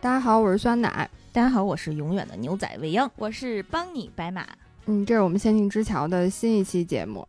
[0.00, 1.10] 大家好，我是酸奶。
[1.32, 3.10] 大家好，我是永远的牛仔未央。
[3.16, 4.46] 我是帮你白马。
[4.86, 7.26] 嗯，这是我们仙境之桥的新一期节目。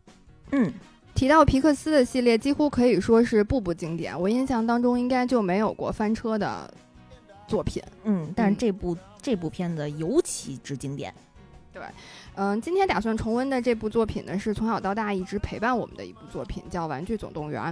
[0.52, 0.72] 嗯，
[1.12, 4.18] 提到皮克斯的系列，几乎可以说是步步经典。
[4.18, 6.72] 我印象当中，应该就没有过翻车的
[7.48, 7.82] 作品。
[8.04, 11.12] 嗯，但是这部、这部片子尤其之经典。
[11.72, 11.82] 对，
[12.42, 17.62] 嗯，今天打算重温的这部作品呢，是从小到大一直陪伴我们的一部作品，叫《玩具总动员》。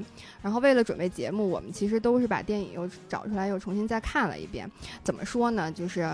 [0.42, 4.70] 然后为了准备节目，我们其实都是把电影又找出来，又重新再看了一遍。
[5.02, 5.72] 怎么说呢？
[5.72, 6.06] 就是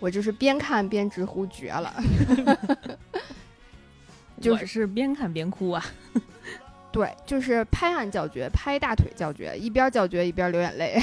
[0.00, 1.94] 我就是边看边直呼绝了。
[4.40, 5.84] 就是是边看边哭啊。
[6.90, 10.98] 对，就是拍案叫绝，拍大腿叫绝，一边叫绝一边流眼泪。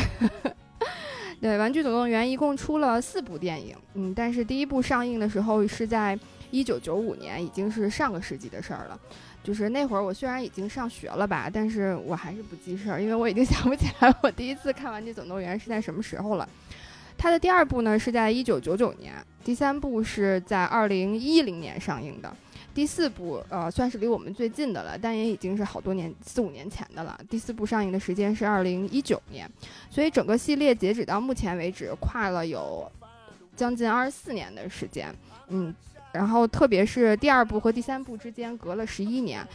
[1.39, 6.17] 对，《玩具总动员》一共出了四部电影，嗯，但是第一部上映的时候是在
[6.53, 8.99] 一九九五年，已经是上个世纪的事儿了。
[9.44, 16.47] 就是那会儿我虽然已经上学了吧，但是我还是不记事儿，因为我已经 想不起来我第一次看《玩具总动员》是在什么时候了。
[17.17, 22.31] 它的第二部呢是在一九九九年，第三部是在二零一零年上映的。
[22.73, 27.20] 第四部，呃，算是离我们最近的了，但也已经是好多年，四五年前的了。
[27.30, 29.49] 第四部上映的时间是二零一九年，
[29.89, 32.89] 所以整个系列截止到目前为止，跨了有
[33.55, 35.14] 将近二十四年的时间。
[35.49, 35.73] 嗯，
[36.14, 39.45] 然后特别是第二部和第三部之间隔了十一年，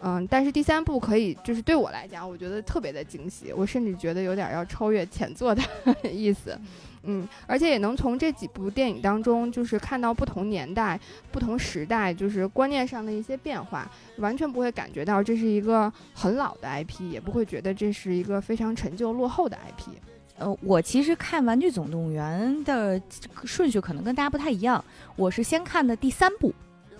[0.00, 5.62] 嗯，但是第三部可以，就是对我来讲，我觉得特别的惊喜，我甚至觉得有点要超越前作的
[6.10, 6.58] 意思。
[7.06, 10.98] 嗯，而且也能从这几部电影当中，就是看到不同年代、
[11.30, 19.90] 不同时代，就是观念上的一些变化，完全不会感觉到这是一个很老的 IP，也不会觉得这是一个非常陈旧落后的 IP。
[20.38, 23.00] 呃，我其实看《玩具总动员》的
[23.44, 24.84] 顺序可能跟大家不太一样，
[25.16, 26.52] 我是先看的第三部，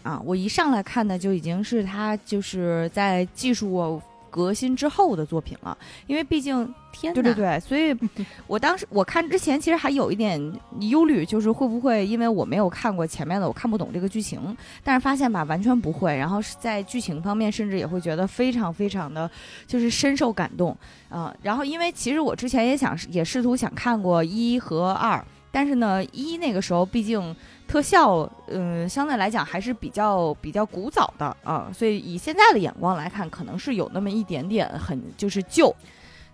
[0.03, 4.01] 啊，我一上来看的就已经是他就是在技术。
[4.35, 7.97] 革新之后的作品了，因为毕竟天，对对对，所以
[8.49, 10.41] 我当时我看之前其实还有一点
[10.81, 14.41] 忧虑，就是会不会因为我没有看过前面的，我看不懂这个剧情。
[14.83, 16.17] 但是发现吧，完全不会。
[16.17, 19.31] 然后是在剧情方面，甚至也会觉得非常非常的，
[19.69, 20.77] 就是深受感动
[21.09, 21.33] 啊。
[21.41, 27.37] 然后因为其实我之前也想也试图想看过一和二，但是呢，一那个时候毕竟。
[27.67, 35.75] 特效，嗯，相对来讲还是比较比较古早的啊，所以以现在的眼光来看，可能是有那么一点点很就是旧，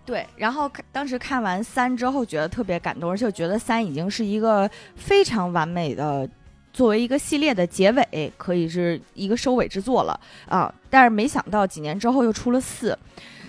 [0.05, 0.25] 对。
[0.35, 6.29] 然后当时看完三之后，觉得特别感动，而且觉得三已经是一个非常完美的
[6.71, 10.71] 作为一个系列的结尾，可以是一个收尾之作了啊。
[10.89, 12.97] 但是没想到几年之后又出了四。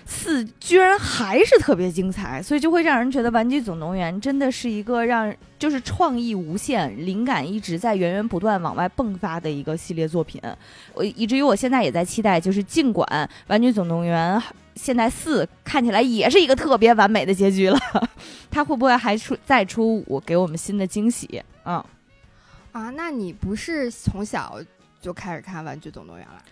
[0.05, 5.33] 四居然还是特别精彩，所以就会让人觉得《玩具总动员》真的是一个让
[5.63, 10.43] 就是创意无限、灵感一直在源源不断往外迸发的一个系列作品。
[10.93, 13.07] 我以至于我现在也在期待，就是尽管
[13.47, 14.37] 《玩具总动员》
[14.75, 17.79] 现在四看起来也是一个特别完美的结局了，
[18.51, 21.41] 它会不会还出再出五，给我们新的惊喜？
[21.65, 21.77] 嗯，
[22.73, 24.59] 啊，那你不是从小
[25.01, 26.43] 就开始看《玩具总动员》了？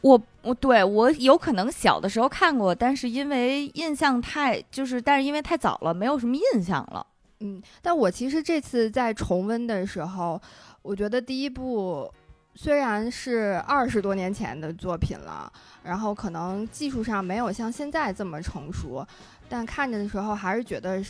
[0.00, 7.06] 我我对我有可能小的时候看过，但是因为印象太就是，但是因为太早了，没有什么印象了。
[7.40, 10.40] 嗯，但我其实这次在重温的时候，
[10.82, 12.12] 我觉得第一部
[12.54, 19.06] 虽然是二十多年前的作品了，然后可能技术上没有像现在这么成熟，
[19.48, 21.00] 但看着的时候还是觉得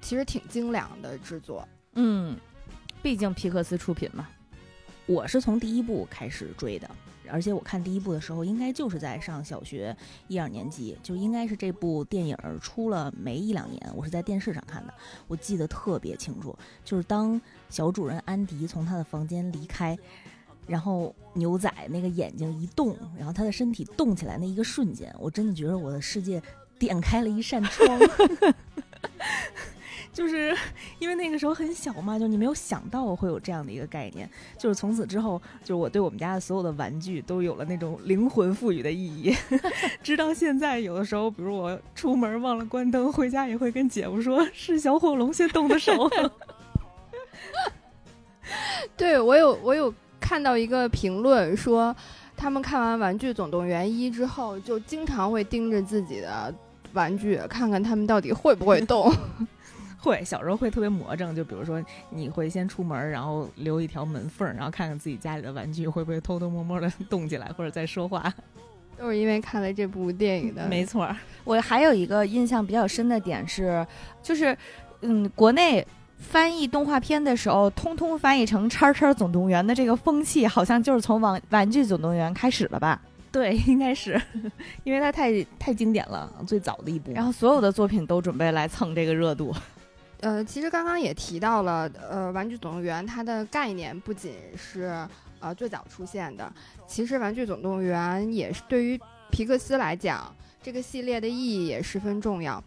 [0.00, 1.66] 其实挺精良的制作。
[1.94, 2.36] 嗯，
[3.02, 4.28] 毕竟皮克斯出品嘛。
[5.06, 6.90] 我是从第一部开始追的。
[7.30, 9.96] 而且我看第一部的时候，应该就是在上小学
[10.28, 14.92] 一二年级，就应该是这部电影出了没一两年，我是在电视上看的，
[15.26, 16.54] 我记得特别清楚。
[16.84, 19.98] 就是当小主人安迪从他的房间离开，
[20.66, 26.42] 然后牛仔那个眼睛一动，然后他的身体动起来那一个瞬间，我真的觉得我的世界
[26.78, 27.98] 点开了一扇窗。
[30.14, 30.56] 就是
[31.00, 34.30] 因为那个时候很小嘛，就你没有想到会有这样的一个概念。
[34.56, 39.34] 就是从此之后，就是我对我们家的所有的玩具都有了那种灵魂赋予的意义。
[40.04, 46.08] 直到现在，有的时候，比如我出门忘了关灯，回家也会跟姐夫说：“是小火龙先动的手。
[48.96, 51.94] ”对我有我有看到一个评论说，
[52.36, 56.54] 他们看完《玩具总动员一》之后，就经常会盯着自己的
[56.92, 59.12] 玩具，看看他们到底会不会动。
[60.04, 68.30] 会小时候会特别魔怔，就比如说你会先出门，然后留一条门缝，然后看看自己家里的玩具会不会偷偷摸摸的 动起来或者在说话，
[68.98, 70.68] 都是因为看了这部电影的。
[70.68, 71.08] 没错，
[71.44, 73.86] 我还有一个印象比较深的点是，
[74.22, 74.54] 就是
[75.00, 75.84] 嗯，国内
[76.18, 83.00] 翻译动画片的时候，通通翻译成“叉叉总动员”的这个风气，好像就是从《玩玩具总动员》开始了吧？
[83.32, 84.20] 对，应该是，
[84.84, 89.52] 因为它太太经典了，最早的一部，然后所有的作品都准备来蹭这个热度。
[90.24, 95.06] 呃，其实刚刚也提到了，呃，《玩具总动员》它的概念不仅是
[95.38, 96.50] 呃最早出现的，
[96.86, 98.98] 其实《玩具总动员》也是对于
[99.30, 102.58] 皮克斯来讲，这个系列的意义也十分重要。《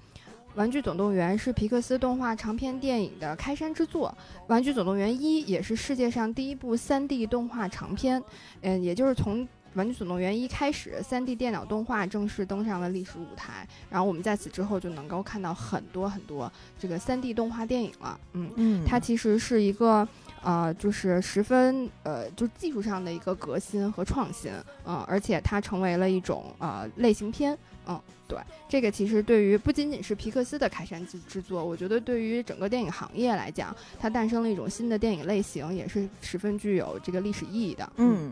[0.54, 4.16] 玩具总动员》是皮克斯动画长篇电影的开山之作，
[4.46, 8.22] 《玩具总动员一》也是世界上第一部 3D 动画长片，
[8.62, 9.44] 嗯，也就是从。
[9.78, 18.20] 《玩具总动员》一开始，3D 电脑动画正式登上了历史舞台，然后我们在此之后就能够看到很多很多这个 3D 动画电影了。
[18.34, 20.06] 嗯嗯它其实是一个
[20.42, 24.52] 呃，就是十分呃，就技术上的一个革新和创新，
[24.86, 27.56] 嗯、而且它成为了一种呃类型片。
[27.90, 28.38] 嗯，对，
[28.68, 37.90] 这个其实对于不仅仅是皮克斯的开山之之作，我觉得对于整个电影行业来讲，它诞生了一种新的电影类型，也是十分具有这个历史意义的。
[37.98, 38.32] 嗯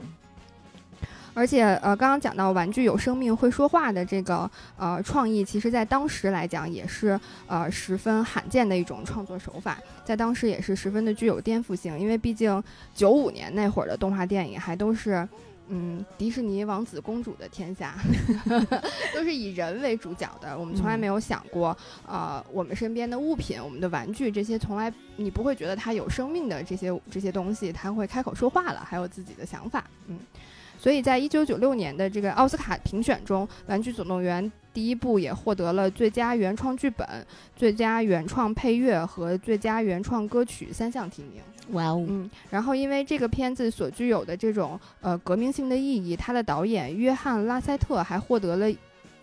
[1.36, 12.64] 而且呃，刚刚讲到玩具有生命会说话的这个呃创意，其实在当时来讲也是呃十分罕见的一种创作手法，在当时也是十分的具有颠覆性，因为毕竟
[12.96, 15.28] 九五年那会儿的动画电影还都是。
[15.68, 17.96] 嗯，迪士尼王子公主的天下，
[19.16, 20.56] 都是以人为主角的。
[20.56, 21.76] 我们从来没有想过，
[22.08, 29.84] 呃，我们身边的物品、我们的玩具这些，从来你不会觉得它有生命的这些这些东西，它会开口说话了，还有自己的想法。
[30.06, 30.20] 嗯，
[30.86, 41.42] 所以在一九九六年的这个奥斯卡评选中，《玩具总动员》第一部也获得了最佳原创剧本、最佳原创配乐和最佳原创歌曲三项提名。
[41.70, 48.68] 哇哦，嗯，然后因为这个片子所具有的这种呃革命性的意义，它的导演约翰·拉塞特还获得了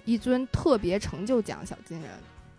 [0.05, 2.11] 一尊特别成就奖小金人。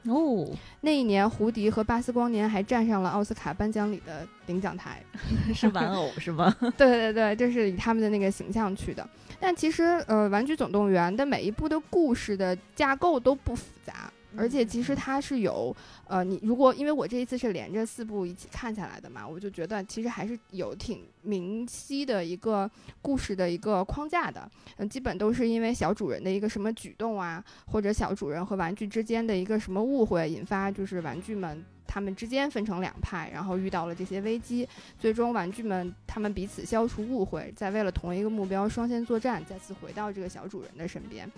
[0.06, 0.46] 哦，
[0.82, 5.02] 那一年，胡迪和巴斯光年还站上了奥斯卡颁奖礼的领奖台。
[5.56, 6.54] 是玩偶是吗？
[6.78, 9.08] 对对对，就是以他们的那个形象去的。
[9.40, 15.76] 但其实，呃，《玩具总动员》的每一部的故事的架构都不复杂，而且其实它是有，
[16.08, 22.70] 呃，你如果因为我这一次是连着四部一起看下来的嘛，我就觉得其实还是有挺明晰的一个
[23.02, 24.50] 故事的一个框架的。
[24.78, 31.64] 嗯，基本都是因为小主人的一个什么举动啊，或者小主人和玩具之间的一个什么误会，引发就是玩具们。
[31.86, 41.32] 他们之间分成两派，然后遇到了这些危机，最终玩具们他们彼此消除误会，在为了同一个目标双线作战，再次回到这个小主人的身边。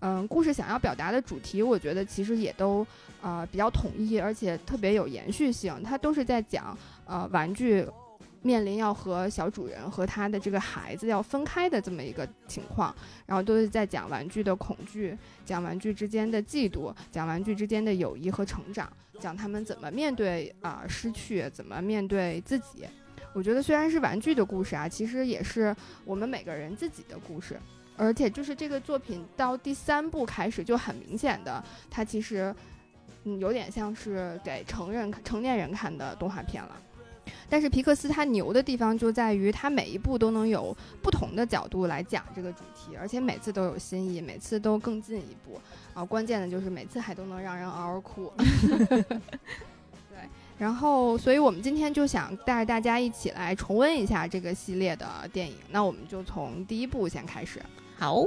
[0.00, 2.86] 嗯，故事想要表达的主题，我觉得其实也都
[3.20, 5.82] 呃比较统一，而且特别有延续性。
[5.82, 7.86] 它都是在讲呃玩具
[8.42, 12.94] 面临要和小主人和他的这个孩子要分开的这么一个情况，
[13.26, 15.14] 然后都是在讲玩具的恐惧，
[15.44, 22.86] 讲玩具之间的嫉妒，讲玩具之间的友谊和成长，讲他们怎么面对啊、失去，怎么面对自己。
[23.34, 25.76] 我觉得虽然是玩具的故事啊，其实也是
[26.06, 27.60] 我们每个人自己的故事。
[28.00, 32.54] 而且就是这个作品到第三部开始就很明显的，它其实
[33.24, 36.74] 嗯有点像是给成人成年人看的动画片了。
[37.48, 45.60] 但是皮克斯它牛的地方就在于，它每一部都能有不同的角度来讲这个主题，而且每次都有新意，每次都更进一步。
[45.92, 48.32] 啊，关键的就是每次还都能让人嗷嗷哭。
[50.08, 50.18] 对，
[50.58, 55.56] 然后所以我们今天就想带大家一起来重温一下这个系列的电影。
[55.70, 57.60] 那我们就从第一部先开始。
[58.00, 58.24] 好，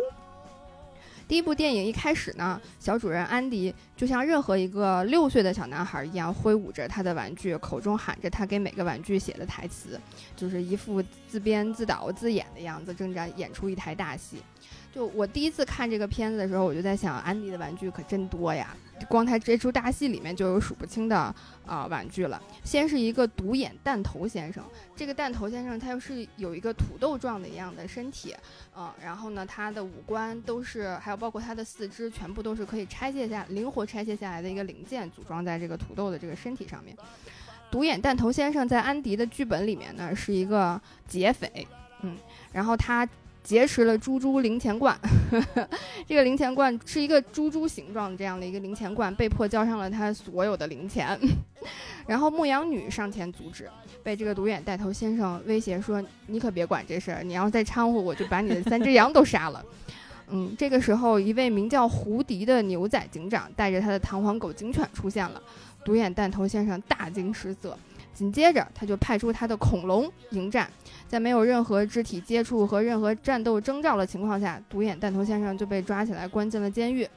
[1.27, 9.99] 第一部电影一开始呢，小主人安迪就像任何一个六岁的小男孩一样，挥舞着他的玩具，口中喊着他给每个玩具写的台词，
[10.35, 14.43] 就是一副自编自导自演的样子，正在演出一台大戏。
[14.93, 18.77] 就我第一次看这个片子的时候，我就在想，安迪的玩具可真多呀！
[19.05, 21.33] 光他这出大戏里面就有数不清的
[21.65, 22.41] 啊、玩具了。
[22.63, 24.63] 先是一个独眼弹头先生，
[24.95, 28.35] 这个弹头先生他又是有一个土豆状的一样的身体，
[28.75, 36.95] 嗯，然后呢，他的五官都是，还有包括他的四肢，全部都是可以拆卸下、灵活拆卸下来的一个零件，组装在这个土豆的这个身体上面。
[37.71, 41.67] 独眼弹头先生在安迪的剧本里面呢，是一个劫匪，
[42.01, 42.15] 嗯，
[42.51, 43.07] 然后他
[43.43, 44.97] 劫持了猪猪零钱罐，
[46.07, 51.19] 这个零钱罐是一个猪猪形状的这样的一个零钱罐，被迫交上了他所有的零钱，
[52.07, 53.69] 然后牧羊女上前阻止，
[54.01, 59.63] 被这个独眼带头先生威胁说：“你可别管这事儿，你要再掺和，我就把你的三只羊都杀了。”
[60.31, 65.39] 嗯，这个时候，一位名叫胡迪的牛仔警长带着他的弹簧狗警犬出现了，
[65.83, 67.77] 独眼弹头先生大惊失色。
[68.13, 70.69] 紧接着，他就派出他的恐龙迎战，
[71.07, 77.07] 在没有任何肢体接触和任何战斗征兆的情况下，独眼弹头先生就被抓起来关进了监狱。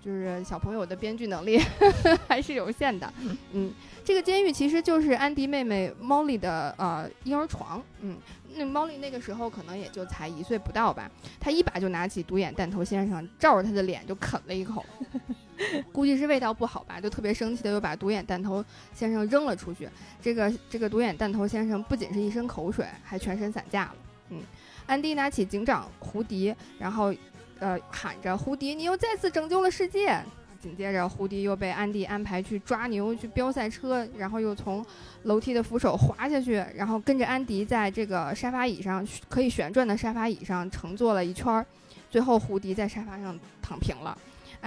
[0.00, 1.60] 就是小朋友的编剧能力
[2.28, 3.12] 还是有限的，
[3.52, 3.70] 嗯，
[4.04, 8.16] 这个监狱其实就是安迪妹妹 Molly 的呃婴儿床，嗯，
[8.54, 14.86] 那 Molly 那个时候可能也就才一岁不到吧，她一把就拿起独眼弹头先生，照着他的脸就啃了一口。
[15.92, 19.88] 估计是味道不好吧，就特别生气的又把独眼弹头先生扔了出去。
[20.22, 23.94] 这个这个独眼弹头先生不仅是一身口水，还全身散架了。
[24.30, 24.40] 嗯，
[24.86, 27.12] 安迪拿起警长胡迪，然后
[27.58, 30.22] 呃喊着：“胡迪，你又再次拯救了世界！”
[30.60, 34.84] 紧接着，胡迪又被安迪安排去抓牛、去飙赛车，然后又从
[35.22, 41.64] 楼梯的扶手滑下去，然后跟着安迪在这个沙发椅上可以旋转的沙发椅上乘坐了一圈儿，
[42.10, 44.18] 最后胡迪在沙发上躺平了。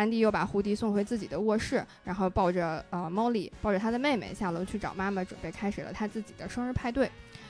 [0.01, 7.07] 安迪又把胡迪送回自己的卧室，然后抱着呃猫莉，抱着他的妹妹下楼去找妈妈，准备开始了他自己的生日派对。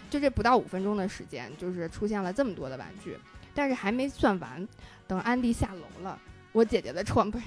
[0.09, 3.17] 就这不到五分钟的时间，就是出现了这么多的玩具，
[3.55, 4.67] 但是还没算完，
[5.07, 6.19] 等安迪下楼了。
[6.51, 7.45] 我姐姐的窗 不是，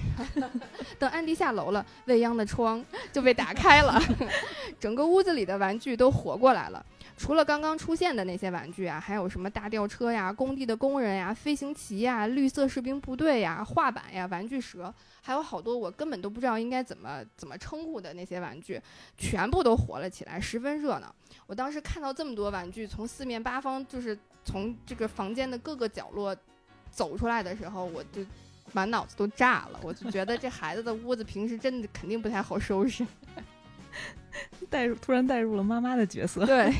[0.97, 2.83] 等安迪下楼了，未央的窗
[3.13, 4.01] 就被打开了，
[4.81, 6.83] 整个屋子里的玩具都活过来了。
[7.17, 18.81] 除了刚刚出现的那些玩具啊，还有什么大吊车呀、工地的工人呀、飞行棋呀、绿色士兵部队呀、画板呀、玩具蛇，还有好多我根本都不知道应该怎么怎么称呼的那些玩具，
[19.17, 21.13] 全部都活了起来，十分热闹。
[21.47, 26.35] 我当时看到这么多玩具从四面八方，就是从这个房间的各个角落
[26.91, 28.25] 走出来的时候，我就。
[28.73, 33.05] 满脑子都炸了，我就觉得这孩子的屋子平时真的肯定不太好收拾。
[34.69, 36.45] 带入突然带入了妈妈的角色。
[36.45, 36.73] 对，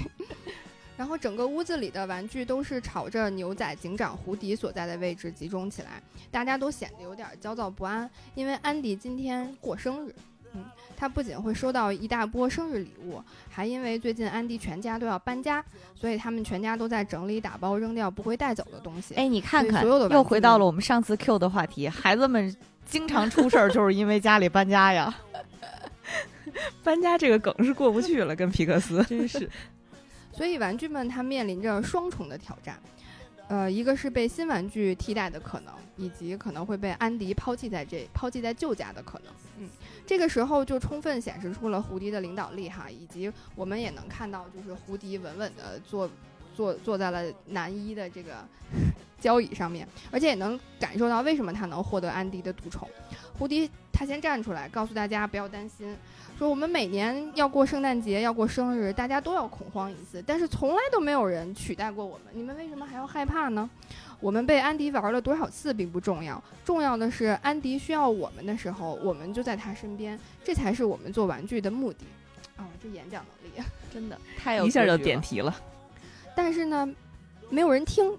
[0.97, 10.15] 然后整个屋子里的玩具都是朝着牛仔警长胡迪所在的位置集中起来，大家都显得有点焦躁不安，因为安迪今天过生日。
[10.53, 10.63] 嗯。
[10.97, 15.61] 他不仅会收到一大波生日礼物，还因为最近安迪全家都要搬家，
[15.93, 19.13] 所以他们全家都在整理、打包、扔掉不会带走的东西。
[19.15, 22.55] 哎，你看看，又回到了我们上次 Q 的话题，孩子们
[22.85, 25.13] 经常出事儿，就是因为家里搬家呀。
[26.83, 29.49] 搬家这个梗是过不去了，跟皮克斯 真是。
[30.31, 32.77] 所以玩具们它面临着双重的挑战，
[33.47, 39.33] 呃，一个是被新玩具替代的可能，以及可能会被安迪抛弃在这抛弃在旧家的可能。
[39.59, 39.69] 嗯。
[40.05, 46.09] 这个时候就充分显示出了胡迪的领导力哈，以及我们也能看到，就是胡迪稳稳的坐
[46.55, 48.45] 坐坐在了男一的这个
[49.19, 52.87] 交椅上面，而且也能感受到为什么他能获得安迪的独宠。
[53.39, 55.95] 胡迪他先站出来告诉大家不要担心，
[56.37, 63.69] 说我们每年要过圣诞节要过生日，大家都要恐慌一次，但是从来都没有人取代过我们，你们为什么还要害怕呢？
[64.19, 71.99] 我们被安迪玩了多少次并不重要，重要的是安迪需要我们的时候，我们就在他身边，这才是我们做玩具的目的。
[72.57, 75.55] 啊，这演讲能力 真的太有一下就点题了。
[76.35, 76.85] 但是呢，
[77.49, 78.11] 没有人听，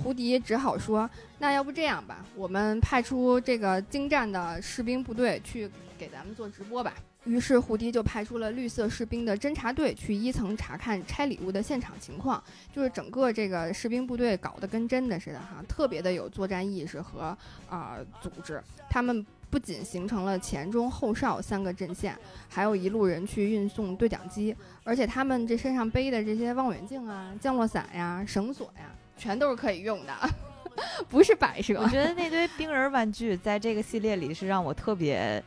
[0.00, 5.68] 胡迪只好说：“那要不这样吧，我们派出这个精湛的士兵部队去
[5.98, 12.42] 给咱们做直播吧。”于是，胡迪就派出了绿色士兵的侦察队去一层查看拆礼物的现场情况。
[12.74, 17.36] 就是整个这个士兵部队搞得跟真的似的哈，特别的有作战意识和
[17.70, 18.60] 啊组织。
[18.90, 30.12] 他们不仅形成了前中后哨三个阵线，还有一路人去运送对讲机，而且他们这身上背的这些望远镜啊、降落伞呀、绳索呀，全都是可以用的，
[31.08, 31.80] 不是摆设。
[31.80, 35.40] 我觉得那堆冰人玩具在这个系列里是让我特别。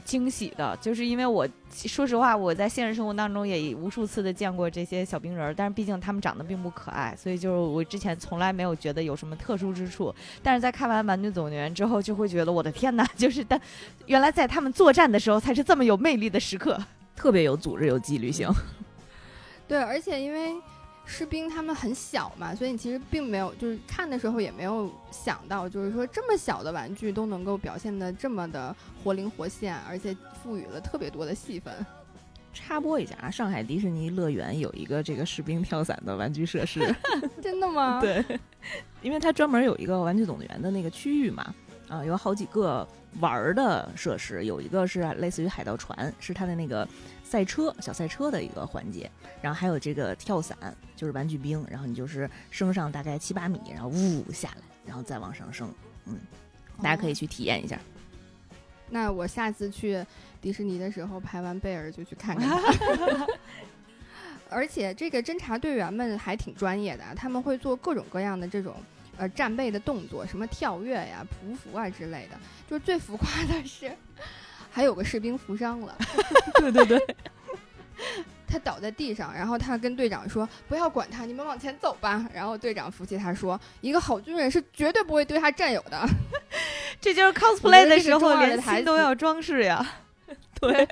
[0.00, 10.14] 惊喜的，就是因为我说实话，我在现实生活当中也无数次的见过这些小冰人儿，但是毕竟他们长得并不可爱，所以就是我之前从来没有觉得有什么特殊之处。
[10.42, 13.60] 但是在看完《玩具总动员》之后，就会觉得我的天哪，就是但
[14.06, 16.78] 原来在他们作战的时候才是这么有魅力的时刻，
[17.14, 18.48] 特别有组织、有纪律性。
[19.68, 20.54] 对，而且因为。
[21.12, 31.74] 士兵他们很小嘛，所以你其实并没有，就是看的时候也没有想到，就是说这么小的玩具都能够表现的这么的活灵活现，而且赋予了特别多的戏份。
[32.54, 36.80] 插播一下啊，上海迪士尼乐园有一个这个士兵跳伞的玩具设施
[37.42, 38.00] 真的吗？
[38.00, 38.24] 对，
[39.02, 41.52] 因为它专门有一个玩具总动员的那个区域嘛，
[41.88, 42.86] 啊，有好几个
[43.18, 46.86] 玩的设施，有一个是类似于海盗船，是它的那个。
[47.30, 49.08] 赛车小赛车的一个环节，
[49.40, 50.58] 然后还有这个跳伞，
[50.96, 55.72] 就是玩具兵，然后你就是升上大概七八米，然后呜下来，然后再往上升，
[56.06, 56.18] 嗯，
[56.82, 57.78] 大家可以去体验一下。
[58.88, 60.04] 那我下次去
[60.40, 62.50] 迪士尼的时候，排完贝尔就去看看。
[64.50, 68.74] 而且这个侦察队员们还挺专业的，他们会做各种各样的这种
[69.16, 72.36] 呃战备的动作，什么跳跃呀、匍匐啊之类的。
[72.68, 73.92] 就是最浮夸的是。
[74.70, 75.96] 还有个士兵负伤了，
[76.54, 77.16] 对 对对，
[78.46, 86.06] 他倒在地上，然后他跟队长说：“不要管他，你们往前走吧。”然后队长扶起他说：“一个好军人是绝对不会对他战友的。
[87.00, 89.84] ”这就是 cosplay 的时候连心都要装饰呀，
[90.60, 90.88] 对，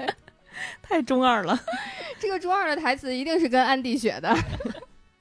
[0.82, 1.58] 太中二了。
[2.18, 4.37] 这个中二的台词一定是跟安迪学的。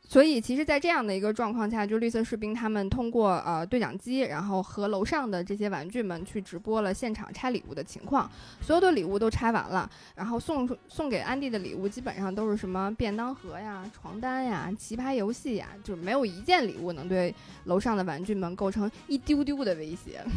[0.10, 8.30] 所以，其实，在这样的一个状况下，就绿色士兵他们通过呃对讲机，然后和楼上的这些玩具们去直播了现场拆礼物的情况。
[8.62, 17.36] 所有的礼物都拆完了，然后送送给安迪的礼物基本上都是什么便当盒呀、床单呀、棋牌游戏呀，就是没有一件礼物能对
[17.66, 20.24] 楼上的玩具们构成一丢丢的威胁。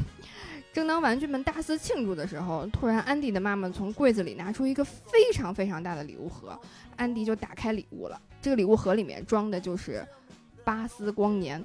[0.73, 6.57] 正当玩具们大肆庆祝的时候，突然安迪的妈妈从柜子里拿出一个非常非常大的礼物盒，
[7.01, 8.21] 安迪就打开礼物了。
[8.43, 10.07] 这个礼物盒里面装的就是
[10.63, 11.65] 巴斯光年。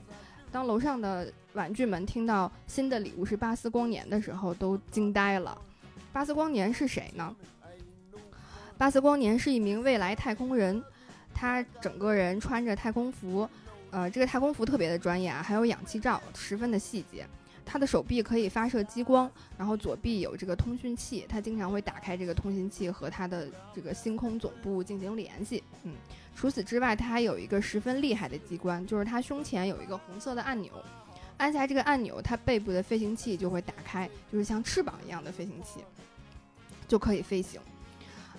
[0.50, 5.58] 当楼上的玩具们听到新的礼物是巴斯光年的时候，都惊呆了。
[6.13, 7.36] 巴斯光年是谁呢？
[8.77, 10.82] 巴斯光年是一名未来太空人，
[11.34, 13.50] 他整个人穿着太空服，
[13.92, 17.27] 呃，这个太空服特别的专业啊，还有氧气罩，十分的细节。
[17.65, 25.63] 他的手臂可以发射激光，然后左臂有这个通讯器，他经常会打开这个通讯器和他的这个星空总部进行联系。
[25.84, 25.93] 嗯，
[26.36, 30.72] 除此之外，他还有一个十分厉害的机关，就是他胸前有一个红色的按钮，
[31.38, 35.79] 按下这个按钮，他背部的飞行器就会打开，就是像翅膀一样的飞行器，
[36.88, 37.60] 就可以飞行。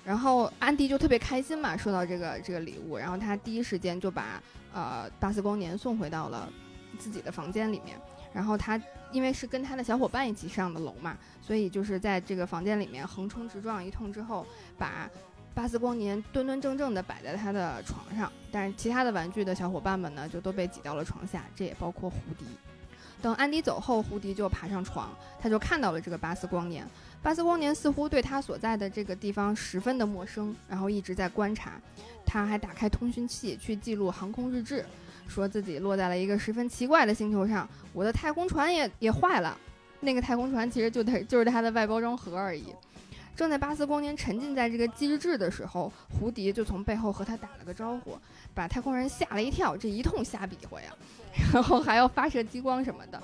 [0.05, 4.41] 然后安迪就特别开心嘛，收到这个这个礼物，然后他第一时间就把
[4.73, 6.49] 呃巴斯光年送回到了
[6.97, 7.99] 自己的房间里面，
[8.33, 8.81] 然后他。
[9.17, 14.47] 因为是跟他的小伙伴一起上的楼嘛，所以就是在这个房间里面横冲直撞一通之后，
[14.77, 15.09] 把
[15.55, 18.31] 巴斯光年端端正正的摆在他的床上。
[18.53, 22.45] 但是其他的玩具的小伙伴们呢，就都被挤到了床下，这也包括胡迪。
[23.23, 25.09] 等安迪走后，胡迪就爬上床，
[25.41, 26.87] 他就看到了这个巴斯光年。
[27.23, 31.81] 巴斯光年似乎对他所在的这个地方十分的陌生，然后一直在观察。
[32.27, 34.85] 他还打开通讯器去记录航空日志。
[35.27, 39.59] 说自己落在了一个十分奇怪的星球上，我的太空船也也坏了。
[40.01, 42.67] 那个太空船其实就它就是它的外包装盒而已。
[43.35, 48.19] 正在巴斯光年沉浸在这个机制的时候，胡迪就从背后和他打了个招呼，
[48.55, 49.77] 把太空人吓了一跳。
[49.77, 50.91] 这一通瞎比划呀，
[51.53, 53.23] 然后还要发射激光什么的，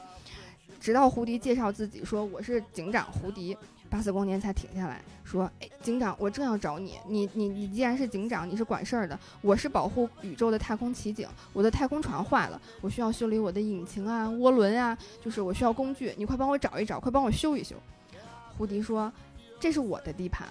[0.78, 3.56] 直到胡迪介绍自己说我是警长胡迪。
[3.92, 6.98] 巴斯光年才停下来说：“哎，警长，我正要找你。
[7.06, 9.18] 你你你，既然是警长，你是管事儿的。
[9.42, 11.28] 我是保护宇宙的太空奇景。
[11.52, 16.14] 我的太空船坏了，我需要修理我的引擎啊、涡轮啊，就是我需要工具。
[16.16, 17.76] 你快帮我找一找，快帮我修一修。”
[18.56, 19.12] 胡迪说
[19.60, 20.48] ：“这是我的地盘。”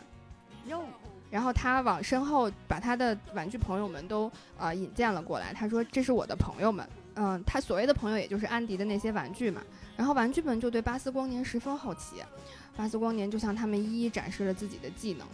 [0.70, 0.84] 哟，
[1.32, 5.52] 然后他往身后把他的玩具朋友们都啊引荐了过来。
[5.52, 9.64] 他说：“这是我的朋友们。”嗯，他所谓的朋友也就是安迪的那些玩具嘛。
[9.98, 12.18] 然后玩具们就对巴斯光年十分好奇。
[12.76, 15.28] 巴斯光年就向他们一一展示了自己的技能。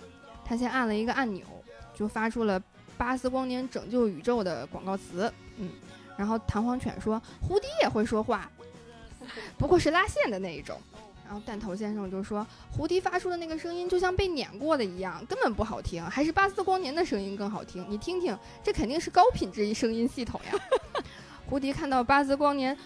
[0.43, 1.45] 他先按了一个按钮，
[1.93, 2.61] 就发出了
[2.97, 5.31] “巴斯光年拯救宇宙”的广告词。
[5.57, 5.69] 嗯，
[6.17, 8.49] 然后弹簧犬说：“胡迪也会说话，
[9.57, 10.79] 不过是拉线的那一种。”
[11.25, 17.85] 然后弹头先生就说：“胡迪发出的那个声音就像被碾过的一样，根本不好听，还是巴斯光年的声音更好听。
[17.89, 20.57] 你听听，这肯定是高品质声音系统呀。”
[21.49, 22.77] 胡迪看到巴斯光年。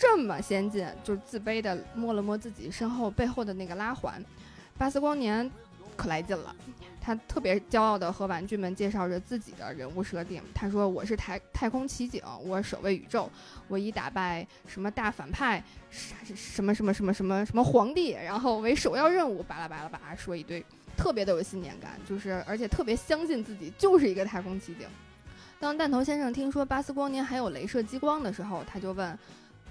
[0.00, 4.24] 这么先进，就是自卑的摸了摸自己身后背后的那个拉环。
[4.78, 5.48] 巴斯光年
[5.94, 6.56] 可来劲了，
[6.98, 10.42] 他特别骄傲的和玩具们介绍着自己的人物设定。
[10.54, 13.30] 他说：“我是太太空奇景，我守卫宇宙，
[13.68, 20.64] 我以打败什么大反派，什么什么什么什么什么皇帝，然后为首要任务。”巴拉巴拉巴拉说一堆，
[20.96, 24.88] 特别的有信念感，就是而且特别相信自己就是一个太空奇景。
[25.58, 29.18] 当弹头先生听说巴斯光年还有镭射激光的时候，他就问。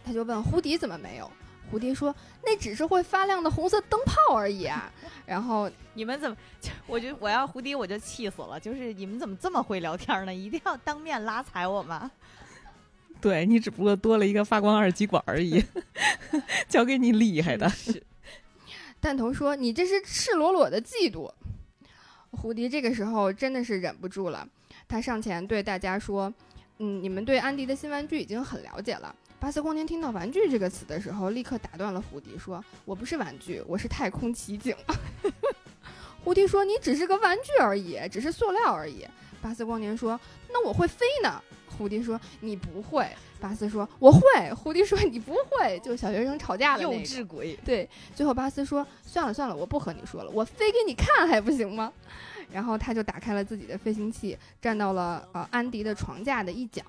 [0.04, 1.30] 他就问胡迪怎么没有？
[1.72, 4.92] 胡迪说：“那只是会发亮的红色灯泡而已啊。
[5.24, 6.36] ”然后 你们怎么？
[6.88, 8.60] 我就我要胡迪我就气死了。
[8.60, 10.34] 就是你们怎么这么会聊天呢？
[10.34, 12.10] 一定要当面拉踩我吗？
[13.22, 15.64] 对你只不过多了一个发光二极管而已，
[16.68, 17.72] 交给你厉害的。
[19.00, 21.32] 弹头说：“你这是赤裸裸的嫉妒。”
[22.32, 24.48] 胡迪这个时候真的是忍不住了，
[24.88, 26.34] 他上前对大家说
[26.80, 34.76] ：“嗯，你们对安迪的新玩具已经很了解了。”巴斯光年听到“玩具”这个词的时候，立刻打断了胡迪，说：“我不是玩具，我是太空奇景。”
[36.24, 39.08] 胡迪说：“你只是个玩具而已，只是塑料而已。”
[39.42, 40.20] 巴斯光年说
[40.52, 41.42] ：“那我会飞呢。”
[41.78, 43.08] 胡迪说：“你不会。”
[43.40, 44.22] 巴斯说：“我会。”
[44.54, 47.58] 胡迪说：“你不会。”就小学生吵架的幼稚鬼。
[47.64, 51.92] 对，最后巴斯说：“算了算了，我不和你说了，我飞给你看还不行吗？”
[52.52, 56.84] 然后他就打开了自己的飞行器，站到了呃安迪的床架的一角，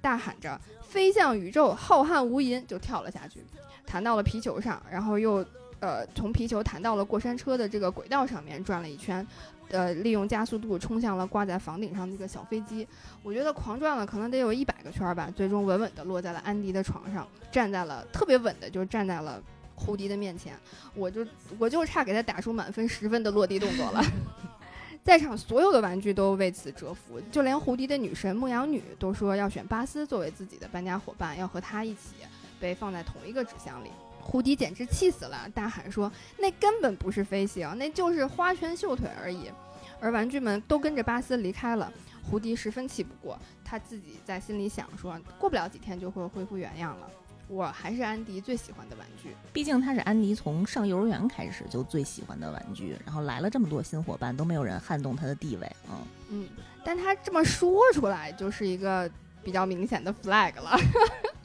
[0.00, 0.60] 大喊着。
[0.82, 3.44] 飞向宇宙，浩瀚无垠，就跳了下去，
[3.86, 5.34] 弹到了皮球上，然后又，
[5.78, 9.24] 呃，从皮球弹到了过山车的这个轨道上面转了一圈，
[9.68, 12.84] 呃，利用加速度冲向了挂在房顶上的那个小飞机。
[13.22, 19.40] 我觉得狂转了可能得有一百个圈吧，最终稳稳地落在了安迪的床上，站在了特别稳的，就站在了
[19.76, 20.58] 胡迪的面前。
[20.96, 21.24] 我就
[21.56, 24.02] 我就差给他打出满分十分的落地动作了。
[25.02, 32.16] 在场所有的玩具都为此折服，就连胡迪的女神牧羊女都说要选巴斯作为自己的搬家伙伴，要和他一起
[32.60, 33.90] 被放在同一个纸箱里。
[34.20, 39.50] 胡迪简直气死了，大喊说：“那根本不是飞行，那就是花拳绣腿而已。”
[39.98, 47.10] 而玩具们都跟着巴斯离开了，胡迪十分气不过，他自己在心里想说：“过不了几天就会恢复原样了。”
[47.50, 55.96] 我还是安迪最喜欢的玩具，毕竟他是安迪从上幼儿园开始就最喜欢的玩具，然后来了这么多新伙伴都没有人撼动他的地位，嗯
[56.30, 56.48] 嗯，
[56.84, 59.10] 但他这么说出来就是一个
[59.42, 60.78] 比较明显的 flag 了。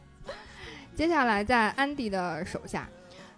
[0.96, 2.88] 接下来在安迪的手下，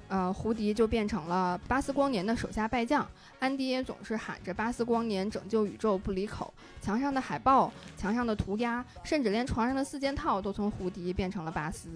[0.10, 3.08] 呃，胡迪就变成了巴斯光年的手下败将，
[3.40, 11.88] 安迪也总是喊着巴斯光年拯救宇宙不离口，墙上的海报、墙上的涂鸦，甚至连床上的四件套都从胡迪变成了巴斯。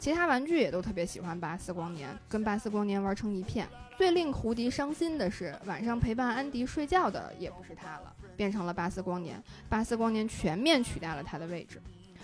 [0.00, 3.68] 其他玩具也都特别喜欢巴斯光年，跟巴斯光年玩成一片。
[3.98, 9.40] 最令胡迪伤心的是，晚上陪伴安迪睡觉的也不是他了，变成了巴斯光年。
[9.68, 11.78] 巴斯光年全面取代了他的位置。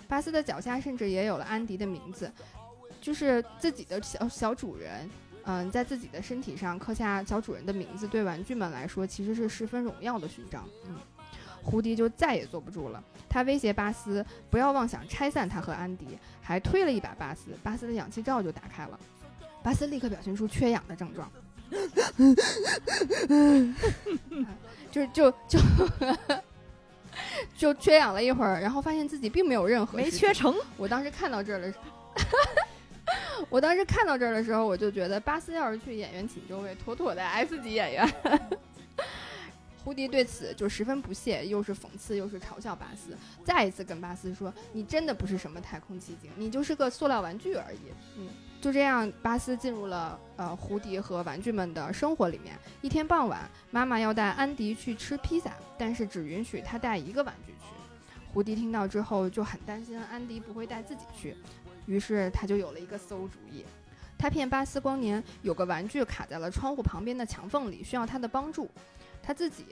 [0.07, 2.31] 巴斯的脚下甚至也有了安迪的名字，
[2.99, 5.07] 就是自己的小小主人。
[5.43, 10.67] 嗯，在自己的身体上刻下小主人的名字，对玩具们来说其实是十分荣耀的勋章。
[10.87, 10.95] 嗯。
[11.63, 18.97] 胡迪就再也坐不住了，他威胁巴斯不要妄想拆散他和安迪，还推了一把巴斯，巴斯的氧气罩就打开了，
[19.61, 21.29] 巴斯立刻表现出缺氧的症状，
[24.89, 25.59] 就就就
[27.57, 30.55] 就缺氧了一会儿，然后发现自己并没有任何没缺成。
[30.77, 38.09] 我当时看到这儿的时候， 我当时看到这儿的时候，我就觉得巴斯要是去演员请就位，妥妥的 S 级演员。
[39.87, 47.77] 胡迪对此就十分不屑，又是讽刺又是嘲笑巴斯，再一次跟巴斯说：“你真的不是什么太空奇景，你就是个塑料玩具而已。”
[48.19, 48.27] 嗯，
[48.59, 52.53] 就这样，巴斯进入了呃胡迪和玩具们的生活里面。
[52.81, 58.19] 一天傍晚，妈妈要带安迪去吃披萨，但是只允许他带一个玩具去。
[58.33, 61.33] 胡迪听到之后就很担心安迪不会带自己去，
[61.85, 63.63] 于是他就有了一个馊主意，
[64.17, 68.69] 他骗巴斯光年有个玩具卡在了窗户旁边的墙缝里，需要他的帮助。
[69.27, 69.65] 他自己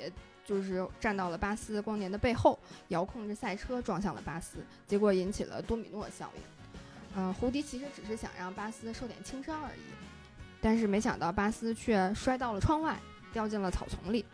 [0.43, 6.41] 就是站到了巴斯光年的背后，遥控着赛车撞向了巴斯，结果引起了多米诺效应。
[7.15, 9.79] 嗯，胡迪其实只是想让巴斯受点轻伤而已，
[10.59, 12.99] 但是没想到巴斯却摔到了窗外，
[13.31, 14.25] 掉进了草丛里。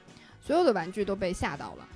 [0.41, 1.87] 所有的玩具都被吓到了。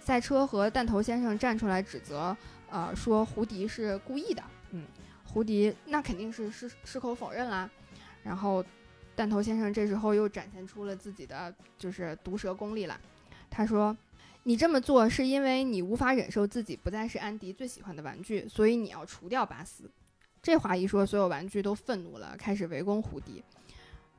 [0.00, 2.36] 赛车和弹头先生站出来指责，
[2.68, 4.42] 呃，说胡迪是故意的。
[4.72, 4.84] 嗯，
[5.24, 7.70] 胡迪那肯定是矢矢口否认啦。
[8.24, 8.64] 然后。
[9.14, 13.00] 弹头先生这时候又展现出了自己的就是毒舌功力了。
[13.50, 13.96] 他说
[14.44, 19.90] ：“你这么做是因为你无法忍受自己不再是安迪最喜欢的玩具，所以你要除掉巴斯。”
[20.42, 23.42] 这话一说，所有玩具都愤怒了，开始围攻胡迪。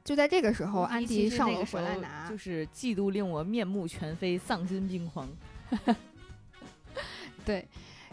[0.05, 5.29] 就在这个时候，安迪上楼回来拿，就是嫉妒令我面目全非，丧心病狂。
[7.43, 7.67] 对，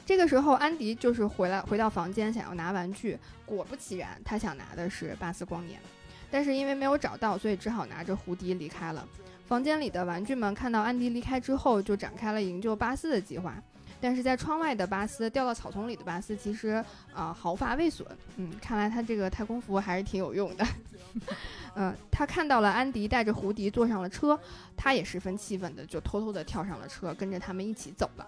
[0.07, 5.81] 这个时候安迪就是回来回到房间想要拿玩具，果不其然，他想拿的是巴斯光年。
[6.31, 9.07] 但是因为没有找到，所以只好拿着胡迪离开了。
[9.47, 13.55] 房间里的玩具们看到安迪离开之后，就展开了营救巴斯的计划。
[14.03, 18.07] 但是在窗外的巴斯掉到草丛里的巴斯，其实啊毫发未损。
[18.37, 20.67] 嗯，看来他这个太空服还是挺有用的。
[21.77, 24.39] 嗯，他看到了安迪带着胡迪坐上了车，
[24.75, 28.27] 他也十分气愤的就偷偷的跳上了车，跟着他们一起走了。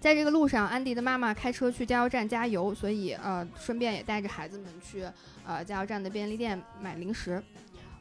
[0.00, 5.04] 在这个路上，安迪的妈妈开车去加油站加油，所以呃，顺便也带着孩子们去
[5.44, 7.42] 呃加油站的便利店买零食。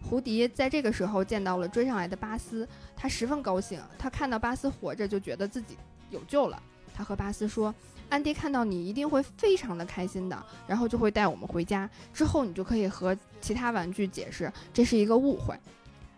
[0.04, 5.76] 胡迪在这个时候见到了追上来的巴斯，他十分高兴，他看到巴斯活着就觉得自己
[6.12, 6.62] 有救了。
[6.94, 7.74] 他和巴斯说
[8.10, 15.56] ：“安迪看到你一定会非常的开心的，然后就会带我们回家，之后你就可以和其他玩具解释这是一个误会。”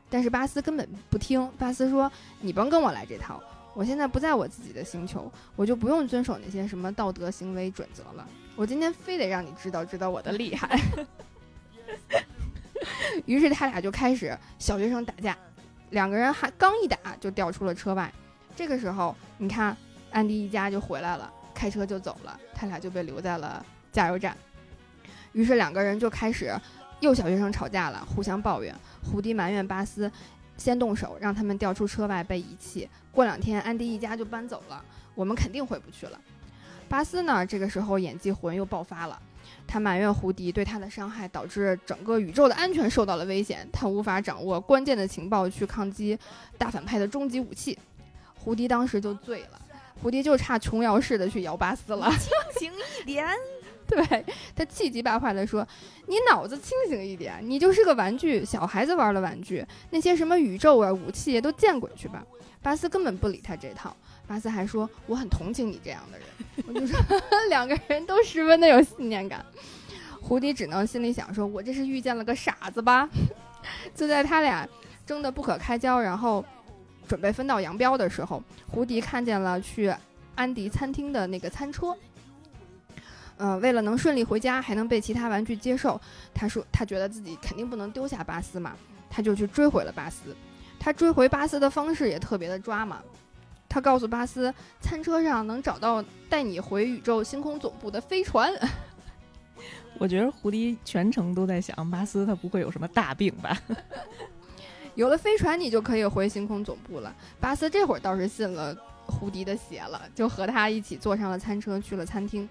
[0.10, 2.12] 但是巴斯根本不听，巴斯说
[2.42, 3.42] ：“你甭跟我来这套。”
[3.74, 8.28] 我现在不在我自己的星球，我就不用遵守那些什么道德行为准则了。
[8.56, 10.80] 我今天非得让你知道知道我的厉害。
[13.26, 15.38] 于是他俩就开始小学生打架，
[15.92, 18.12] 两个人还刚一打就掉出了车外。
[18.56, 19.78] 这个时候，你看
[20.12, 24.36] 安迪一家就回来了，开车就走了，他俩就被留在了加油站。
[25.32, 26.54] 于是两个人就开始
[27.00, 28.76] 又小学生吵架了，互相抱怨。
[29.04, 30.12] 胡迪埋怨巴斯。
[30.60, 32.88] 先动手，让他们掉出车外被遗弃。
[33.12, 34.84] 过两天，安迪一家就搬走了，
[35.16, 36.20] 我们肯定回不去了。
[36.88, 37.46] 巴斯呢？
[37.46, 39.20] 这个时候演技魂又爆发了，
[39.68, 46.18] 他埋怨胡迪对他的伤害导致整个宇宙的安全受到了危险，他无法掌握关键的情报去抗击
[46.58, 47.78] 大反派的终极武器。
[48.36, 49.62] 胡迪当时就醉了，
[50.02, 52.10] 胡迪就差琼瑶式的去摇巴斯了。
[52.18, 53.28] 清醒一点。
[54.08, 54.26] 对
[54.56, 55.68] 他气急败坏地说
[56.06, 62.24] ：“你脑子清醒一点，你就是个玩具，小孩子玩的玩具，那些什么宇宙啊、武器都见鬼去吧！”
[62.62, 63.96] 巴斯根本不理他这套，
[64.28, 66.28] 巴斯还说：“我很同情你这样的人。”
[66.68, 67.00] 我就说
[67.50, 69.44] 两个人都十分的有信念感。
[70.22, 73.10] 胡迪只能心里想：说我这是遇见了个傻子吧？
[73.96, 74.68] 就在他俩
[75.06, 76.46] 争得不可开交，然后
[77.08, 79.92] 准备分道扬镳的时候，胡迪看见了去
[80.36, 81.96] 安迪餐厅的那个餐车。
[83.40, 86.00] 呃，为了能顺利回家，还能被其他玩具接受，
[86.34, 88.76] 他说他觉得自己肯定不能丢下巴斯嘛，
[89.10, 90.36] 他就去追回了巴斯。
[90.78, 93.02] 他追回巴斯的方式也特别的抓嘛，
[93.70, 98.54] 他告诉巴斯，餐车上能找到带你回宇宙星空总部的飞船。
[99.98, 103.58] 我觉得胡迪全程都在想，巴斯他不会有什么大病吧？
[104.96, 107.16] 有了飞船，你就可以回星空总部了。
[107.40, 108.76] 巴斯这会儿倒是信了
[109.06, 112.48] 胡迪的邪了，就和他一起坐上了餐车，去了餐厅。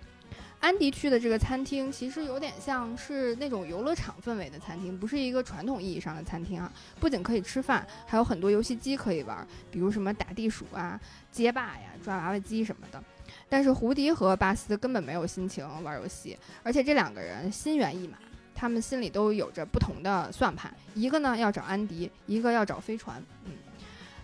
[0.61, 6.71] 安迪去的这个餐厅其实有点像是那种游乐场氛围的餐厅，不是一个传统意义上的餐厅啊。
[6.99, 13.01] 不仅可以吃饭，还有很多游戏机可以玩，比如什么打地鼠啊、街霸呀、抓娃娃机什么的。
[13.49, 18.18] 但是胡迪和巴斯根本没有心情玩游戏，而且这两个人心猿意马，
[18.53, 23.23] 他们心里都有着不同的算盘，一个呢要找安迪，一个要找飞船。
[23.44, 23.53] 嗯，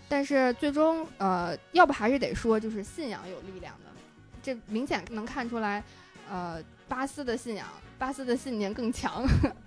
[0.09, 3.93] 但是最终，呃，要不还是得说，就是信仰有力量的，
[4.43, 5.81] 这明显能看出来。
[6.31, 7.67] 呃，巴斯的信仰，
[7.99, 9.27] 巴斯的信念更强，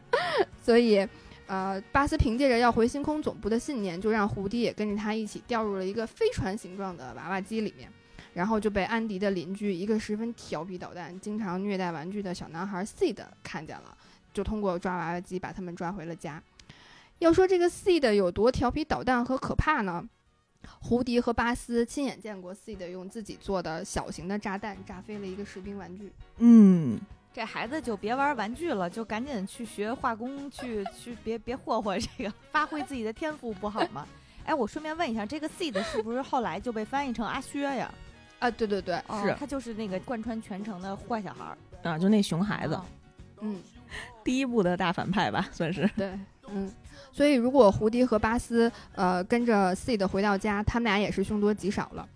[0.63, 1.07] 所以，
[1.45, 7.89] 呃，巴斯凭借着要回星空总部的信念，就让胡迪也跟着他一起掉入了一个飞船形状的娃娃机里面，
[8.33, 13.97] 然后就被安迪的邻居一个十分调皮捣蛋、经常虐待玩具的小男孩 Seed 看见了，
[14.33, 16.41] 就通过抓娃娃机把他们抓回了家。
[17.19, 20.07] 要说这个 Seed 有多调皮捣蛋和可怕呢？
[20.79, 26.11] 胡迪和巴斯亲眼见过 Seed 用自己做的小型的炸弹炸飞了一个士兵玩具。
[26.37, 26.99] 嗯，
[27.33, 34.07] 这孩子就别玩玩具了，就赶紧去学化工，去去别别霍霍这个，发挥自己的天赋不好吗？
[34.45, 37.93] 哎，我顺便问一下，这个 Seed 是不是后来就被翻译成阿薛呀？
[38.39, 41.57] 啊，对对对，是他就是那个贯穿全程的坏小孩儿
[41.89, 42.79] 啊，就那熊孩子，
[43.41, 43.61] 嗯，
[44.23, 45.89] 第一部的大反派吧，算是。
[45.97, 46.17] 对，
[46.49, 46.71] 嗯。
[47.11, 52.07] 所以，如果胡迪和巴斯呃跟着 Sid 回到家，他们俩也是凶多吉少了。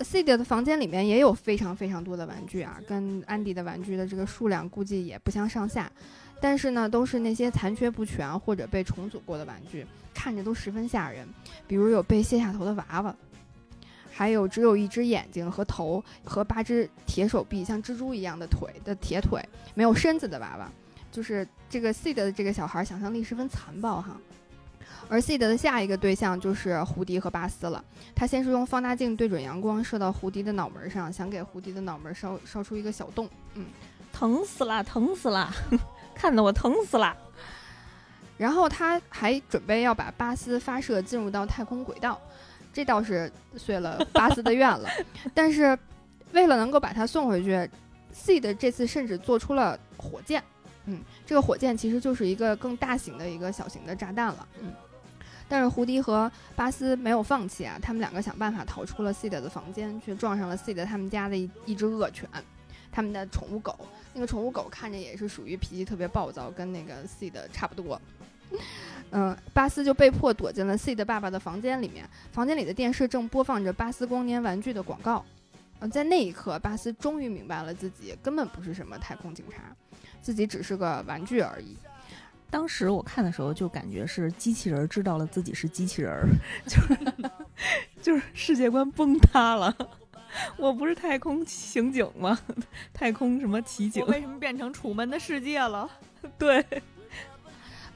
[0.00, 5.90] C 的房间里面也有非常非常多的玩具啊，跟安迪的玩具的这个数量估计也不相上下。
[6.38, 11.26] 但是呢，都是那些残缺不全或者被重组过的玩具，看着都十分吓人。
[11.66, 13.16] 比如有被卸下头的娃娃，
[14.12, 19.42] 还有只有一只眼睛和头和八只铁手臂，像蜘蛛一样的腿的铁腿，
[19.74, 20.70] 没有身子的娃娃。
[21.16, 24.14] 就是这个 seed 的这个小孩想象力十分残暴哈，
[25.08, 27.82] 而 seed 的下一个对象就是胡迪和巴斯了。
[28.14, 33.26] 他先是用放大镜对准阳光射到胡迪的脑门上，想给胡迪的脑门烧烧出一个小洞。
[33.54, 33.64] 嗯，
[34.12, 35.50] 疼死了，疼死了，
[36.14, 37.16] 看得我疼死了。
[38.36, 42.20] 然后他还准备要把巴斯发射进入到太空轨道，
[42.74, 44.86] 这倒是遂了巴斯的愿了。
[45.32, 45.78] 但是
[46.32, 47.66] 为了能够把他送回去
[48.14, 50.44] ，seed 这次甚至做出了火箭。
[50.86, 54.48] 嗯，这个火箭其实就是一个更大型的一个小型的炸弹了。
[54.60, 54.72] 嗯，
[55.48, 62.28] 但是胡迪和巴斯没有放弃啊，他们两个想办法逃出了 C 的的房间，却撞上了 C 的他们家的一一只恶犬，
[62.90, 63.76] 他们的宠物狗。
[64.14, 68.00] 那个宠物狗看着也是属于脾气特别暴躁，跟那个 C 的差不多。
[69.10, 75.24] 嗯，巴斯就被迫躲进了 C 的爸爸的房间里面，房间里的电视正播放着巴斯光年玩具的广告。
[75.80, 79.76] 嗯，在那一刻，巴斯终于明白了自己根本不是什么太空警察。
[80.26, 81.76] 自己只是个玩具而已。
[82.50, 86.28] 当时我看的时候就感觉是机器人知道了自己是机器人，
[86.66, 86.98] 就是
[88.02, 89.72] 就是世界观崩塌了。
[90.58, 92.36] 我不是太空刑警吗？
[92.92, 94.04] 太空什么奇警？
[94.06, 95.88] 为什么变成楚门的世界了？
[96.36, 96.66] 对，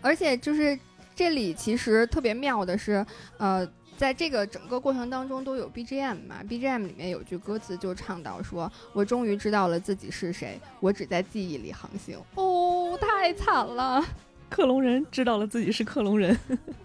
[0.01, 0.79] 而且就是
[1.17, 3.05] 这里其实特别妙的是，
[3.39, 3.69] 呃。
[4.01, 14.03] 在这个整个过程当中都有 BGM 嘛，BGM 里面有句歌词就唱到说：“我终于知道了自己是谁，我只在记忆里航行。”哦，太惨了！
[14.49, 16.35] 克隆人知道了自己是克隆人，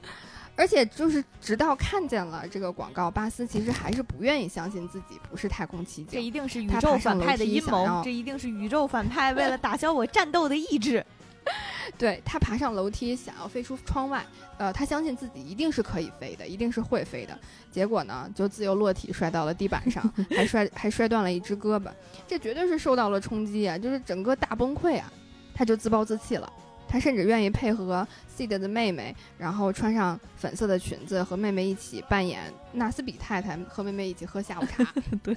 [0.57, 6.09] 而且就是直到看见了这个广告，巴斯其实还是不愿意相信自己不是太空奇景。
[6.11, 11.05] 这一定是宇宙反派的阴谋，这一定是宇宙反派为了打消我战斗的意志。
[11.97, 14.25] 对他爬上楼梯，想要飞出窗外。
[14.57, 17.37] 呃，他相信自己一定是可以飞的，一定是会飞的。
[17.71, 20.03] 结果呢，就自由落体摔到了地板上，
[20.35, 21.89] 还摔还摔断了一只胳膊。
[22.27, 25.11] 这绝对是受到了冲击啊，就是整个大崩溃啊。
[25.53, 26.51] 他就自暴自弃了。
[26.87, 34.85] 他甚至愿意配合 C 的的妹妹，然后穿上粉色的裙子，和妹妹一起扮演纳斯比太太，和妹妹一起喝下午茶。
[35.23, 35.35] 对，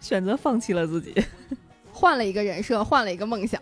[0.00, 1.14] 选择放弃了自己。
[1.92, 3.60] 换了一个人设，换了一个梦想。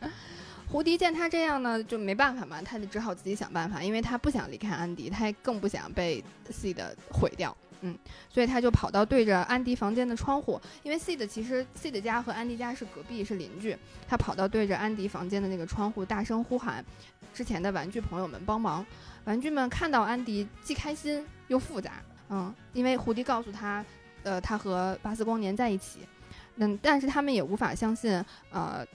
[0.70, 16.84] 胡迪见他这样呢，就没办法嘛，他就只好自己想办法，因为他不想离开安迪，他也更不想被 C 的毁掉，嗯，所以他就跑到对着安迪房间的窗户，因为 C 的其实 C 的家和安迪家是隔壁，是邻居，他跑到对着安迪房间的那个窗户，大声呼喊
[17.34, 18.86] 之前的玩具朋友们帮忙。
[19.24, 21.94] 玩具们看到安迪既开心又复杂，
[22.28, 23.84] 嗯，因为胡迪告诉他，
[24.22, 26.06] 呃，他和巴斯光年在一起，
[26.58, 28.86] 嗯，但是他们也无法相信，呃。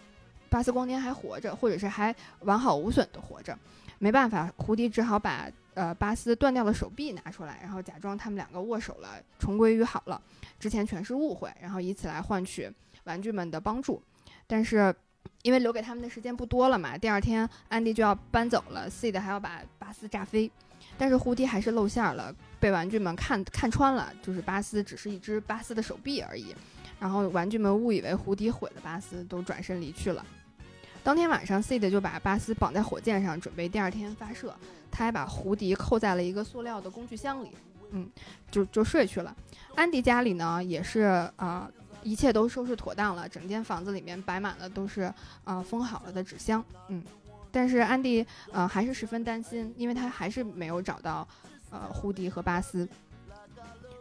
[0.55, 3.59] 巴斯光年还活着，或者是还完好无损的活着，
[3.99, 10.21] 没办法，胡迪只好把呃巴斯断掉的手臂拿出来，然后假装他们两个握手了，重归于好了。
[10.57, 12.71] 之前全是误会，然后以此来换取
[13.03, 14.01] 玩具们的帮助。
[14.47, 14.95] 但是
[15.41, 20.49] 因为留给他们的时间不多了嘛，第二天安迪就要搬走了，Seed 还要把巴斯炸飞，
[20.97, 26.55] 但是胡迪还是露馅了，被玩具们看看穿了，就是巴斯只是一只巴斯的手臂而已。
[26.97, 30.25] 然后玩具们误以为胡迪毁了巴斯，都转身离去了。
[31.05, 34.51] 当天晚上，Seed 就把巴斯绑在火箭上，准备第二天发射。
[34.89, 37.51] 他还把胡迪扣在了一个塑料的工具箱里，
[37.91, 38.09] 嗯，
[38.49, 39.35] 就就睡去了。
[39.75, 41.69] 安迪家里呢，也是啊，
[42.01, 45.13] 一切都收拾妥当了，整间房子里面摆满了都是
[45.43, 47.03] 啊封好了的纸箱，嗯。
[47.51, 51.27] 但是安迪呃还是十分担心，因为他还是没有找到
[51.69, 52.89] 呃胡迪和巴斯。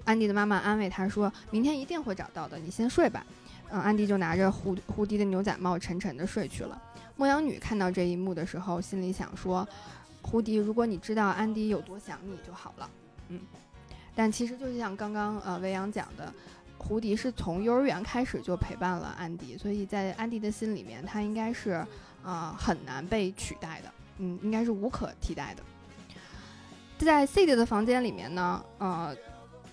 [0.06, 3.26] 安迪的妈妈安慰他说：“明天一定会找到的，你先睡吧。”
[3.68, 6.80] 嗯，安迪就拿着胡胡迪的牛仔帽沉沉的睡去了。
[7.16, 9.66] 牧羊女看到这一幕的时候，心里想说
[10.20, 12.90] ：“胡迪，如果你知道安迪有多想你就好了。”
[13.28, 13.40] 嗯，
[14.14, 16.32] 但其实就像刚刚呃维扬讲的，
[16.76, 21.86] 胡迪是从幼儿园开始就陪伴了安迪，所以在安迪的心里面，他应该是
[22.22, 25.62] 啊很难被取代的，嗯，应该是无可替代的。
[26.98, 29.14] 在 C 的的房间里面呢，呃，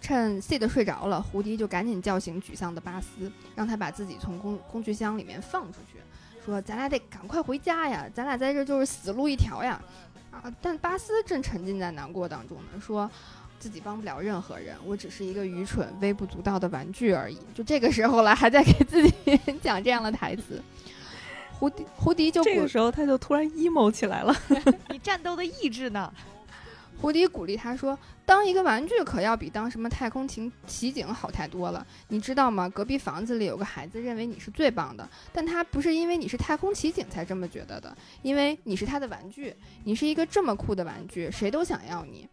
[0.01, 6.00] 趁 C 的睡着了，胡迪就赶紧叫醒沮丧的巴斯，让他把自己从工工具箱里面放出去。
[6.45, 9.79] 说咱俩得赶快回家呀，咱俩在这就是死路一条呀，
[10.31, 10.43] 啊！
[10.61, 13.09] 但巴斯正沉浸在难过当中呢，说
[13.59, 17.37] 自己帮不了任何人，我只是一个愚蠢、微不足道的玩具而已。
[17.53, 19.13] 就这个时候了，还在给自己
[19.61, 20.61] 讲这样的台词。
[21.59, 24.35] 胡迪，胡迪就这个时候他就突然 emo 起来了。
[24.89, 26.11] 你战斗的意志呢？
[27.01, 32.69] 胡迪鼓励他说：“当一个玩具可要比当什么太空情奇景好太多了，你知道吗？
[32.69, 42.29] 隔壁房子里有个孩子认为你是最棒的，但他不是因为你是太空奇景才这么觉得的，因为你是他的玩具，你是一个这么酷的玩具，谁都想要你。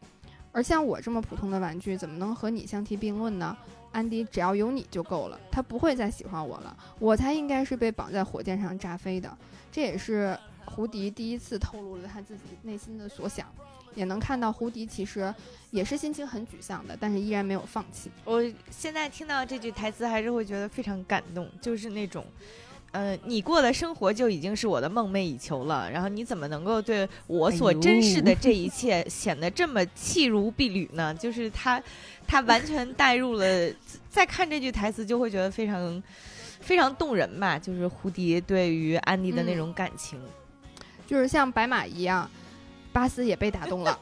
[0.52, 3.57] 而像我这么普通的玩具，怎么能和你相提并论呢？
[3.90, 9.35] 安迪，只要有你就够了，他不会再喜欢我了，我才应该是被绑在火箭上炸飞的。
[9.72, 13.46] 这也是胡迪第一次透露了他自己内心的所想。”
[13.99, 15.35] 也能看到胡迪其实
[15.73, 18.09] 也是心情很沮丧的，但是依然没有放弃。
[18.25, 22.25] 我现在听到这句台词，还是会觉得非常感动，就是那种，
[22.93, 31.13] 呃，你过的生活就已经是我的梦寐以求了，然后你怎么能够对我所珍视的这一切 显得这么弃如敝履呢？
[31.13, 31.83] 就是他，
[32.25, 33.73] 他完全带入了，
[34.09, 36.01] 再看这句台词就会觉得非常
[36.61, 37.59] 非常动人吧。
[37.59, 40.21] 就是胡迪对于安迪的那种感情，
[41.05, 42.31] 就是像白马一样。
[42.99, 43.97] 巴斯也被打动了，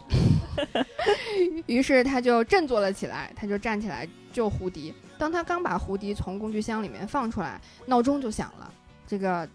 [1.66, 4.94] 于是他就振作了起来，他就站起来救胡迪。
[5.18, 8.72] 当他刚把胡迪从工具箱里面放出来，闹钟就响了，
[9.06, 9.46] 这个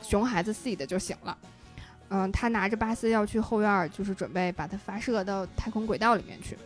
[0.00, 1.36] 熊孩子 C 的就醒了。
[2.10, 6.56] 嗯，他拿着巴斯要去后院，就是准备把它发射到太空轨道里面去。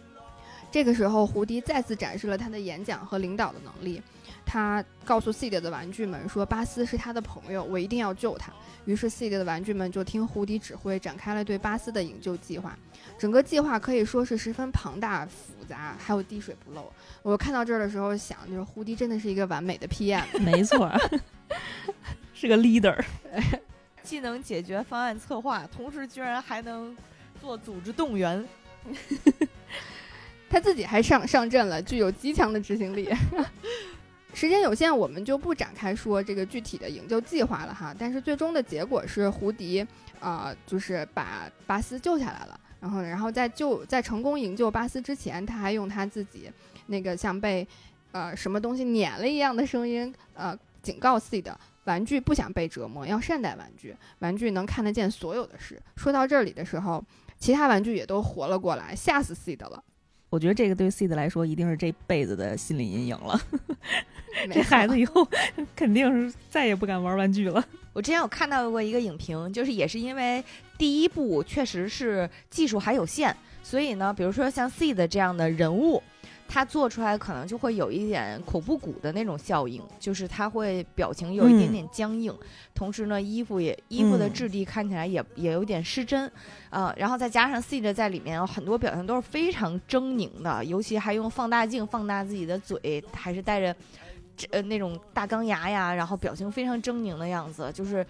[0.71, 4.03] 这个时候，胡迪再次展示了他的演讲和领导的能力。
[4.53, 8.53] 他告诉 C 的的玩具们说：“巴斯是他的朋友，我一定要救他。”
[8.85, 12.79] 于是 C 的玩具们就听胡迪指挥，展开了对巴斯的营救计划。
[13.19, 16.93] 整个计划可以说是十分庞大、复杂，还有滴水不漏。
[17.23, 20.93] 我看到这儿的时候想，就是胡迪真的是一个完美的 PM，没错，
[22.35, 23.03] 是个 leader，
[24.03, 26.95] 既能解决方案策划，同时居然还能
[27.41, 28.47] 做组织动员。
[30.51, 33.09] 他自己还上上阵了，具有极强的执行力。
[34.35, 37.95] 时间有限，我们就不展开说这个具体的营救计划了哈。
[37.99, 39.87] 但是最终的结果是，胡迪
[40.21, 42.59] 啊，就是把巴斯救下来了。
[42.81, 46.51] 然后，然后在救在成功营救巴斯之前，他还用他自己
[46.87, 47.67] 那个像被
[48.11, 55.81] 呃什么东西碾了一样的声音，呃，警告自己的玩具不想被折磨，要善待玩具，玩具能看得见所有的事。
[55.95, 57.05] 说到这里的时候，
[57.39, 59.85] 其他玩具也都活了过来，吓死 C 的了。
[60.33, 63.39] 我觉得这个对 C 的来说一定是这辈子的心理阴影了。
[64.51, 65.29] 这孩子以后
[65.77, 67.63] 肯定是再也不敢玩玩具了。
[67.93, 70.43] 我之前有看到过一个影评，就是也是因为
[70.79, 76.03] 第一部确实是技术还有限，所以呢，比如说像 C 的这样的人物。
[76.53, 82.31] 它做出来可能就会有一点恐怖谷的那种效应，就是它会表情有一点点僵硬，
[82.75, 86.31] 同时呢，衣服也衣服的质地看起来也也有点失真，
[86.69, 93.75] 呃，然后再加上 seed 在里面有很多表情都是非常狰狞的，尤其还用放大镜放大自己的嘴，还是带着。
[94.51, 98.05] 呃，那种大钢牙呀，然后表情非常狰狞的样子，就是，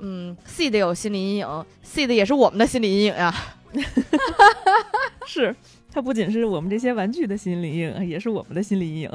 [0.00, 3.32] 嗯，C 的有心理阴影，C 的也是我们的心理阴影呀。
[5.24, 5.54] 是，
[5.98, 9.10] 它不仅是我们这些玩具的心理阴影，也是我们的心理阴影。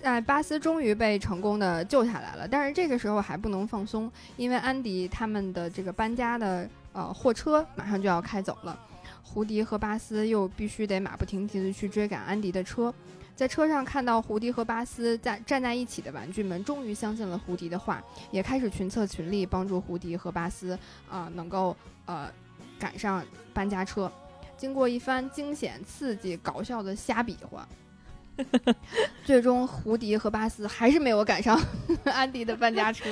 [0.00, 8.78] 在 巴斯终于被成功的救下来了，但是这个时候还不能放松，因为安迪他们的这个搬家的呃货车马上就要开走了，
[9.24, 12.94] 胡迪和巴斯又必须得马不停蹄的去追赶安迪的车。
[13.34, 20.78] 在车上看到胡迪和巴斯在站在一起的玩具们，终于相信了胡迪的话，也开始群策群力帮助胡迪和巴斯
[21.10, 21.76] 啊，能够
[22.06, 22.30] 呃
[22.78, 24.08] 赶上搬家车。
[24.58, 27.66] 经过一番惊险、刺激、搞笑的瞎比划，
[29.24, 31.58] 最终胡迪和巴斯还是没有赶上
[32.04, 33.08] 安迪的搬家车。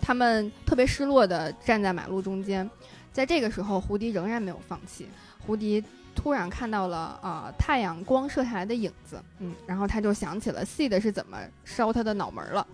[0.00, 2.70] 他们特别失落地站在马路中间。
[3.12, 5.08] 在这个时候，胡迪仍然没有放弃。
[5.44, 5.82] 胡迪。
[6.14, 12.66] 突然看到了呃太阳光射下来的影子，嗯，然后他就想起了 Seed 是怎么烧他的脑门了，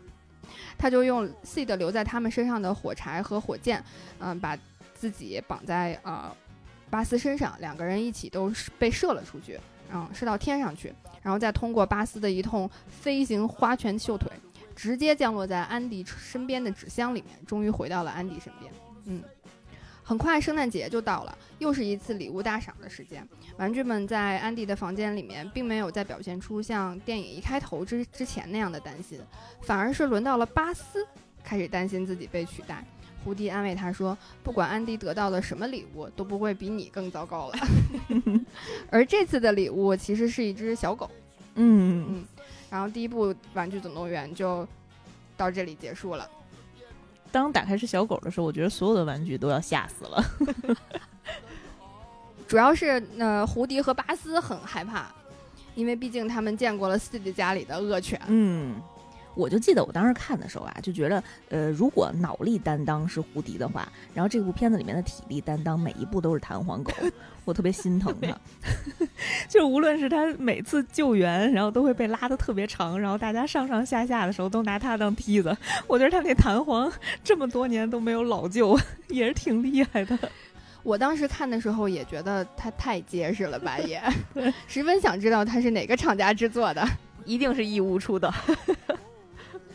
[0.78, 3.84] 他就用 Seed 留在他们身上的火柴和火箭，
[4.18, 4.56] 嗯，把
[4.94, 6.34] 自己绑在呃
[6.94, 9.58] 巴斯身上，两个人一起都被射了出去，
[9.92, 14.30] 嗯，射到天上去，然后再通过巴斯的一通飞行花拳绣腿，
[14.76, 18.72] 直接降落在安迪身边的纸箱里面，终于回到了安迪身边，
[19.06, 19.20] 嗯。
[20.04, 23.26] 很快，圣诞节就到了，又是一次礼物大赏的时间。
[23.56, 29.18] 玩具们在安迪的房间里面，并没有再表现出像电影一开头之之前那样的担心，
[29.62, 31.04] 反而是轮到了巴斯
[31.42, 32.84] 开始担心自己被取代。
[33.24, 37.54] 胡迪安慰他说：“不管安迪得到了什么礼物，都不会比你更糟糕了。
[38.90, 41.10] ”而这次的礼物其实是一只小狗。
[41.54, 42.24] 嗯嗯。
[42.70, 44.66] 然后第一部《玩具总动员》就
[45.36, 46.28] 到这里结束了。
[47.32, 50.24] 当打开是小狗的时候，我觉得所有的玩具都要吓死了。
[52.46, 55.06] 主要是呃，胡迪和巴斯很害怕，
[55.74, 58.20] 因为毕竟他们见过了自己家里的恶犬。
[58.28, 58.74] 嗯。
[59.34, 66.92] 我就记得我当时看的时候啊，就觉得，呃，如果脑力担当是胡迪的话，然后这部片子里面的体力担当每一步都是弹簧狗，
[67.44, 68.36] 我特别心疼他。
[69.48, 75.56] 就无论是他每次救援，然后都会被拉的特别长，然后大家上上下下的时候都拿他当梯子。
[75.86, 76.90] 我觉得他那弹簧
[77.22, 78.78] 这么多年都没有老旧，
[79.08, 80.18] 也是挺厉害的。
[80.82, 84.00] 我当时看的时候也觉得他太结实了吧，也
[84.66, 86.86] 十分想知道他是哪个厂家制作的，
[87.24, 88.32] 一定是义乌出的。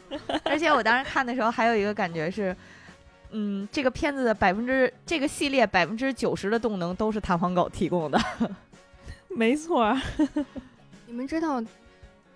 [0.44, 2.56] 而且我当时看的时候，还有一个感觉是，
[3.32, 8.20] 嗯，这个片子的百分之这个系列百分之九十的动能都是弹簧狗提供的，
[9.30, 9.96] 没错。
[11.06, 11.64] 你们知道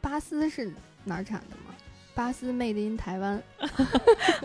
[0.01, 0.71] 巴斯是
[1.05, 1.73] 哪儿产的吗？
[2.15, 3.41] 巴斯 Made in 台湾。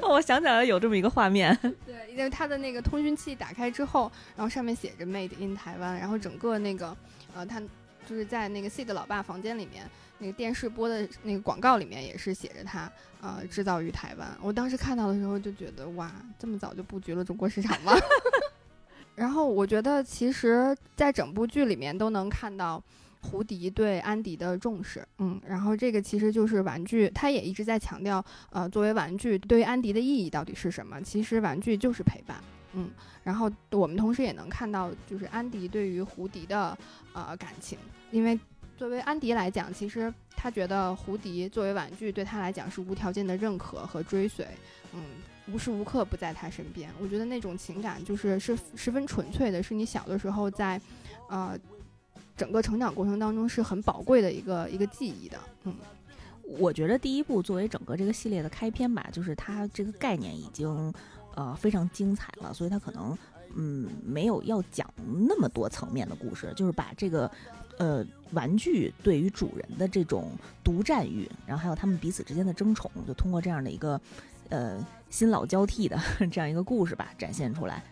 [0.03, 1.55] 我想起来了，有这么一个画面。
[1.85, 6.97] 对，因为它的那个通讯器打开之后，然后上面写着 Made in 台湾，然后整个那个
[7.35, 7.61] 呃，他
[8.07, 9.85] 就是在那个 C 的老爸房间里面。
[10.19, 12.91] 那个电视播的那个广告里面也是写着它，
[13.21, 14.29] 呃，制造于台湾。
[14.43, 17.93] 我当时看到的时候就觉得，哇，这么早就布局了中国市场吗？
[19.15, 22.83] 然后我觉得，其实，在整部剧里面都能看到
[23.21, 31.01] 胡迪对安迪的重视，嗯，然后这个其实就是玩具，他也一直在强调，呃，作为玩具对于安迪的意义到底是什么？
[31.03, 32.37] 其实玩具就是陪伴，
[32.75, 32.91] 嗯，
[33.23, 36.77] 然后我们同时也能看到，就是安迪对于胡迪的
[37.13, 37.79] 呃感情，
[38.11, 38.39] 因为。
[38.79, 44.47] 作为安迪来讲，其实他觉得胡迪作为玩具对他来讲是无条件的认可和追随，
[44.93, 45.03] 嗯，
[45.53, 46.89] 无时无刻不在他身边。
[47.01, 50.81] 我觉得那种情感就是是十分纯粹的，是你小的时候在，
[51.29, 51.59] 呃，
[52.37, 55.37] 整个成长过程当中是很宝贵的一个一个记忆的。
[55.65, 55.75] 嗯，
[56.45, 60.95] 我觉得第一部作为整个这个系列的开篇吧，就是它这个概念已经
[61.35, 63.19] 呃非常精彩了，所以它可能
[63.57, 64.89] 嗯没有要讲
[65.27, 67.29] 那么多层面的故事，就是把这个。
[67.79, 70.31] 呃，玩具对于主人的这种
[70.63, 74.01] 独占欲，然后还有他们彼此之间的争宠，就通过这样的一个
[74.51, 75.99] 呃新老交替的
[76.31, 77.83] 这样一个故事吧，展现出来。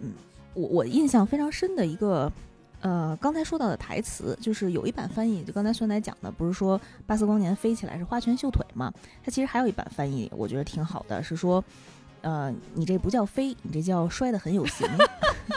[0.00, 0.12] 嗯，
[0.54, 2.32] 我我印象非常深的一个
[2.80, 8.92] 呃，刚才说到的台词，就是有一版翻译，就刚才酸奶讲的，不是说巴斯光年飞起来是花拳绣腿吗？
[9.22, 11.62] 它其实还有一版翻译，我觉得挺好的，是说。
[12.24, 14.88] 呃，你这不叫飞，你这叫摔得很有型。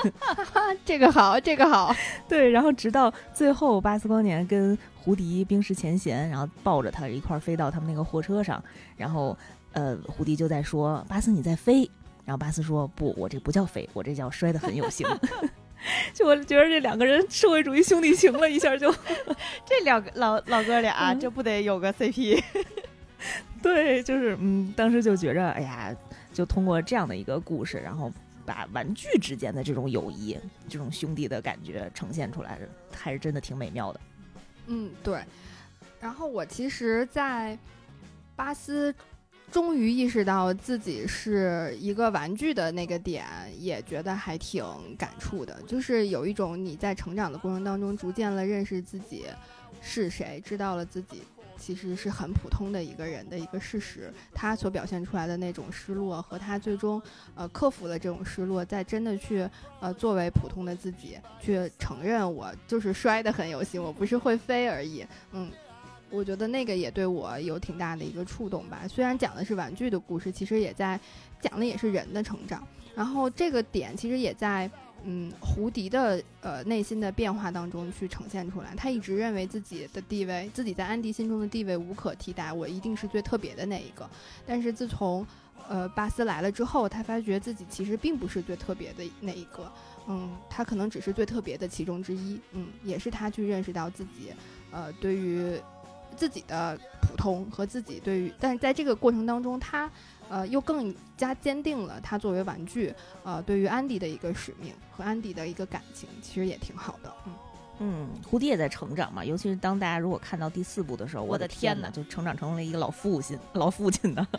[0.85, 1.95] 这个好，这个好。
[2.27, 8.61] 对，然后直到最后，巴斯光年跟胡迪冰释前嫌，然后抱着他一块飞到他们那个货车上，
[8.97, 9.35] 然后
[9.71, 11.89] 呃，胡迪就在说：“巴斯你在飞。”
[12.25, 15.07] 然后巴斯说：“不，我这不叫飞，我这叫摔得很有型。
[16.13, 18.91] ”就我觉得这两个人社会主义兄弟情了一下就，
[19.65, 22.43] 这两个老老哥俩，嗯这不得有个 CP？
[23.61, 25.95] 对，就是嗯，当时就觉着，哎呀，
[26.37, 28.13] 就通过这样的一个故事，然后
[28.45, 30.37] 把玩具之间的这种友谊、
[30.69, 32.59] 这种兄弟的感觉呈现出来，
[32.91, 33.99] 还是真的挺美妙的。
[34.67, 35.19] 嗯，对。
[35.99, 37.57] 然后我其实，在
[38.35, 38.93] 巴斯
[39.51, 43.25] 终于意识到自己是一个玩具的那个点，
[43.57, 44.63] 也觉得还挺
[44.95, 45.59] 感触的。
[45.63, 49.25] 就是有一种你在成长的过程当中，逐渐了认识自己
[49.81, 51.23] 是谁，知道了自己
[51.67, 54.09] 其实是很普通的一个人的一个事实。
[54.33, 57.01] 他所表现出来的那种失落，和他最终
[57.35, 59.45] 呃克服了这种失落，在真的去
[59.81, 65.05] 呃作为普通的自己去承认我就是摔得很有心，我不是会飞而已。
[65.33, 65.51] 嗯，
[66.09, 68.87] 我觉得那个也对我有挺大的一个触动吧。
[68.87, 70.97] 虽然讲的是玩具的故事，其实也在
[71.41, 72.65] 讲的也是人的成长。
[72.95, 74.71] 然后这个点其实也在
[75.03, 78.73] 嗯胡迪的呃内心的变化当中去呈现出来。
[78.75, 84.09] 他一直认为自己的地位，自己在安迪心中的地位无可替代，我一定是最特别的那一个。
[84.45, 85.25] 但是自从
[85.69, 89.71] 呃巴斯来了之后，他发觉自己其实并不是最特别的那一个。
[90.07, 92.39] 嗯，他可能只是最特别的其中之一。
[92.53, 94.31] 嗯，也是他去认识到自己，
[94.71, 95.59] 呃，对于
[96.15, 99.91] 自己的普通和自己对于，但是在这个过程当中，他
[100.29, 107.13] 呃又更加坚定了他作为玩具，呃，对于安迪的一个使命和安迪的一个感情，其实也挺好的。
[107.25, 107.33] 嗯，
[107.79, 114.25] 嗯，胡迪也在成长嘛，尤其是当大家如果看到第四部的时候，我我的的天哪呐，就成长成了一个老父亲，老父亲的。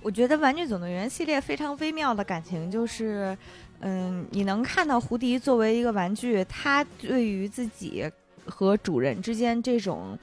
[0.00, 3.36] 我觉得《玩具总动员》系列非常微妙的感情就是，
[3.80, 8.08] 嗯，你能看到胡迪作为一个玩具，他对于自己
[8.46, 10.16] 和主人之间这种，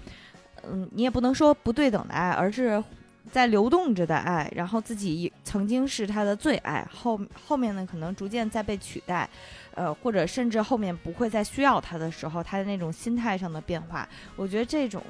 [0.64, 2.82] 嗯，你也不能说不对等的爱，而是
[3.32, 4.52] 在流动着的爱。
[4.56, 9.30] 然后自己曾经是他的最爱，后后面呢可能逐渐在被取代，
[9.74, 15.04] 呃，或者甚至后面不会再需要他的时候，他的那种心态上的变化，我觉得这种。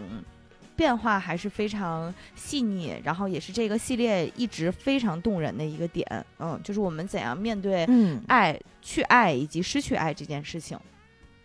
[0.78, 6.05] 变化还是非常细腻，然后也是这个系列一直非常动人的一个点。
[6.38, 10.78] 嗯，就是我们怎样面对嗯爱、去爱以及失去爱这件事情，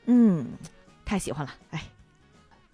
[0.07, 0.45] 嗯，
[1.05, 1.55] 太喜欢了。
[1.71, 1.81] 哎，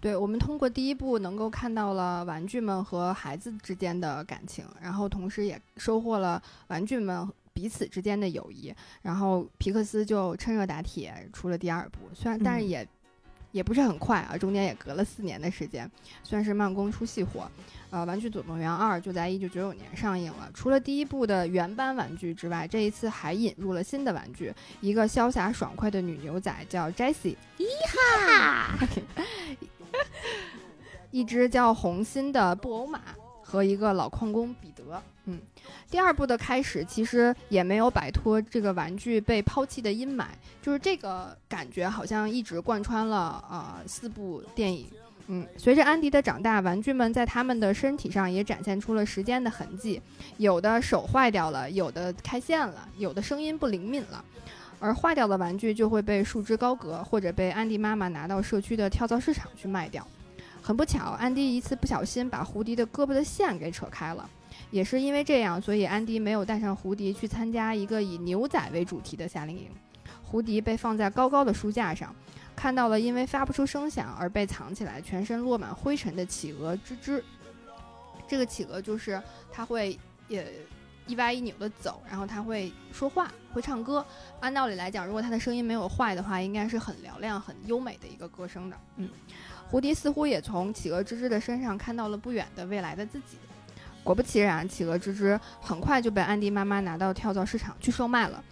[0.06, 8.72] 对，我们通过第一部能够看到了玩具们和孩子之间的感情，然后同时也收获了玩具们彼此之间的友谊。
[9.02, 12.88] 然后皮克斯就趁热打铁出了第二部，虽然但是嗯也、
[13.50, 15.90] 也不是很快啊，中间也隔了四年的时间，
[16.22, 17.50] 算是慢工出细活。
[17.90, 20.48] 呃，《玩具总动员二》就在一九九九年上映了。
[20.54, 27.34] 除了第一部的原班玩具之外，这一次还引入了新的玩具，一个潇洒爽快的女牛仔叫 Jessie，
[31.10, 33.00] 一只叫红心的布偶马
[33.42, 35.02] 和一个老矿工彼得。
[35.24, 35.40] 嗯，
[35.90, 40.26] 第二部的开始其实也没有摆脱这个玩具被抛弃的阴霾，
[40.62, 44.86] 就是这个感觉好像一直贯穿了呃四部电影。
[45.28, 50.00] 嗯，随着安迪的长大，玩具们在他们的身体上也展现出了时间的痕迹，
[50.36, 54.24] 有的手坏掉了，有的开线了，有的声音不灵敏了。
[54.78, 60.06] 而坏掉的玩具就会被束之高阁，或者被安迪妈妈拿到社区的跳蚤市场去卖掉。
[60.62, 64.28] 很不巧，安迪一次不小心把胡迪的胳膊的线给扯开了。
[64.70, 69.68] 也是因为这样，所以安迪没有带上胡迪去参加一个以牛仔为主题的夏令营。
[70.22, 72.14] 胡迪被放在高高的书架上，
[72.56, 77.22] 看到了因为发不出声响而被藏起来、全身落满灰尘的企鹅吱吱。
[78.26, 79.22] 这个企鹅就是
[79.52, 79.96] 它会
[80.26, 80.52] 也
[81.06, 84.04] 一歪一扭的走，然后它会说话、会唱歌。
[84.40, 88.76] 按道理来讲，如果他的声音没有坏的话，应该是很嘹亮、很优美的一个歌声的。
[88.96, 89.08] 嗯，
[89.70, 93.38] 胡迪似乎也从企鹅吱吱的身上看到了不远的未来的自己。
[94.04, 98.44] 果不其然，企鹅吱吱很快就被安迪妈妈拿到跳蚤市场去售卖了。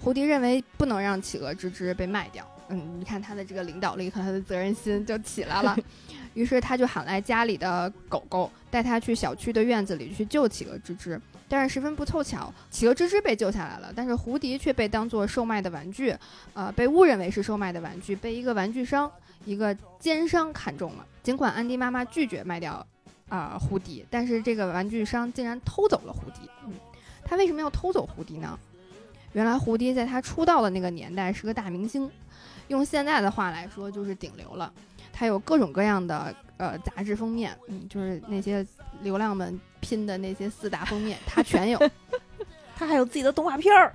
[0.00, 2.44] 胡迪认为不能让企鹅吱吱被卖掉。
[2.68, 5.76] 嗯，你看他的这个领导力和他的责任心就起来了。
[6.34, 11.18] 于是他就喊来家里的狗狗，带他去小区的院子里去救企鹅吱吱。
[11.48, 16.14] 但是十分不凑巧，企鹅芝芝被救下来了，但是胡迪却被当做售卖的玩具，
[16.52, 19.10] 呃，被误认为是售卖的玩具，被一个玩具商、
[19.44, 21.06] 一个奸商看中了。
[21.22, 22.86] 尽管安迪妈妈拒绝卖掉
[23.28, 26.48] 啊、胡迪，但是这个玩具商竟然偷走了胡迪。
[26.66, 26.72] 嗯，
[27.24, 28.58] 他为什么要偷走胡迪呢？
[29.32, 32.10] 原来胡迪在他出道的那个年代是个大明星，
[32.68, 34.72] 用现在的话来说就是顶流了。
[35.12, 38.66] 他有各种各样的呃杂志封面，嗯，就是那些
[39.02, 41.78] 流量们拼的那些四大封面，他全有。
[42.76, 43.92] 他还有自己的动画片儿，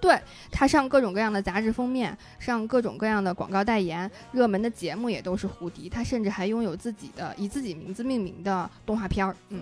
[0.00, 0.18] 对
[0.50, 5.86] 他上各种各样的杂志封面，上各种各样的广告代言，热门的节目也都是胡迪。
[5.86, 9.36] 他甚至还拥有自己的以自己名字命名的动画片儿。
[9.50, 9.60] 嗯，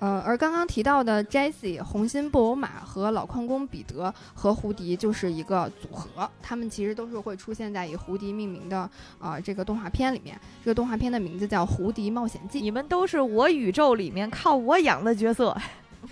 [0.00, 8.78] 呃，而刚刚提到的 Jessie、红心布偶马和老矿工彼得和胡迪就是一个组合，他们其实都是会出现在以胡迪命名的
[9.18, 10.40] 啊、呃这个动画片里面。
[10.64, 12.60] 这个动画片的名字叫《胡迪冒险记》。
[12.62, 15.56] 你们都是我宇宙里面靠我养的角色。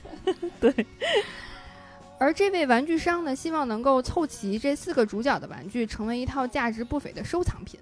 [0.59, 0.87] 对
[2.19, 7.79] 而这位玩具商呢，希望能够凑齐这四个主角的玩具，成为一套价值不菲的收藏品。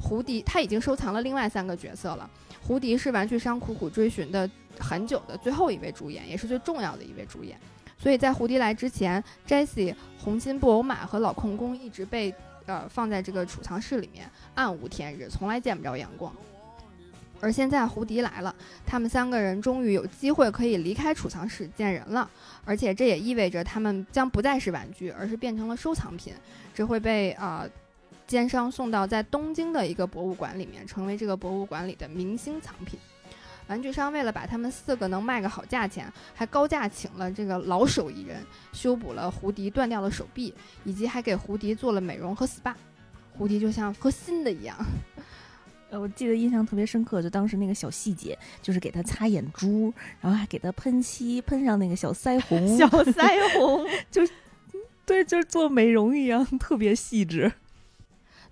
[0.00, 2.28] 胡迪他已经收藏了另外三个角色了。
[2.62, 7.58] 胡迪是玩具商苦苦追寻的很久的最后一位主演，也是最重要的一位主演。
[7.98, 12.32] 所以在胡迪来之前，Jesse、红心布偶马和老控工一直被
[12.66, 16.32] 呃放在这个储藏室里面，暗无天日，从来见不着阳光。
[17.40, 22.28] 而现在胡迪来了，他们三个人终于有机会可以离开储藏室见人了。
[22.64, 26.34] 而且这也意味着他们将不再是玩具，而是变成了收藏品。
[26.74, 27.70] 这会被啊、呃
[28.28, 32.96] 奸商送到在东京的一个博物馆里面，成为这个博物馆里的明星藏品。
[33.66, 38.40] 玩具商为了把他们四个能卖个好价钱，还高价请了这个老手艺人
[38.72, 40.54] 修补了胡迪断掉的手臂，
[40.84, 42.74] 以及还给胡迪做了美容和 SPA。
[43.32, 44.76] 胡迪就像和新的一样。
[45.90, 54.22] 呃，我记得印象特别深刻，就当时那个小细节，就是给他擦眼珠，然后还给他喷漆，喷上那个小腮红，小腮红， 就
[55.06, 57.50] 对，就是做美容一样，特别细致。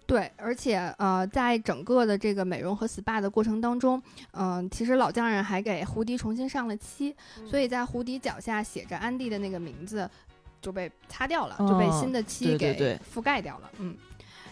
[0.07, 4.01] 对，而且呃，在整个的这个美容和 SPA 的过程当中，
[4.33, 10.09] 嗯、其实老匠人还给胡迪重新上了漆，所以在胡迪脚下写着安迪的那个名字
[10.63, 13.71] 就被擦掉了，就被哦新的漆给覆盖掉了。
[13.79, 13.97] 嗯，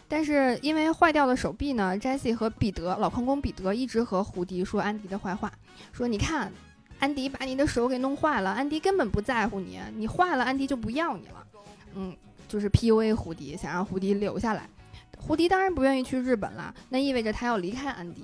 [0.09, 5.53] 但是因为坏掉的手臂呢，Jessie 和彼得老矿工彼得一直和胡迪说安迪的坏话，
[5.93, 6.53] 说你看。
[7.01, 11.47] 安迪把你的手给弄坏了，安迪根本不在乎你，你坏了，安迪就不要你了。
[11.97, 12.17] 嗯，
[12.49, 14.67] 就是 PUA 胡迪，想让胡迪留下来。
[15.27, 18.23] 胡迪当然不愿意去日本了，那意味着他要离开安迪，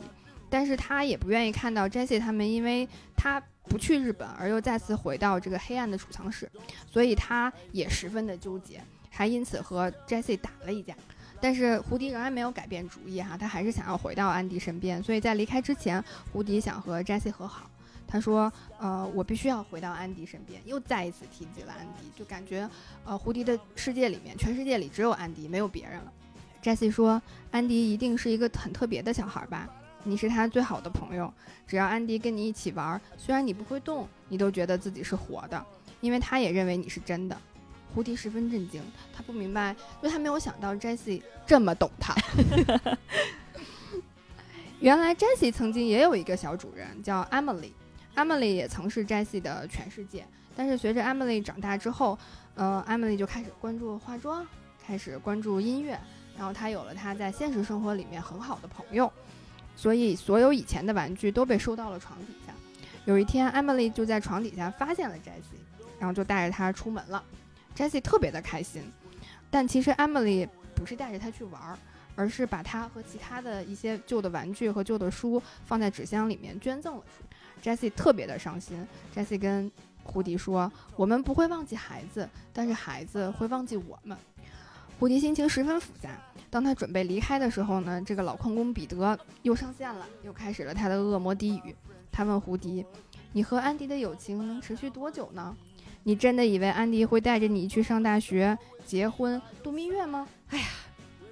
[0.51, 2.87] 但是他也不愿意看到 Jessie 他们因为
[3.17, 6.51] 他不去日本而又再次回到这个黑暗的储藏室，
[6.87, 10.95] 所以他也十分的纠结，还因此和 Jessie 打了一架。
[11.41, 17.71] 但是胡迪仍然没有改变主意哈，他还是想要回到安迪身边，所以在离开之前，胡迪想和 Jessie 和好。
[18.07, 22.69] 他说：“呃，我必须要回到安迪身边。”又再一次提及了安迪，就感觉
[23.05, 26.13] 呃，胡迪的世界里面，全世界里只有安迪，没有别人了。
[26.63, 29.69] Jesse 说：“安迪一定是一个很特别的小孩吧？
[30.05, 31.33] 你是他最好的朋友，
[31.67, 35.65] 只要安迪跟你一起玩，虽然你不会动，你都觉得自己是活的，
[36.01, 37.37] 因为他也认为你是真的。”
[37.93, 38.81] 胡迪十分震惊，
[39.13, 42.15] 他不明白，因为他没有想到 Jesse 这么懂他。
[44.79, 50.25] 原来 Jessie 曾经也有一个小主人叫 Emily，Emily 也曾是 Jessie 的全世界。
[50.57, 52.17] 但是随着 Emily 长大之后，
[52.55, 54.47] 呃，Emily 就开始关注化妆，
[54.87, 55.99] 开始关注音乐，
[56.41, 59.13] 然后他有了他在现实生活里面很好的朋友，
[59.77, 62.55] 所以所有以前的玩具都被收到了床底下。
[63.05, 65.61] 有一天，Emily 就在床底下发现了 Jessie，
[65.99, 67.23] 然后就带着她出门了。
[67.77, 68.91] Jessie 特别的开心，
[69.51, 71.79] 但其实 Emily 不是带着她去玩儿，
[72.17, 77.71] 而是把她和其他的一些旧的玩具和旧的书放在纸箱里面捐赠了出去。
[77.71, 79.71] Jessie 特别的伤心，Jessie 跟
[80.03, 84.17] 胡迪说：“我们不会忘记孩子，但是孩子会忘记我们。”
[85.01, 86.11] 胡迪心情十分复杂。
[86.51, 91.75] 当他准备离开的时候呢，这个老矿工彼得又上线了，又开始了他的恶魔低语。
[92.13, 92.85] 他问胡迪
[93.33, 95.57] ：“你和安迪的友情能持续多久呢？
[96.03, 100.67] 你真的以为安迪会带着你去上大学、结婚、度蜜月吗？”哎呀，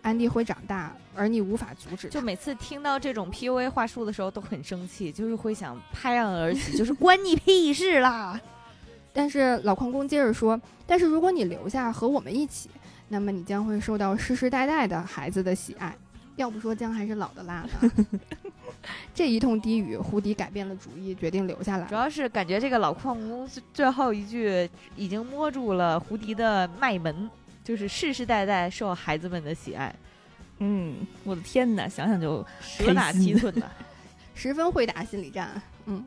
[0.00, 2.08] 安迪会长大，而你无法阻止。
[2.08, 8.40] 就每次听到这种 PUA 话术的时候都很生气，就是会想拍案而起， 就是关你屁事啦！
[9.12, 12.70] 但是老矿工接着说：“但是如果你留下和我们一起，
[13.08, 15.94] 那么你将会受到世世代代的孩子的喜爱。
[16.36, 17.92] 要不说姜还是老的辣呢。
[19.12, 21.86] ”这一通低语，胡迪改变了主意，决定留下来。
[21.86, 27.28] 主要是感觉这个老矿工最最后一句已经摸住了胡迪的脉门，
[27.64, 29.92] 就是世世代代受孩子们的喜爱，
[30.58, 30.94] 嗯，
[31.24, 33.68] 我的天哪，想想就蛇打七寸的。
[34.32, 35.60] 十分会打心理战。
[35.86, 36.04] 嗯，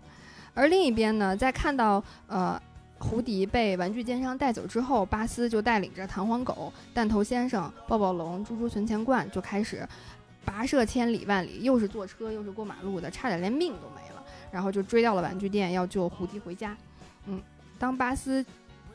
[0.53, 2.59] 而另一边呢，在看到呃
[3.01, 9.87] 胡迪被玩具奸商带走之后，巴斯就带领着弹簧狗、弹头先生、抱抱龙、猪猪存钱罐就开始
[10.45, 14.23] 跋涉千里万里，又是坐车又是过马路的，差点连命都没了。
[14.51, 16.77] 然后就追到了玩具店，要救胡迪回家。
[17.25, 17.41] 嗯，
[17.79, 18.45] 当巴斯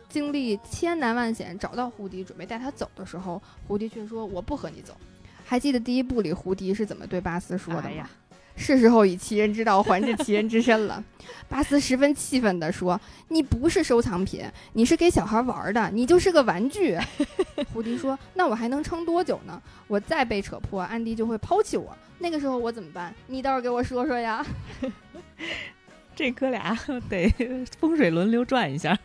[0.09, 4.97] 经历千难万险找到胡迪，准备带他走的时候，胡迪却说：“我不和你走。”
[5.45, 8.09] 还记得第一部里胡迪是怎么对巴斯说的吗？
[8.57, 11.03] 是时候以其人之道还治其人之身了。
[11.49, 16.99] 巴斯十分气愤地说：“你不是收藏品，你是给小孩玩的，你就是个玩具。”
[17.73, 19.63] 胡迪说：“那我还能撑多久呢？
[19.87, 21.97] 我再被扯破，安迪就会抛弃我。
[22.19, 23.15] 那个时候我怎么办？
[23.27, 24.45] 你倒是给我说说呀。
[26.17, 26.77] ”这哥俩
[27.11, 27.29] 得
[27.79, 28.99] 风水轮流转一下。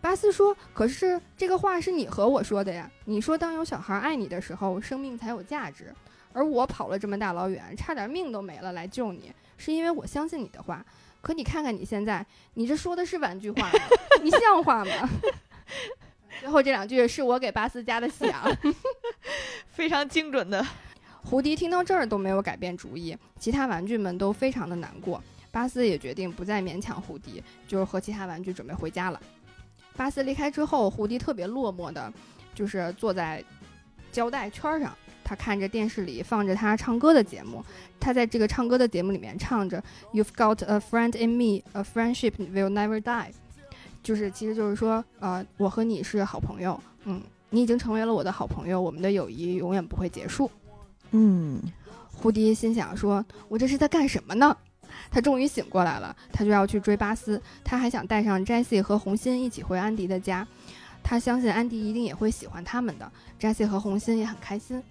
[0.00, 5.94] 巴斯说：“可是这个话是你和我说的呀，你说当有小孩爱你的时候，生命才有价值。
[6.34, 10.84] 而我跑了这么大老远，差点命都没了来救你，是因为我相信你的话。
[11.22, 13.78] 可你看看你现在，你这说的是玩具话吗？
[14.22, 15.08] 你像话吗？”
[16.40, 18.44] 最后这两句是我给巴斯加的戏啊，
[19.70, 20.62] 非常精准的。
[21.24, 25.22] 胡迪听到这儿都没有改变主意，其他玩具们都非常的难过。
[25.50, 29.22] 巴斯也决定不再勉强胡迪，就是和其他玩具准备回家了。
[29.96, 32.12] 巴斯离开之后，胡迪特别落寞的，
[32.54, 33.42] 就是坐在
[34.10, 34.94] 胶带圈上，
[35.24, 37.64] 他看着电视里放着他唱歌的节目。
[37.98, 43.32] 他在这个唱歌的节目里面唱着 "You've got a friend in me, a friendship will never die"，
[44.02, 50.50] 就是其实就是说，呃，我和你是好朋友，嗯，你已经成为了我的好朋友，我们的友谊永远不会结束。
[51.12, 51.62] 嗯，
[52.12, 54.54] 胡迪心想说：“我这是在干什么呢？”
[55.10, 57.40] 他终于醒过来了，他就要去追巴斯。
[57.64, 60.46] 他还想带上 Jessie 和红心一起回安迪的家。
[61.02, 63.10] 他相信安迪一定也会喜欢他们的。
[63.40, 64.82] Jessie 和红心也很开心。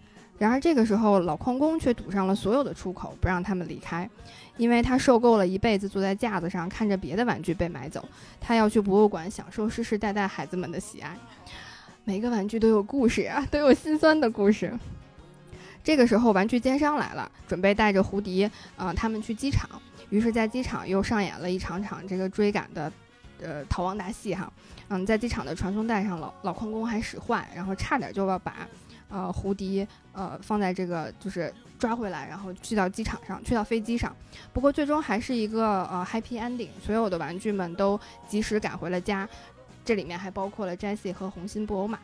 [0.44, 4.10] 然而这个时候，老矿工却堵上了所有的出口，不让他们离开，
[4.58, 8.04] 因为他受够了一辈子坐在架子上看着别的玩具被买走。
[8.42, 11.18] 他要去博物馆享受世世代代孩子们的喜爱。
[12.04, 14.78] 每个玩具都有故事啊，都有心酸的故事。
[15.82, 19.70] 这个时候，玩具奸商来了，准备带着胡迪，呃，他们去机场。
[20.10, 22.92] 于是，在机场又上演了一场场这个追赶的，
[23.42, 24.52] 呃，逃亡大戏哈。
[24.90, 28.68] 嗯，在机场的传送带上，老老矿工还使坏，然后差点就要把，
[29.14, 34.12] 呃，胡迪，呃，放在这个就是抓回来，然后去到机场上，去到飞机上。
[34.52, 39.30] 不过，最终还是一个呃 happy ending，所有的玩具们都及时赶回了家。
[39.86, 42.00] 这里面还包括了 Jessie 和红心布偶马。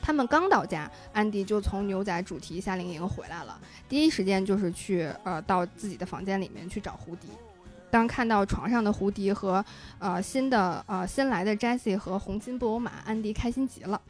[0.00, 3.58] 他们刚到家，安迪就从牛仔主题夏令营回来了。
[3.88, 7.26] 第一时间就是去呃到自己的房间里面去找胡迪。
[7.90, 9.64] 当看到床上的胡迪和
[9.98, 14.00] 呃新的呃新来的 Jessie 和红心布偶马，安迪开心极了。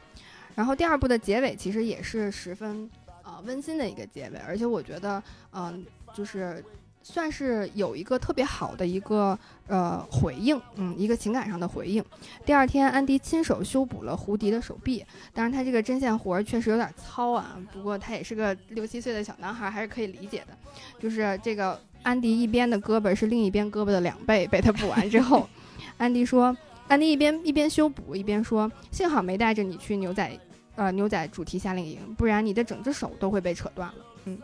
[0.55, 2.89] 然后第二部的结尾其实也是十分
[3.23, 5.85] 呃温馨的一个结尾，而且我觉得嗯
[6.15, 6.63] 就是。
[7.07, 9.37] 算是有一个特别好的一个
[9.67, 12.03] 呃回应，嗯，一个情感上的回应。
[12.43, 20.57] 第二天，安迪亲手修补了胡迪的手臂，当然他这个针线活儿确实有点糙啊，不过他也是个六七岁的小男孩，还是可以理解的。
[20.99, 25.47] 就是这个安迪一边的胳膊是另一边胳膊的两倍，被他补完之后，
[25.99, 30.27] 安迪说，安迪一边一边修补一边说，幸好没带着你去牛仔，
[30.75, 34.05] 呃牛仔主题夏令营，不然你的整只手都会被扯断了。
[34.25, 34.39] 嗯。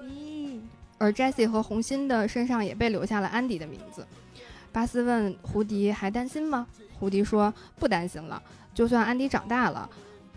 [0.97, 4.05] 而 Jessie 和红心的身上也被留下了安迪的名字。
[4.71, 6.67] 巴斯问胡迪：“还担心吗？”
[6.99, 8.41] 胡迪说：“不担心了。
[8.73, 9.89] 就算安迪长大了，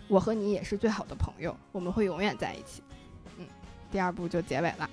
[0.07, 2.81] 我和你也是最好的朋友，我们会永远在一起。”
[3.37, 3.45] 嗯，
[3.91, 4.89] 第二部就结尾了，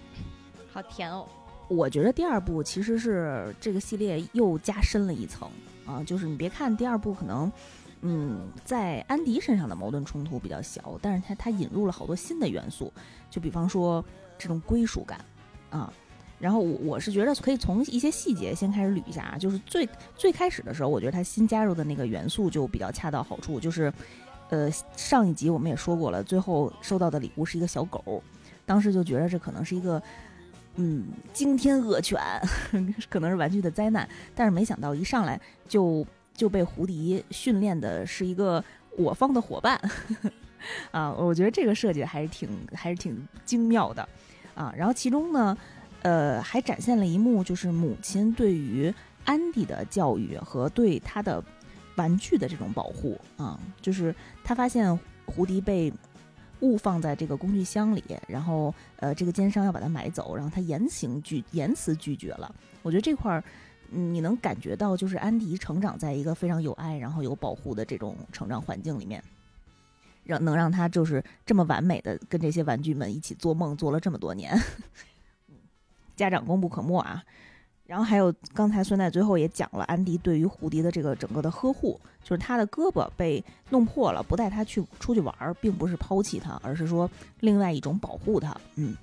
[0.70, 1.26] 好甜哦。
[1.68, 5.48] 我觉得第二部其实是这个系列又加深了一层
[5.86, 7.50] 啊，就是你别看第二部可能，
[8.03, 12.92] 嗯，在安迪身上的矛盾冲突比较小，但是他他引入了好多新的元素，
[13.30, 14.05] 就比方说
[14.36, 15.18] 这种归属感。
[15.70, 15.90] 啊，
[16.38, 23.90] 然后我我是觉得可以从一些细节先开始捋一下啊，就是最最开始的时候，我觉得他新加入的那个元素就比较恰到好处，就是，
[24.50, 28.22] 呃，上一集我们也说过了，最后收到的礼物是一个小狗，
[28.66, 30.03] 当时就觉得这可能是一个，
[30.74, 32.20] 嗯，惊天恶犬，
[33.09, 36.05] 可能是玩具的灾难，但是没想到一上来就
[36.35, 38.62] 就被胡迪训练的是一个
[38.97, 39.80] 我方的伙伴，
[40.91, 44.09] 啊，我觉得这个设计还是挺还是挺精妙的。
[44.55, 45.57] 啊，然后其中呢，
[46.03, 48.93] 呃，还展现了一幕，就是母亲对于
[49.24, 51.43] 安迪的教育和对他的
[51.97, 54.14] 玩具的这种保护啊，就是
[54.45, 55.91] 他发现胡迪被
[56.61, 62.55] 误放在这个工具箱里，然后呃，这个奸商要把它买走，然后他言行拒言辞拒绝了。
[62.83, 63.43] 我觉得这块儿，
[63.93, 69.22] 你能感觉到，就是安迪成长在一个非常有爱，然后有保护的这种成长环境里面。
[70.24, 74.57] 让能让他就是这么完美的跟这些玩具们一起做梦做了这么多年，
[76.14, 77.20] 家长功不可没啊。
[77.86, 88.57] 然后还有刚才孙奈最后也讲了安迪对于胡迪的这个整个的呵护，就是他的胳膊被弄破了，不带他去出去玩，并不是抛弃他，而是说另外一种保护他。
[88.76, 88.95] 嗯，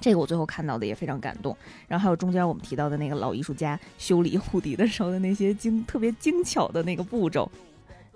[0.00, 1.56] 这个我最后看到的也非常感动。
[1.86, 7.50] 然后还有中间我们提到的那个老艺术家修理胡迪的时候的那些精特别精巧的那个步骤。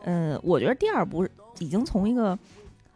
[0.04, 1.26] 嗯，我觉得第二部
[1.58, 2.36] 已经从一个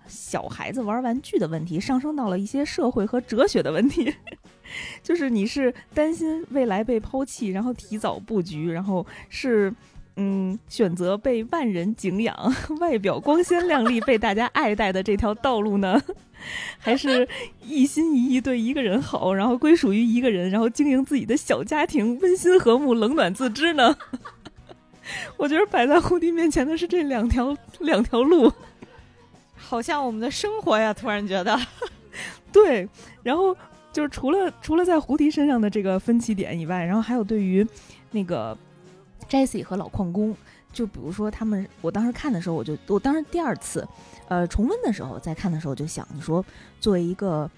[0.08, 4.12] 小孩子玩玩具的问题上升到了一些社会和哲学的问题，
[5.02, 9.72] 就是你是担心未来被抛弃，然后提早布局，然后是
[10.16, 12.36] 嗯选择被万人敬仰、
[12.80, 16.00] 外表光鲜亮丽、被大家爱戴的这条道路呢，
[16.78, 17.28] 还是
[17.62, 23.96] 一心一意对一个人好，然后归属于一个人，然后经营自己的小家庭，温馨和睦，冷暖自知呢？
[25.36, 28.52] 我觉得摆在胡迪面前的是这两条两条路，
[29.56, 31.58] 好像我们的生活呀，突然觉得，
[32.52, 32.88] 对，
[33.22, 33.56] 然后
[33.92, 37.66] 就是除了除了在胡迪身上的这个分歧点以外，然后还有对于
[38.10, 38.56] 那个
[39.28, 40.36] Jessie 和老矿工，
[40.72, 43.86] 就比如说他们，我当时看的时候，我就我当时第二次，
[44.28, 46.44] 呃，重温的时候在看的时候就想，你说
[46.80, 47.50] 作为一个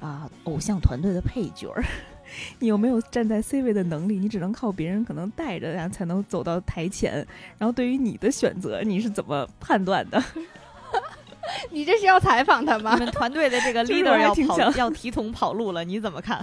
[0.00, 1.82] 啊、偶像团队的配角儿。
[2.60, 4.16] 你有没有站在 C 位的能力？
[4.16, 7.26] 你只能靠别人可能带着，然后才能走到台前。
[7.58, 10.22] 然后对于你的选择，你是怎么判断的？
[11.70, 13.00] 你这是要采访他吗你？
[13.00, 16.40] 们团队的这个 leader 要跑挺想要提桶跑路了，你怎么看？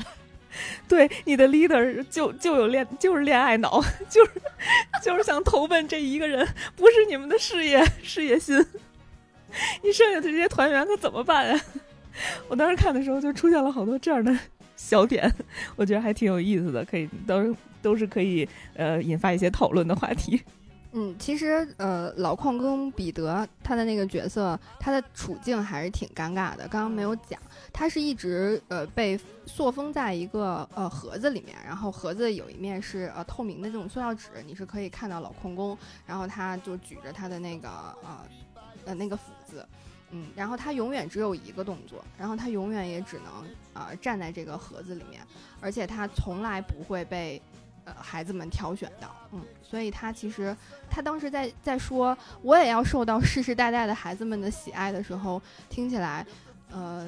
[0.90, 4.32] 对你的 leader 就就有恋就是恋爱脑，就是
[5.02, 8.66] 就是想投奔这一个人，不是你们的事业事业心。
[9.84, 11.62] 你剩下的这些团员可怎么办呀？
[12.48, 14.36] 我当时看的时候就出现了好多这样的
[14.76, 15.32] 小点，
[15.76, 20.42] 我觉得还挺有意思的，可以都都是可以呃引发一些讨论的话题。
[20.94, 26.68] 嗯，其实呃，老矿工彼得他的那个角色，他的处境还是挺尴尬的。
[26.70, 27.40] 刚刚没有讲，
[27.72, 37.70] 他是一直呃被塑封在一个呃盒子里面，然后盒子有一面是呃透明的这种塑料纸，你是可以看到老矿工，然后他就举着他的那个
[38.02, 38.26] 呃
[38.86, 39.68] 呃那个子。
[40.12, 45.22] 嗯，然后他永远只有一个动作，然后他永远也只能呃站在这个盒子里面，
[45.60, 47.42] 而且他从来不会被
[47.84, 50.56] 呃孩子们挑选到，嗯，所以他其实
[50.90, 56.26] 他当时在在说我也要受到世世代代的孩子们的喜爱的时候，听起来，
[56.72, 57.06] 呃，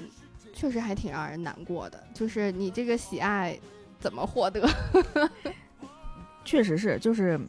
[0.54, 3.58] 确实还挺让人难过的，就是你这个喜爱
[3.98, 4.68] 怎么获得？
[6.44, 7.40] 确实是，就是，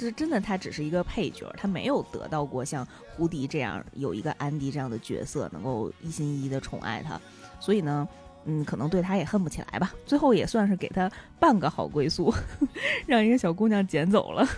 [0.00, 7.20] 这真的他只是一个配角，他没有得到过像胡迪这样有一个安迪这样的角色，能够一心一意的宠爱他，
[7.60, 8.08] 所以呢，
[8.46, 9.92] 嗯，可能对他也恨不起来吧。
[10.06, 12.32] 最后也算是给他半个好归宿，
[13.06, 14.48] 让一个小姑娘捡走了，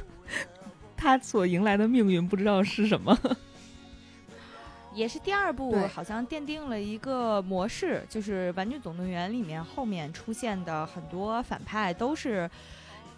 [0.97, 3.19] 他所迎来的命运不知道是什么。
[4.95, 12.49] 也是第二部好像奠定了一个模式，就是《玩具总动员》里面后面出现的很多反派都是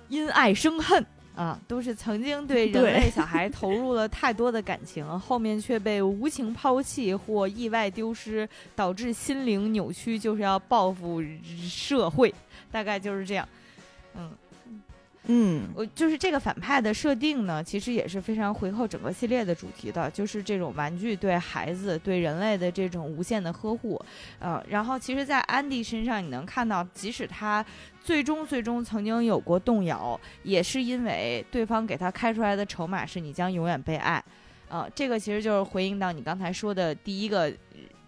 [0.08, 1.04] 因爱生恨
[1.35, 11.22] 啊，都是曾经 对人类小孩投入了太多的感情，后面却被无情抛弃或意外丢失，导致心灵扭曲，就是要报复
[11.68, 12.32] 社会，
[12.70, 13.49] 大概就是这样。
[14.16, 14.30] 嗯，
[15.26, 23.98] 嗯，我就是这个反派的设定呢，其实也是非常回扣整个系列的主题的，就是这种玩具对孩子、对人类的这种无限的呵护，
[24.38, 27.64] 呃，然后其实，在安迪身上，你能看到，即使他
[28.02, 34.22] 最终最终曾经有过动摇，也是因为对方给他开出来的筹码是你将永远被爱，
[34.68, 37.50] 呃，这个其实就是回应到你刚才说的第一个。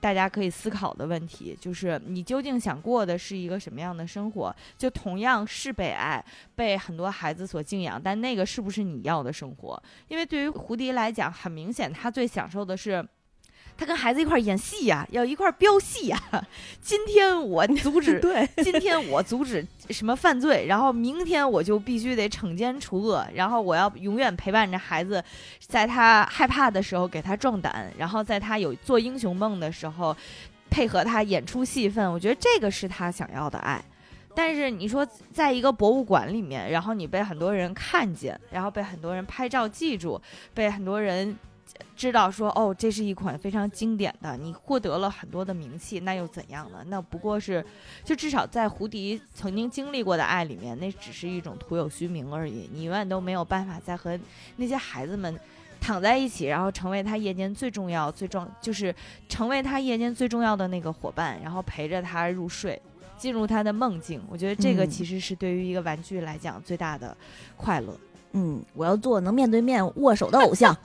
[0.07, 4.55] 大家可以思考的问题就是，你究竟想过的是一个什么样的生活？
[4.79, 9.83] 就同样是被爱，被很多孩子所敬仰，但那个是不是你要的生活？
[10.07, 13.05] 因为对于胡迪来讲，很明显他最享受的是。
[13.77, 16.19] 他跟孩子一块儿演戏呀、要一块儿飙戏呀、
[16.81, 25.23] 今天我阻止， 对， 今天我阻止什么犯罪，然后明天我就必须得惩奸除恶，然后我要永远陪伴着孩子，
[25.61, 30.17] 在他害怕的时候给他壮胆，然后在他有做英雄梦的时候，
[30.71, 32.11] 配合他演出戏份。
[32.11, 33.85] 我觉得这个是他想要的爱。
[34.35, 40.21] 但是你说，在一个博物馆里面，然后你被很多人看见，然后被很多人拍照记住，
[40.53, 41.35] 被很多人
[41.97, 46.85] 知道说，哦，这是一款非常经典的，你获得了很多的名气，那又怎样呢？
[46.89, 47.65] 那不过是，
[48.05, 54.19] 就至少在胡迪曾经经历过的爱里面，那只是一种徒有虚名而已，你永远都没有办法再和
[54.57, 55.39] 那些孩子们。
[55.79, 58.93] 躺在一起，然后成为他夜间最重要、最重，就是
[59.29, 62.81] 成为他夜间最重要的那个伙伴，然后陪着他入睡，
[63.19, 64.21] 进入他的梦境。
[64.29, 67.15] 我觉得这个其实是对于一个玩具来讲最大的
[67.59, 67.95] 快乐。
[68.75, 70.77] 我要做能面对面握手的偶像。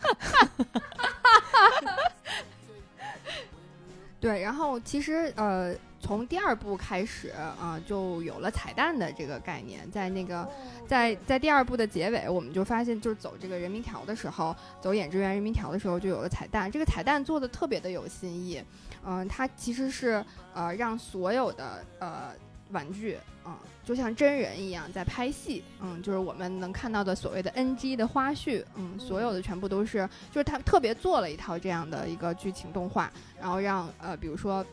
[4.19, 10.47] 对，然后其实呃，从第二部开始啊、就有了彩蛋的这个概念，在那个
[10.87, 16.69] 在在第二部的结尾，我们就发现，就是走这个人民条的时候，走演职员人民条的时候，就有了彩蛋。
[16.71, 18.63] 这个彩蛋做的特别的有新意，
[19.03, 20.23] 嗯、它其实是
[20.53, 22.29] 呃让所有的呃
[22.71, 34.65] 玩具，嗯、就像真人一样在拍戏，嗯，就是我们能看到的所谓的 NG 的花絮，嗯，所有的全部都是，就是他特别做了一套这样的一个剧情动画，然后让呃，比如说。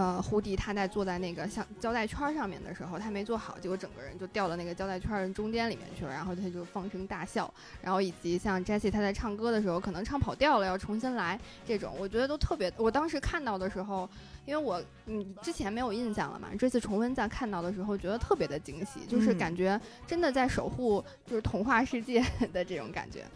[0.00, 7.52] 呃，胡迪他在坐在那个像胶带圈上面的时候，他没坐好，结果整个人就掉到那个胶带圈中间里面去了，然后他就放声大笑。
[7.82, 12.72] 然后以及像 Jessie 他在唱歌的时候，可能唱跑调了，要重新来这种，我觉得都特别。
[12.76, 14.08] 我当时看到的时候，
[14.48, 23.26] 因为我嗯之前没有印象了嘛，这次重温再看到的时候，觉得特别的惊喜，就是嗯感觉真的在守护就是童话世界 的这种感觉。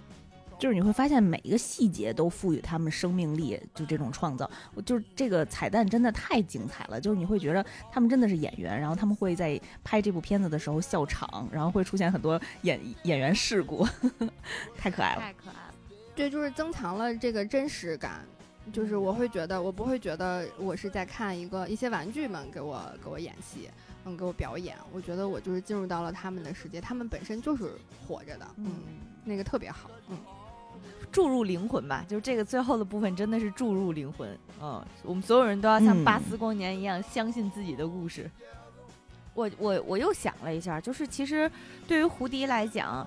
[0.58, 6.98] 就是你会发现每一个细节都赋予他们生命力，就这种创造，我就是这个彩蛋真的太精彩了。
[6.98, 13.86] 就是你会觉得他们真的是演员，然后他们会在拍这部片子的时候笑场，然后会出现很多演演员事故，
[14.78, 15.20] 太可爱了。
[15.20, 15.74] 太可爱了。
[16.14, 18.24] 对，就是增强了这个真实感。
[18.70, 23.68] 就是我会觉得，我不会觉得我是在看一个一些玩具们给我给我演戏，
[24.04, 24.76] 嗯，给我表演。
[24.92, 27.72] 我觉得我就是进入到了他们的世界，他们本身就是
[28.06, 28.70] 活着的，嗯，
[29.24, 30.18] 那个特别好，嗯。
[31.10, 34.30] 注入灵魂吧，就是这个最后的部分真的是注入灵魂。
[34.62, 38.30] 嗯，我们所有人都要像嗯巴斯光年一样相信自己的故事。
[39.34, 41.50] 我我我又想了一下，就是其实
[41.86, 43.06] 对于胡迪来讲，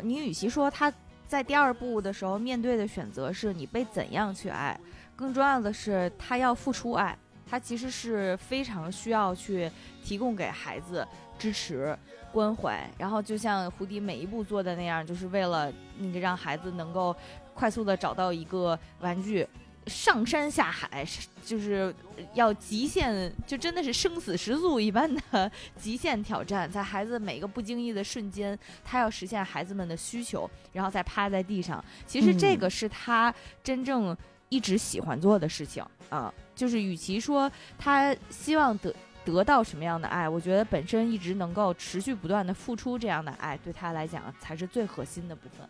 [0.00, 0.92] 你与其说他
[1.28, 4.78] 在第二步的时候面对的选择是你被怎样去爱，
[5.14, 7.16] 更重要的是他要付出爱，
[7.48, 9.70] 他其实是非常需要去
[10.02, 11.06] 提供给孩子
[11.38, 11.96] 支持。
[12.32, 17.16] 关怀，然后就像胡迪每一步做的那样，就是为了那个让孩子能够
[17.54, 19.46] 快速的找到一个玩具，
[19.86, 21.06] 上山下海，
[21.44, 21.94] 就是
[22.34, 31.84] 要极限，就真的是生死时速一般的 极限挑战，在孩子每个不经意的瞬间，他要实现孩子们的需求，然后再趴在地上。
[32.06, 34.16] 其实这个是他真正
[34.48, 38.94] 一直喜欢做的事情啊，就是与其说他希望得。
[39.26, 40.28] 得到什么样的爱？
[40.28, 45.68] 我觉得本身一直能够持续不断的付出这样的爱，对他来讲才是最核心的部分。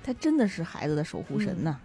[0.00, 1.76] 他真的是孩子的守护神呐、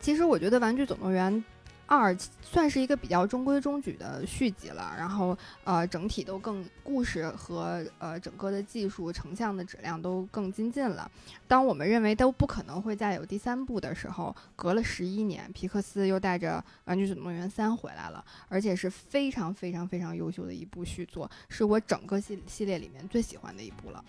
[0.00, 1.44] 其实我觉得《玩具总动员
[1.86, 11.10] 二》算是一个比较中规中矩的续集了，然后呃整体都更故事和呃整个的技术成像的质量都更精进了。
[11.46, 24.04] 当我们认为都不可能会再有第三部的时候，隔了十一年，皮克斯又带着《玩具总动员三》回来了，而且是非常非常非常优秀的一部续作，是我整个系系列里面最喜欢的一部了。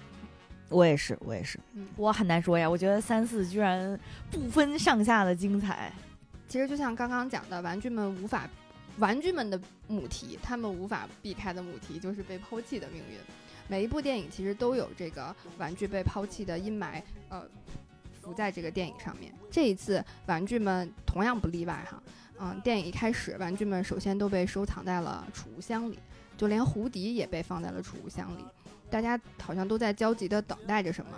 [0.71, 1.59] 我也是，我也是。
[1.95, 3.99] 我很难说呀，我觉得三四居然
[4.31, 5.91] 不分上下的精彩。
[6.47, 8.49] 其实就像刚刚讲的，玩具们无法，
[8.97, 13.17] 玩具们的母题，他们无法避开的母题就是被抛弃的命运。
[13.67, 17.43] 每一部电影其实都有这个玩具被抛弃的阴霾，呃，
[18.21, 19.31] 浮在这个电影上面。
[19.49, 22.01] 这一次，玩具们同样不例外哈。
[22.39, 25.99] 嗯，电影一开始，玩具们首先都被收藏在了储物箱里，
[26.35, 28.43] 就连胡迪也被放在了储物箱里。
[28.91, 31.11] 大家好像都在焦急地等待着什么。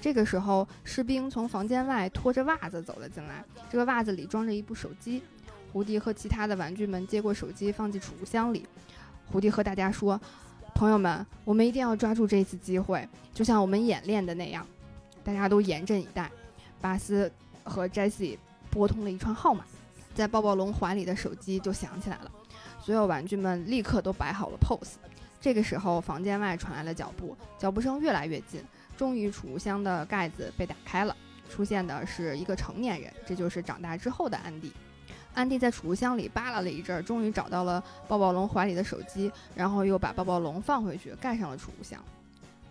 [0.00, 5.22] 这个时候，士兵从房间外拖着袜子走了进来，这个袜子里装着一部手机。
[5.72, 8.66] 胡迪和其他的玩具们接过手机，放进储物箱里。
[9.26, 10.20] 胡迪和大家说
[10.74, 14.66] ：“朋友们，我们一定要抓住这次机会，就像我们演练的那样。”
[15.22, 16.28] 大家都严阵以待。
[16.80, 17.30] 巴斯
[17.62, 18.36] 和 Jesse
[18.70, 19.64] 拨通了一串号码，
[20.14, 22.32] 在抱抱龙怀里的手机就响起来了。
[22.80, 24.94] 所有玩具们立刻都摆好了 pose。
[25.40, 28.62] 这个时候，房间外传来了脚步，脚步声越来越近。
[28.96, 31.16] 终于，储物箱的盖子被打开了，
[31.48, 34.70] 出现的是一个成年人，这就是长大之后的安迪。
[35.32, 41.98] 安迪在储物箱里扒拉了一阵儿，终于找到了抱抱龙怀里的手机，然后又把抱抱龙放回去，盖上了储物箱。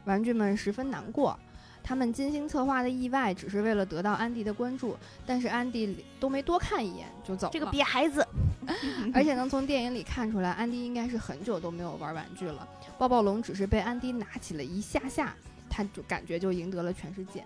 [0.05, 1.37] 玩具们十分难过，
[1.81, 4.95] 他们精心策划的意外只是为了得到安迪的关注，
[5.25, 7.53] 但是安迪都没多看一眼就走了。
[7.53, 8.27] 这个瘪孩子，
[9.13, 12.67] 而且能从电影里看出来，安迪应该是很久都没有玩玩具了。
[12.97, 15.33] 抱抱龙只是被安迪拿起了一下下，
[15.69, 17.43] 他就感觉就赢得了全世界。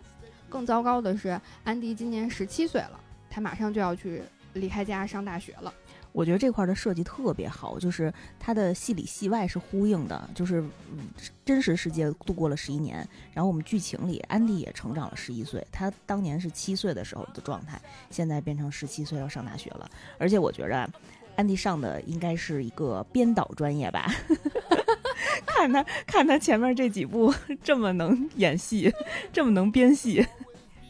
[0.49, 2.99] 更糟糕的是，安迪今年十七岁了，
[3.30, 4.22] 他马上就要去
[4.53, 5.74] 离开家上大学了。
[6.14, 10.61] 我觉得这块的设计特别好，就是它的戏里戏外是呼应的，就是
[10.91, 10.99] 嗯，
[11.43, 20.88] 真实世界度过了十一年，然后我们剧情里安迪也成长了十一岁，他当年是七岁的时候的状态，现在变成十七岁要上大学了，而且我觉着
[21.36, 24.05] 安迪上的应该是一个编导专业吧。
[25.47, 27.34] 看他看他前面这几部
[27.64, 28.93] 这么能演戏，
[29.32, 30.26] 这么能编戏，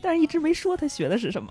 [0.01, 1.49] 但是一直没说他学的是什么。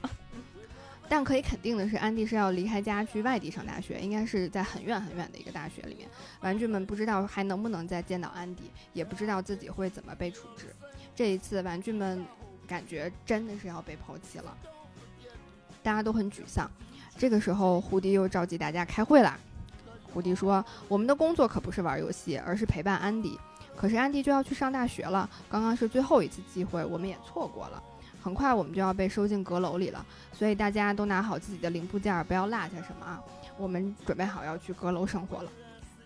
[1.09, 6.09] 但可以肯定的是，安迪是要离开家去外地上大学，应该是在很远很远的一个大学里面。
[6.41, 10.75] 玩具们不知道还能不能再见到安迪，也不知道自己会怎么被处置。
[11.15, 12.25] 这一次，玩具们
[12.67, 14.57] 感觉真的是要被抛弃了，
[15.83, 16.71] 大家都很沮丧。
[17.19, 19.39] 这个时候，胡迪又召集大家开会啦。
[20.15, 23.39] 胡迪说：“我们的工作可不是玩游戏，而是陪伴安迪。
[23.77, 27.83] 可是安迪就要去上大学了，刚刚是最后一次机会，我们也错过了。
[28.23, 33.20] 很快我们就要被收进阁楼里了，所以大家都拿好自己的零部件，不要落下什么啊！
[33.59, 35.51] 我们准备好要去阁楼生活了。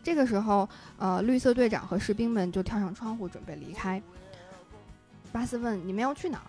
[0.02, 4.00] 这个时候，呃，绿色队长和士兵们就跳上窗户准备离开。
[5.32, 6.48] 巴斯问：“你们要去哪儿？”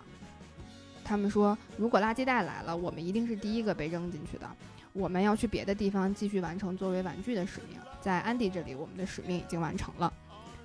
[1.04, 4.48] 他们说：“如果垃圾袋来了，我们一定是第一个被扔进去的。
[4.94, 7.80] 我们要去别的地方继续完成作为玩具的使命。
[8.00, 10.12] 在安迪这里，我们的使命已经完成了。”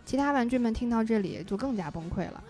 [0.05, 2.43] 其他玩具们听到这里就更加崩溃了。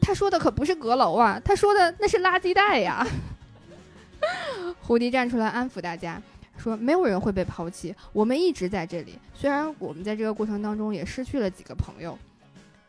[0.00, 3.06] 他说的可不是阁楼啊，他说的那是垃圾袋呀。
[4.80, 6.20] 胡迪站出来安抚大家，
[6.56, 9.18] 说：“没有人会被抛弃，我们一直在这里。
[9.34, 12.16] 虽然我们在这个过程当中也失去了几个朋友，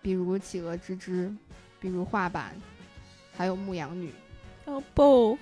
[0.01, 1.35] 比如企鹅吱吱，
[1.79, 2.55] 比如画板，
[3.35, 4.13] 还有牧羊女。
[4.65, 5.37] 哦不，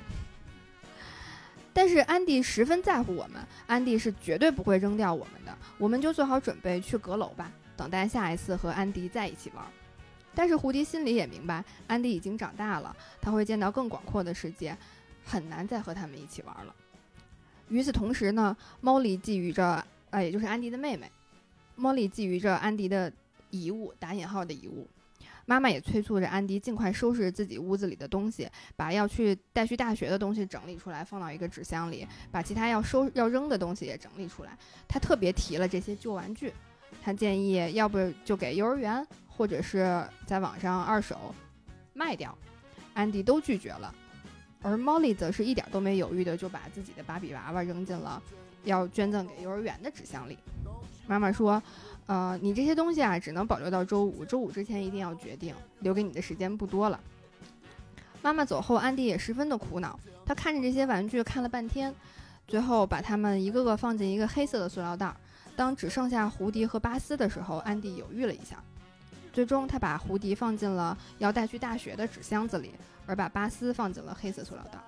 [1.73, 5.55] 但是安迪十分在乎我们，安迪是绝对不会扔掉我们的。
[5.77, 9.63] 我们就做好准备去阁楼吧，等待下一次和安迪在一起玩。”
[10.35, 14.77] 但是胡迪心里也明白，安迪已经长大了，他会见到更广阔的世界，
[15.23, 16.75] 很难再和他们一起玩了。
[17.69, 21.09] 与此同时呢，猫莉觊觎着，呃，也就是安迪的妹妹，
[21.75, 23.11] 猫莉觊觎着安迪的
[23.49, 24.87] 遗物（打引号的遗物）。
[25.47, 34.57] 妈妈也催促着安迪尽快收拾自己屋子里的东西，把要去带去大学的东西整理出来，放到一个纸箱里，把其他要收要扔的东西也整理出来。
[34.87, 36.51] 他特别提了这些旧玩具，
[37.03, 39.05] 他建议要不就给幼儿园。
[39.35, 41.33] 或者是在网上二手
[41.93, 42.37] 卖掉，
[42.93, 43.93] 安迪都拒绝了，
[44.61, 48.21] 而猫莉则是一点都没犹豫的就把自己的芭比娃娃扔进了
[48.63, 50.37] 要捐赠给幼儿园的纸箱里。
[51.07, 51.61] 妈妈说
[52.07, 56.99] ：“呃，你这些东西啊，只能保留到周五，周五之前一定要决定，留给你的时间不多了。”
[58.23, 61.93] 妈妈走后，安迪也十分的苦恼，他看着这些玩具看了半天，
[62.47, 65.15] 最后把它们一个个放进一个黑色的塑料袋。
[65.55, 68.63] 当只剩下胡迪和巴斯的时候，安迪犹豫了一下。
[69.35, 72.71] 最终，他把胡迪放进了要带去大学的纸箱子里，
[73.05, 74.79] 而把巴斯放进了黑色塑料袋。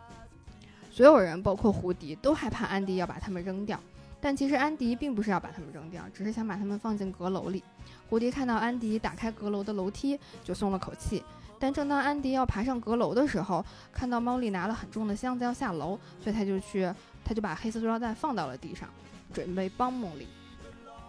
[0.89, 3.77] 所有人，包括胡迪，都害怕安迪要把他们扔掉。
[4.21, 7.61] 但其实安迪并不是要把他们扔掉，只是想把他们放进阁楼里。
[8.09, 11.21] 胡迪看到安迪打开阁楼的楼梯，就松了口气。
[11.59, 16.89] 但正当安迪要爬上阁楼的时候，看到猫莉拿了很重的箱子要下楼，所以他就去，
[17.25, 18.87] 他就把黑色塑料袋放到了地上，
[19.33, 20.25] 准备帮猫莉。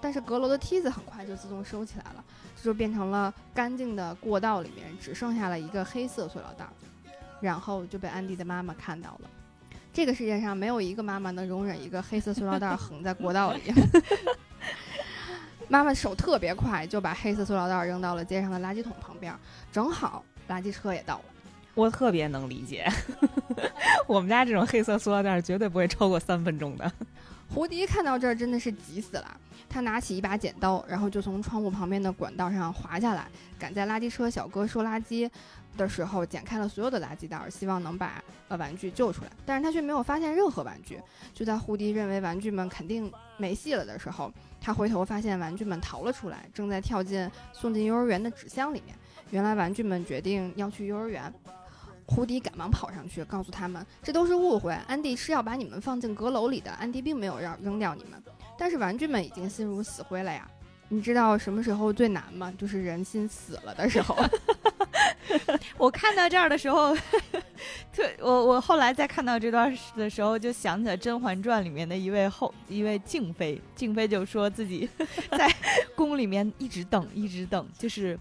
[0.01, 2.25] 但是阁楼的梯子很快就自动收起来了，
[2.57, 6.67] 这就变成了干净的过道，里面只剩下了一个黑色塑料袋，
[7.41, 9.31] 然后就被安迪的妈妈看到了。
[9.93, 13.63] 这个世界上没有一个妈妈能容忍一个黑色塑料袋横在过道里。
[15.69, 19.35] 妈妈手特别快，就把黑色塑料袋扔到了街上的垃圾桶旁边，
[19.73, 21.25] 正好垃圾车也到了。
[21.75, 22.91] 我特别能理解，
[24.07, 26.91] 我们家这种黑色塑料袋绝对不会超过三分钟的。
[27.49, 29.41] 胡迪看到这儿真的是急死了。
[29.69, 33.27] 他拿起一把剪刀，然后就从窗户旁边的管道上滑下来，
[33.59, 35.29] 赶在垃圾车小哥收垃圾
[35.77, 39.31] 的时候剪开了所有的垃圾袋，希望能把呃玩具救出来。
[39.45, 40.99] 但是他却没有发现任何玩具。
[41.35, 48.97] 就在胡迪认为玩具们肯定没戏了的时候，他回头发现玩具们逃了出来，正在跳进送进幼儿园的纸箱里面。
[49.31, 51.31] 原来玩具们决定要去幼儿园。
[52.09, 58.21] 胡迪赶忙跑上去，告诉他们这都是误会，安迪是要把你们放进阁楼里的，安迪并没有让扔掉你们。
[58.57, 60.49] 但是玩具们已经心如死灰了呀！
[60.89, 62.53] 你知道什么时候最难吗？
[62.57, 64.17] 就是人心死了的时候。
[65.77, 66.97] 我看到这儿的时候，
[67.93, 74.89] 特我我后来再看到这段的时候，就想起了《甄嬛传》里面的一位后一位静妃，静妃就说自己
[75.37, 75.47] 在
[75.95, 78.19] 宫里面一直等，一直等，就是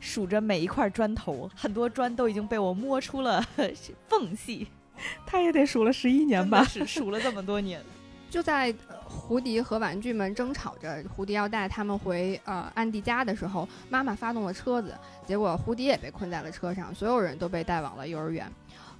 [0.00, 3.40] 数着每一块砖头，很多砖都已经被我摸出了
[4.08, 4.66] 缝隙。
[5.24, 6.64] 他也得数了十一年吧？
[6.64, 7.80] 是数了这么多年。
[8.30, 8.72] 就在
[9.04, 14.94] 胡迪和玩具们争吵着，胡迪要带他们回呃安迪家的时候，妈妈发动了车子，
[15.26, 18.50] 结果胡迪也被困在了车上，所有人都被带往了幼儿园。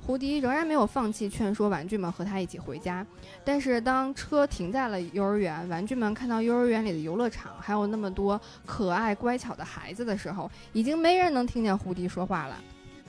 [0.06, 3.06] 胡迪仍然没有放弃劝说玩具们和他一起回家，
[3.44, 12.56] 但是当车停在了幼儿园，玩具们看到幼儿园里的游乐场还有那么多可爱乖巧的孩子的时候，已经没人能听见胡迪说话了。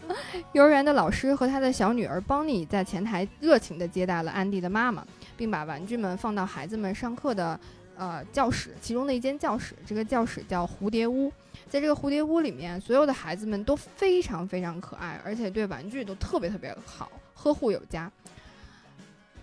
[0.53, 5.05] 幼儿园的老师和他的小女儿邦尼在前台热情地接待了安迪的妈妈。
[5.37, 7.59] 并把玩具们放到孩子们上课的
[7.97, 9.73] 呃教室，其中的一间教室。
[9.87, 11.33] 这个教室叫蝴蝶屋。
[11.71, 18.11] 在这个蝴蝶屋里面，所有的孩子们都非常非常可爱，而且对玩具都特别特别好，呵护有加。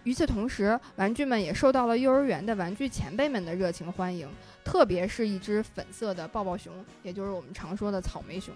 [0.05, 4.29] 与此同时，玩具们也受到了幼儿园的玩具前辈们的热情欢迎，
[4.63, 6.71] 特别是一只粉色的抱抱熊，
[7.03, 8.55] 也就是我们常说的草莓熊。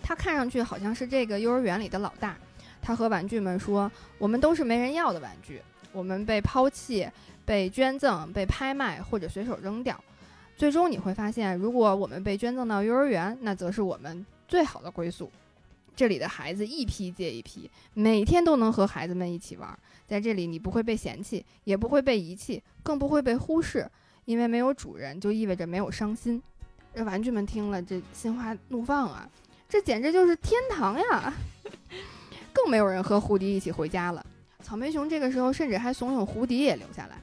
[0.00, 2.36] 它看上去好像是这个幼儿园里的老大。
[2.80, 5.60] 他和玩具们说：“我们都是没人要的玩具。”
[5.90, 7.08] 我们被抛弃、
[7.44, 9.98] 被捐赠、被拍卖或者随手扔掉，
[10.56, 15.30] 最终你会发现，如果我们被捐赠到幼儿园，那则是我们最好的归宿。
[15.94, 19.78] 这里的孩子一批接一批，每天都能和孩子们一起玩。
[20.06, 23.90] 在这里，你不会被嫌弃，也不会被遗弃，更不会被忽视，
[24.24, 26.42] 因为没有主人就意味着没有伤心。
[26.94, 29.28] 这玩具们听了，这心花怒放啊！
[29.68, 31.34] 这简直就是天堂呀！
[32.52, 34.24] 更没有人和胡迪一起回家了。
[34.62, 37.20] 草莓熊这个时候甚至还怂恿胡迪也留下来。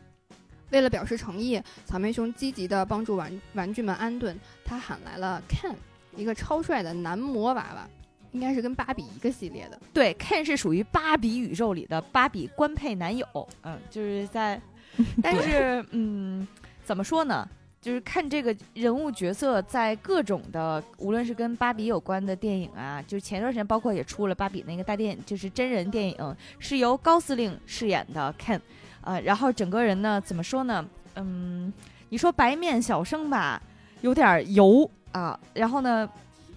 [0.73, 4.35] 为了表示诚意，草莓熊积极地帮助玩玩具们安顿。
[4.65, 5.75] 他喊来了 Ken，
[6.15, 7.87] 一个超帅的男模娃娃，
[8.31, 9.79] 应该是跟芭比一个系列的。
[9.93, 13.25] 对，Ken 是属于芭比宇宙里的芭比官配男友，
[13.61, 14.59] 嗯，就是在，
[15.21, 16.47] 但是嗯，
[16.83, 17.47] 怎么说呢？
[17.79, 28.59] 就是看这个人物角色在各种的，无论是跟芭比有关的电影啊，就是前段时间包括也出了芭比那个大电影，就是真人电影，是由高司令饰演的 Ken，
[29.03, 30.85] 呃，然后整个人呢，怎么说呢？
[31.15, 31.71] 嗯，
[32.09, 33.61] 你说白面小生吧，
[34.01, 36.09] 有点油啊，然后呢，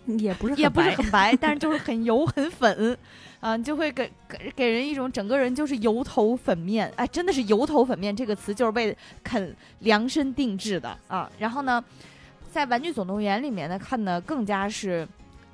[0.06, 2.97] 也不是也不是很白很白，但是就是很油很粉，
[3.40, 11.31] 啊、就会给给给人一种整个人就是油头粉面，哎，真的是油头粉面这个词就是为肯量身定制的啊。
[11.39, 11.85] 然后呢，
[12.51, 15.06] 在《玩具总动员》里面呢，看的更加是。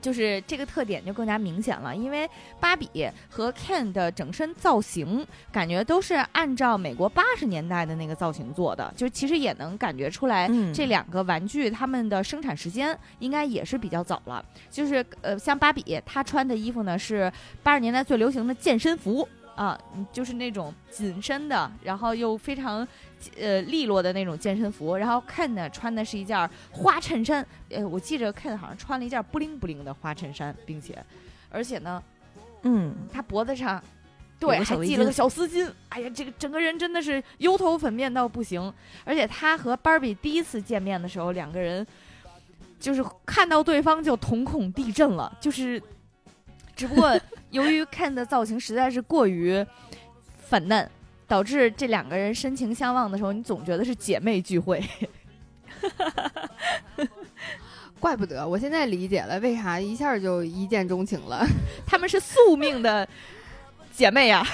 [0.03, 2.29] 就是这个特点就更加明显了，因为
[2.61, 14.45] 芭比和 Ken 的整身造型感觉都是按照美国八十年代的那个造型做的，就其实也能感觉出来，嗯这两个玩具它们的生产时间应该也是比较早了。
[14.69, 22.87] 就是呃，像芭比她穿的衣服呢是八十年代最流行的健身服啊，嗯就是那种紧身的，然后又非常
[23.39, 24.97] 呃利落的那种健身服。
[24.97, 30.97] 然后 Ken 呢穿的是一件花衬衫，呃，我记着 Ken 好像穿了一件布灵布灵的花衬衫，并且
[31.51, 32.03] 而且呢，
[32.63, 33.83] 嗯，他脖子上。
[34.41, 35.71] 对，还系了个小丝巾。
[35.91, 38.75] 哎呀，这个整个人真的是油头粉面到不行。
[39.05, 41.87] 而且他和芭比第一次见面的时候，两个人
[42.81, 45.81] 就是看到对方就瞳孔地震了，就是，
[46.75, 47.17] 只不过
[47.51, 49.65] 由于 Ken 的造型实在是过于
[50.39, 50.91] 粉嫩，
[51.27, 54.83] 导致这两个人深情相望的时候，你总觉得是姐妹聚会。
[57.99, 61.47] 怪不得我现在理解了为啥一下就一见钟情了。
[61.87, 63.09] 他们是宿命的
[63.93, 64.45] 姐妹呀、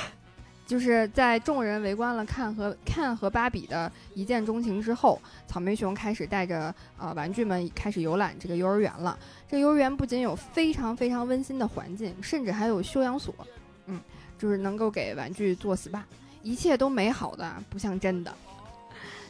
[0.66, 9.18] 就是在众人围观了看和看和芭比的一见钟情之后，草莓熊开始带着呃玩具们开始游览这个幼儿园了。
[9.50, 13.34] 这幼儿园不仅有非常非常温馨的环境，甚至还有休养所，
[13.86, 13.98] 嗯，
[14.38, 16.02] 就是能够给玩具做 SPA，
[16.42, 18.34] 一切都美好的不像真的。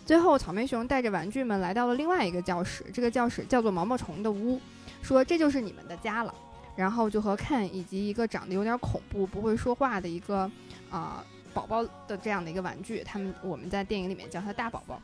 [0.05, 4.61] 最后，草莓熊带着玩具们来到了另外一个教室，这个教室叫做毛毛虫的屋，
[5.03, 6.35] 说这就是你们的家了。
[6.75, 10.49] 然后就和 Ken 以及一个长得有点恐怖、不会说话的一个
[10.91, 15.03] 啊、宝宝的这样的一个玩具，他们我们在电影里面叫他大宝宝，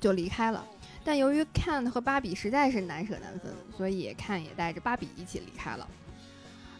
[0.00, 0.64] 就离开了。
[1.04, 5.86] 但由于 Ken 和芭比实在是难舍难分，所以 Ken 也带着芭比一起离开了。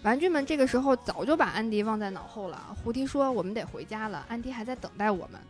[0.02, 2.74] 玩具们这个时候早就把安迪忘在脑后了。
[2.82, 5.40] 胡迪说：“我们得回家了，安迪还在等待我们。”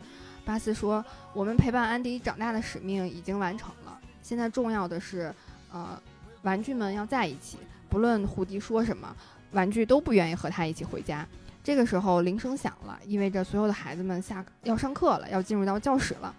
[0.44, 5.32] 巴斯说：“我们陪伴安迪长大的使命已经完成了，现在重要的是，
[5.72, 5.96] 呃，
[6.42, 7.58] 玩具们要在一起，
[7.88, 9.14] 不论胡迪说什么，
[9.52, 11.24] 玩具都不愿意和他一起回家。”
[11.62, 16.34] 这个时候铃声响了，意味着所有的孩子们下要上课了，要进入到教室了。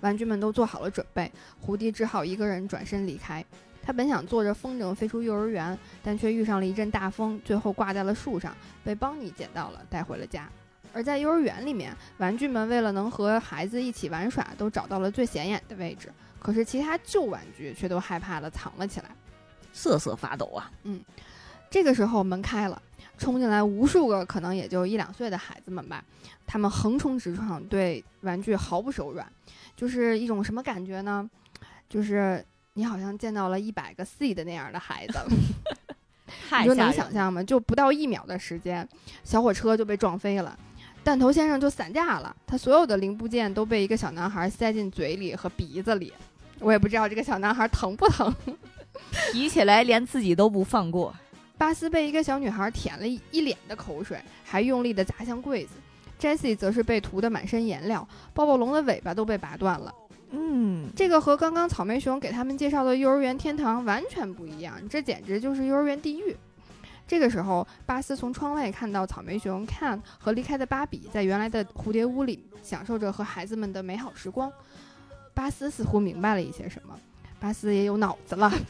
[0.00, 3.44] 玩具们都做好了准备，胡迪只好一个人转身离开。
[3.84, 10.48] 他本想坐着风筝飞出幼儿园，但却遇上了一阵大风，最后挂在了树上，被邦尼捡到了，带回了家。
[10.92, 16.10] 而在幼儿园里面，玩具们为了能和孩子一起玩耍，都找到了最显眼的位置。
[16.38, 19.10] 可是其他旧玩具却都害怕的藏了起来。
[19.72, 20.70] 瑟瑟发抖啊！
[20.84, 21.02] 嗯
[21.68, 22.80] 这个时候门开了，
[23.18, 26.04] 冲进来无数个可能也就一两岁的孩子们吧，
[26.46, 29.26] 他们横冲直撞，对玩具毫不手软，
[29.74, 31.28] 就是一种什么感觉呢？
[31.88, 32.44] 就是
[32.76, 35.18] 你好像见到了一百个 C 的那样的孩子，
[36.60, 37.40] 你就能想象吗？
[37.42, 38.86] 就不到一秒的时间，
[39.22, 40.58] 小火车就被撞飞了。
[41.04, 46.12] 弹头先生就散架了，他所有的零部件都被一个小男孩塞进嘴里和鼻子里，
[46.58, 48.34] 我也不知道这个小男孩疼不疼。
[49.32, 51.14] 提起来连自己都不放过。
[51.56, 55.70] 巴斯被一个小女孩舔了一一脸的口水，还用力地砸向柜子。
[56.18, 59.94] Jessie 则是被涂得满身颜料，抱抱龙的尾巴都被拔断了。
[60.36, 66.36] 嗯，这个和刚刚草莓熊给他们介绍的幼儿园天堂完全不一样，这简直就是幼儿园地狱。
[67.06, 74.52] 这个时候，巴斯从窗外看到草莓熊看和离开的芭比在原来的蝴蝶屋里享受着和孩子们的美好时光。
[75.34, 76.98] 巴斯似乎明白了一些什么，
[77.38, 78.52] 巴斯也有脑子了。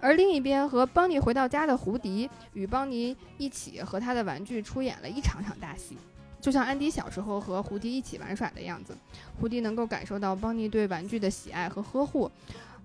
[0.00, 5.96] 而另一边，和邦尼回到家的胡迪与邦尼一起和他的玩具出演了一场场大戏，
[6.42, 8.94] 就像安迪小时候和胡迪一起玩耍的样子。
[9.40, 12.28] 胡迪能够感受到邦尼对玩具的喜爱和呵护，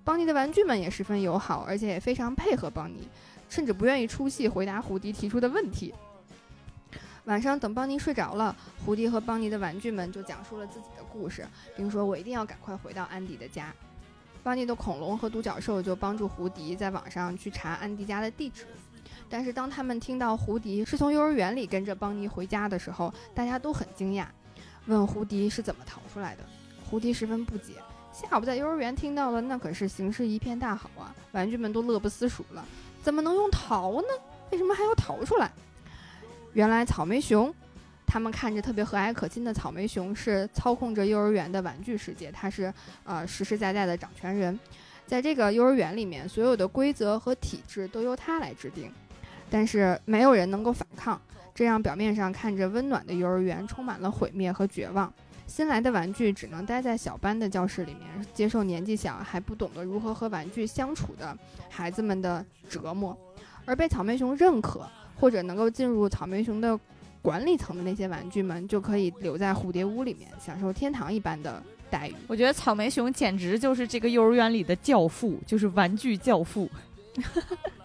[0.04, 3.08] 邦尼的玩具们也十分友好，而且也非常配合邦尼，
[3.50, 5.92] 甚至不愿意出戏回答胡迪提出的问题。
[7.26, 8.56] 晚上等邦尼睡着了，
[8.86, 13.74] 胡迪和邦尼的玩具们就讲述了自己的故事，并说：“我一定要赶快回到安迪的家。”
[14.44, 18.68] 邦尼的恐龙和独角兽就帮助胡迪在网上去查安迪家的地址。
[19.30, 24.26] 但是当他们听到胡迪是从幼儿园里跟着邦尼回家的时候，大家都很惊讶，
[24.86, 26.44] 问胡迪是怎么逃出来的。
[26.90, 27.74] 胡迪十分不解，
[28.14, 32.66] 下午在幼儿园听到的那可是形势一片大好啊，玩具们都乐不思蜀了，
[33.02, 34.08] 怎么能用逃呢？
[34.52, 35.52] 为什么还要逃出来？
[36.54, 37.54] 原来草莓熊，
[38.06, 42.74] 他们看着特别和蔼可亲的草莓熊是操控着幼儿园的玩具世界，它是
[43.04, 44.58] 呃实实在在的掌权人，
[45.06, 48.90] 在这个幼儿园里面，所有的规则和体制都由他来制定。
[49.50, 51.20] 但是没有人能够反抗，
[51.56, 55.12] 这让表面上看着温暖的幼儿园充满了毁灭和绝望。
[55.46, 61.38] 新来的玩具只能待在小班的教室里面，接受年纪小还不懂得如何和玩具相处的
[61.70, 63.18] 孩子们的折磨。
[63.64, 66.78] 而被草莓熊认可或者能够进入草莓熊的
[67.22, 72.16] 管理层的那些玩具们，就可以留在蝴蝶屋里面，享受天堂一般的待遇。
[72.28, 76.70] 我觉得草莓熊简直就是这个幼儿园里的教父，就是玩具教父。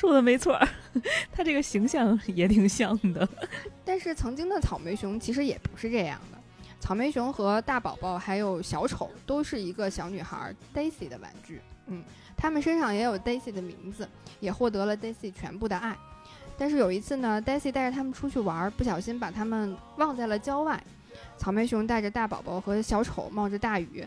[0.00, 0.58] 说的没错，
[1.30, 3.28] 他这个形象也挺像的。
[3.84, 6.38] 但是曾经的草莓熊其实也不是这样的。
[6.80, 11.60] 草莓熊和大宝宝还有小丑都是一个小女孩 Daisy 的玩具。
[11.88, 12.02] 嗯，
[12.34, 14.08] 他们身上也有 Daisy 的名字，
[14.40, 15.94] 也获得了 Daisy 全部的爱。
[16.56, 20.82] 但是有一次呢，Daisy 带着他们出去玩，不小心把他们忘在了郊外。
[21.36, 24.06] 草莓熊带着大宝宝和小丑冒着大雨，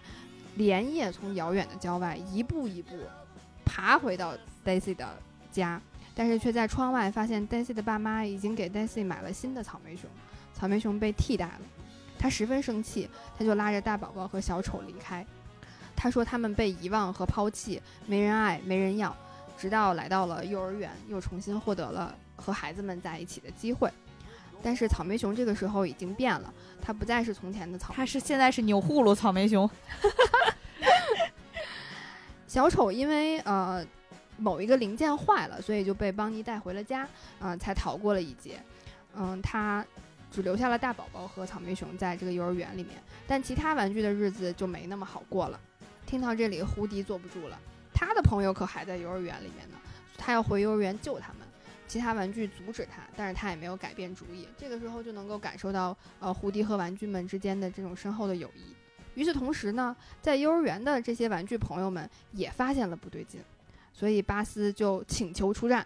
[0.55, 2.97] 连夜从遥远的郊外一步一步
[3.63, 4.33] 爬回到
[4.65, 5.07] Daisy 的。
[5.53, 5.79] 家，
[6.15, 10.09] 但是却在窗外发现 Daisy 的爸妈已经给 Daisy 买了新的草莓熊，
[10.53, 11.61] 草莓熊被替代了，
[12.17, 13.07] 他十分生气，
[13.37, 15.25] 他就拉着大宝宝和小丑离开。
[15.95, 19.15] 他说他们被遗忘和抛弃，没人爱，没人要，
[19.57, 23.89] 直到来到了幼儿园，又重新获得了和孩子们在一起的机会。
[24.61, 29.69] 但是草莓熊这个时候已经变了，他不再是从前的草莓，他是现在是钮祜禄草莓熊。
[32.47, 33.85] 小丑因为呃。
[34.43, 37.07] 某一个零件坏了，所以就被邦尼带回了家，
[37.39, 38.61] 嗯，才逃过了一劫。
[39.15, 39.85] 嗯，他
[40.29, 45.57] 只留下了大宝宝和草莓熊在这个幼儿园里面，但其他玩具的日子就没那么好过了。
[46.05, 47.57] 听到这里，胡迪坐不住了，
[47.93, 49.77] 他的朋友可还在幼儿园里面呢，
[50.17, 51.47] 他要回幼儿园救他们。
[51.87, 54.47] 其他玩具阻止他，但是他也没有改变主意。
[54.57, 58.73] 这个时候就能够感受到，呃，胡迪和玩具们之间的这种深厚的友谊。
[59.13, 63.39] 与此同时呢，在幼儿园的这些玩具朋友们也发现了不对劲。
[63.93, 65.85] 所以巴斯就请求出战，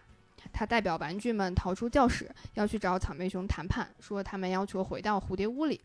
[0.52, 5.80] 他代表玩具们逃出教室，要去找草莓熊谈判，说他们要求回到蝴蝶屋里。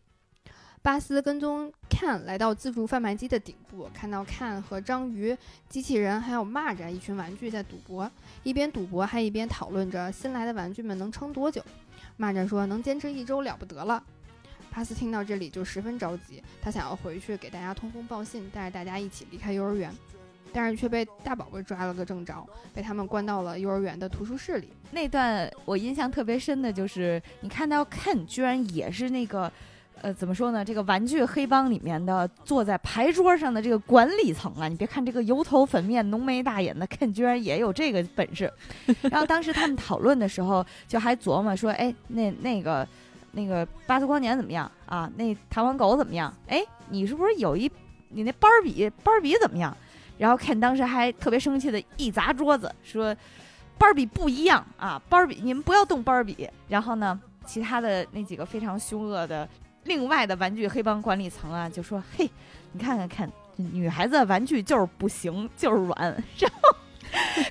[0.81, 5.37] 巴斯跟踪 Ken 来到自助贩卖机的顶部，看到 Ken 和章鱼、
[5.69, 8.09] 机器人还有蚂蚱一群玩具在赌博，
[8.43, 11.63] 一边赌博还一边讨论着新来的玩具们能撑多久。
[12.19, 14.03] 蚂蚱说能坚持一周了不得了。
[14.71, 19.93] 巴斯听到这里就十分着急，他想要回去给大家通风报信，带着大家一起离开幼儿园。
[20.53, 24.69] 但是却被大宝贝抓了个正着，被他们关到了幼儿园的图书室里。
[24.91, 29.51] 那段我印象特别深的就是，你看到 Ken 居然也是那个，
[30.01, 30.63] 呃，怎么说呢？
[30.63, 34.67] 这个玩具黑帮里面的坐在牌桌上的这个管理层啊！
[34.67, 38.51] 你别看这个油头粉面、浓眉大眼的 Ken，居然也有这个本事。
[39.09, 42.87] 然后当时他们讨论的时候，就还琢磨说：“哎，那那个
[43.31, 45.11] 那个巴斯光年怎么样啊？
[45.15, 46.31] 那弹簧狗怎么样？
[46.47, 47.71] 哎，你是不是有一
[48.09, 49.75] 你那芭比芭比怎么样？”
[50.17, 53.15] 然后 Ken 当时还特别生气的一砸桌子，说
[53.77, 59.47] ：“芭比不一样啊，芭比你们不要动芭比。”然后呢，其他的那几个非常凶恶的
[59.85, 62.29] 另外的玩具黑帮管理层啊，就说：“嘿，
[62.71, 65.97] 你看看看，女孩子的玩具就是不行，就是软。”
[66.39, 66.75] 然后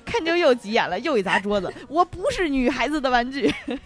[0.05, 3.53] Ken 就又急眼了，又一砸桌子：“我不是女孩子的玩具。”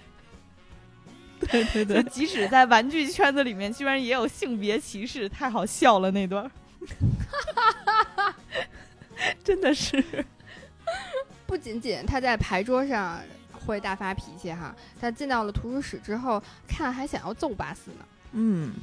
[1.51, 6.49] 对对对，即使在玩具圈子里面，居然也有性别歧视，太好笑了那段。
[9.43, 10.03] 真的是，
[11.45, 13.19] 不仅仅他在牌桌上
[13.65, 18.05] 会大发脾气哈，他进到了图书室之后，看还想要揍巴斯呢。
[18.33, 18.73] 嗯，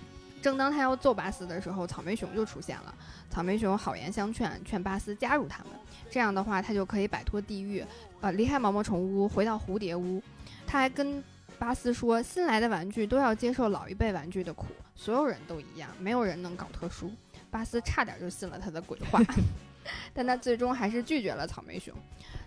[0.42, 2.94] 正当他要揍巴斯的时候，草莓熊就出现了。
[3.30, 5.72] 草莓熊好言相劝，劝巴斯加入他们，
[6.10, 7.84] 这样的话他就可以摆脱地狱，
[8.20, 10.22] 呃，离开毛毛虫屋，回到蝴蝶屋。
[10.66, 11.22] 他还跟
[11.58, 14.66] 巴斯说，新来的玩具都要接受老一辈玩具的苦，
[14.96, 17.12] 所有人都一样，没有人能搞特殊。
[17.54, 19.20] 巴斯差点就信了他的鬼话，
[20.12, 21.94] 但他最终还是拒绝了草莓熊。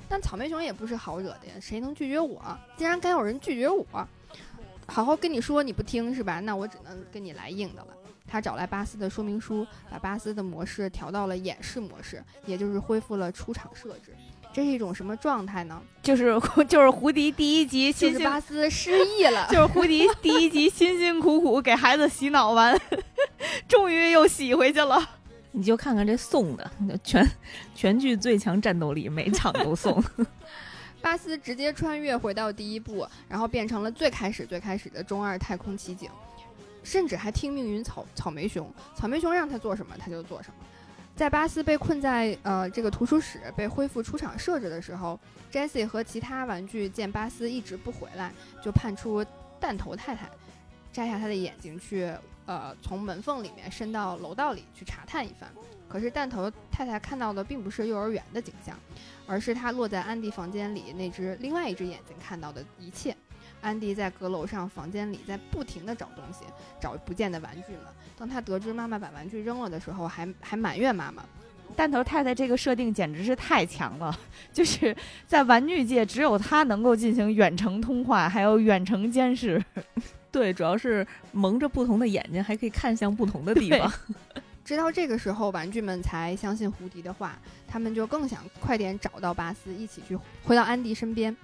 [0.09, 2.41] 但草莓熊也不是好惹的呀，谁能拒绝我？
[2.75, 3.85] 竟然敢有人拒绝我！
[4.85, 6.41] 好好跟你说你不听是吧？
[6.41, 7.93] 那我只能跟你来硬的了。
[8.27, 14.13] 他找来巴斯的说明书，把巴斯的模式调到了演示模式，也就是恢复了出厂设置。
[14.57, 15.79] 这是一种什么状态呢？
[16.01, 16.33] 就是
[16.67, 22.75] 就是胡迪第一集就是辛辛，巴斯失忆了，就是胡迪第一集辛辛苦苦给孩子洗脑完，
[23.67, 24.99] 终于又洗回去了。
[25.51, 26.71] 你就看看这送的，
[27.03, 27.29] 全
[27.75, 30.03] 全剧最强战斗力，每场都送。
[31.03, 36.09] 巴斯直接穿越回到第一部，然后变成了最开始最开始的中二太空奇景，
[36.81, 40.65] 甚至还听命于草草莓熊，草莓熊让他做什么他就做什么。
[41.17, 45.19] 在巴斯被困在呃这个图书室被恢复出厂设置的时候
[45.51, 48.31] ，Jesse 和其他玩具见巴斯一直不回来，
[48.63, 49.25] 就派出
[49.59, 50.29] 弹头太太
[50.93, 52.13] 摘下他的眼睛去
[52.45, 55.49] 呃从门缝里面伸到楼道里去查探一番。
[55.89, 58.77] 可是弹头太太看到的并不是幼儿园的景象。
[59.25, 63.13] 而是他落在安迪房间里那只另外一只眼睛看到的一切。
[63.59, 66.45] 安迪在阁楼上房间里在不停地找东西，
[66.79, 67.81] 找不见的玩具们。
[68.17, 71.23] 当他得知妈妈把玩具扔了的时候，还还埋怨妈妈。
[71.75, 74.17] 弹头太太这个设定简直是太强了，
[74.51, 74.95] 就是
[75.27, 79.63] 在玩具界只有他能够进行远程通话，还有远程监视。
[80.31, 83.91] 对，主要是蒙着不同的眼睛，还可以看向不同的地方。
[84.65, 87.37] 直到这个时候，玩具们才相信胡迪的话，
[87.67, 91.35] 他们就更想快点找到巴斯，一起去回到安迪身边。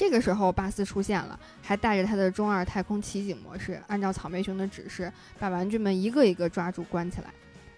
[0.00, 7.26] 这个时候，巴斯出现了，还带着他的中二太空奇景模式，按照草莓熊的指示，把玩具们一个一个抓住关起来。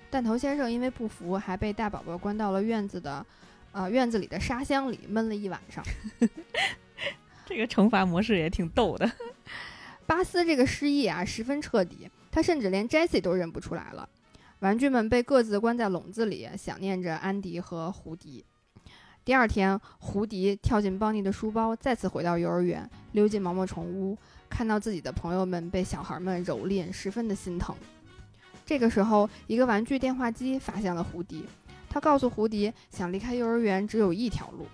[0.08, 3.26] 弹头先生因为不服，还被大宝宝关到了院子的，
[3.72, 5.84] 呃院子里的沙箱里闷了一晚上。
[7.44, 9.10] 这个惩罚模式也挺逗的。
[10.06, 14.08] 巴斯这个失忆啊，十分彻底，他甚至连 Jessie 都认不出来了。
[14.60, 18.44] 玩具们被各自关在笼子里，想念着安迪和胡迪。
[19.24, 24.18] 第二天，胡迪跳进邦尼的书包，再次回到幼儿园，溜进毛毛虫屋，
[24.50, 27.72] 看到自己的朋友们被小孩们蹂躏，十分的心疼。
[28.66, 31.44] 这个时候，一个玩具电话机发现了胡迪，
[31.88, 34.66] 他告诉胡迪，想离开幼儿园只有一条路，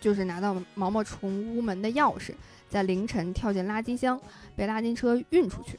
[0.00, 2.32] 就是拿到毛毛虫屋门的钥匙，
[2.70, 4.20] 在凌晨跳进垃圾箱，
[4.54, 5.76] 被垃圾车运出去。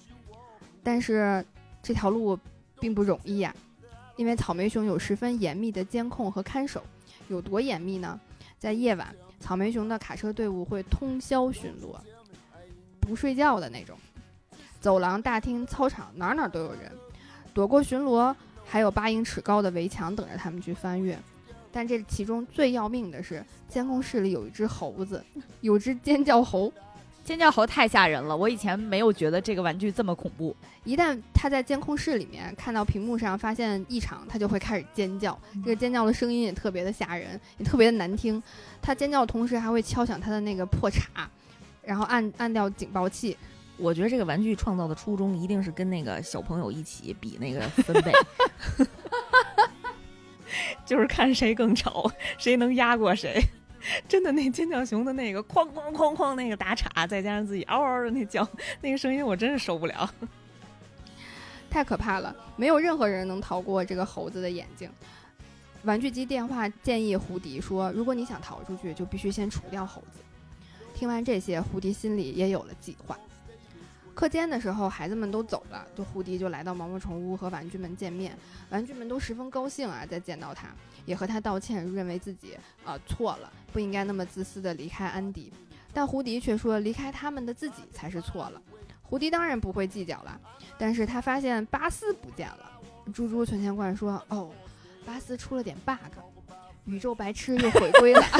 [0.84, 1.46] 但是
[1.82, 2.38] 这条路
[2.82, 3.56] 并不容易呀、
[4.18, 6.84] 因为草莓熊有十分严密的监控和看守。
[7.30, 8.20] 有多严密呢？
[8.58, 11.98] 在夜晚，草莓熊的卡车队伍会通宵巡逻，
[13.00, 13.98] 不睡觉的那种。
[14.82, 16.92] 走廊、大厅、操场，哪哪都有人。
[17.54, 18.36] 躲过巡逻，
[18.66, 21.18] 还有八英尺高的围墙等着他们去翻越。
[21.72, 25.24] 但这其中最要命的是，监控室里有一只猴子，
[25.62, 26.72] 有只尖叫猴。
[27.30, 30.56] 尖叫猴太吓人了，我以前没有觉得这个玩具这么恐怖。
[30.84, 35.40] 一旦他在监控室里面看到屏幕上发现异常，他就会开始尖叫。
[35.64, 38.42] 这个尖叫的声音也特别的吓人，也特别的难听。
[38.82, 41.30] 他尖叫的同时还会敲响他的那个破叉，
[41.84, 43.38] 然后按按掉警报器。
[43.78, 48.12] 我觉得这个玩具创造的初衷一定是跟那个小朋友一起比那个分贝，
[50.84, 53.40] 就是看谁更吵，谁能压过谁。
[54.08, 58.48] 真的，那尖叫熊的那个哐哐哐哐那个打岔，再加上自己嗷嗷的那叫，
[58.82, 60.10] 那个声音我真是受不了。
[61.70, 64.90] 太可怕了，没有任何人能逃过这个猴子的眼睛。
[65.84, 70.20] 玩具机电话建议胡迪说：“如果你想逃出去，就必须先除掉猴子。”
[70.94, 73.18] 听完这些，胡迪心里也有了计划。
[74.14, 78.38] 课间的时候，孩子们都走了，就胡迪就来到毛毛虫屋和玩具们见面。
[78.70, 80.68] 玩具们都十分高兴啊，再见到他，
[81.10, 82.56] 也和他道歉，认为自己
[82.86, 85.52] 啊、错了，不应该那么自私的离开安迪。
[85.92, 88.62] 但胡迪却说，离开他们的自己才是错了。
[89.02, 90.40] 胡迪当然不会计较了，
[90.78, 92.72] 但是他发现巴斯不见了。
[93.12, 94.52] 猪猪存钱罐说：“哦，
[95.04, 95.98] 巴斯出了点 bug，
[96.86, 98.24] 宇宙白痴又回归了。”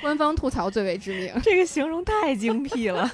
[0.00, 1.34] 官方吐槽最为致命。
[1.42, 3.10] 这个形容太精辟了。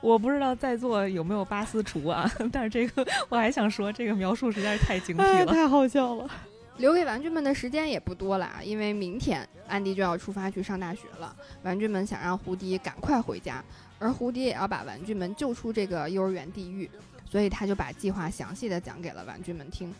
[0.00, 6.28] 我不知道在座有没有巴斯厨啊， 但是这个我还想说，这个描述实在是太精辟了，太好笑了。
[6.76, 11.34] 留给玩具们的时间也不多了，啊因为明天安迪就要出发去上大学了。
[11.64, 13.60] 玩具们想让胡迪赶快回家，
[13.98, 16.88] 而胡迪也要把玩具们救出这个幼儿园地狱，
[17.28, 19.92] 所以他就把计划详细的讲给了玩具们听。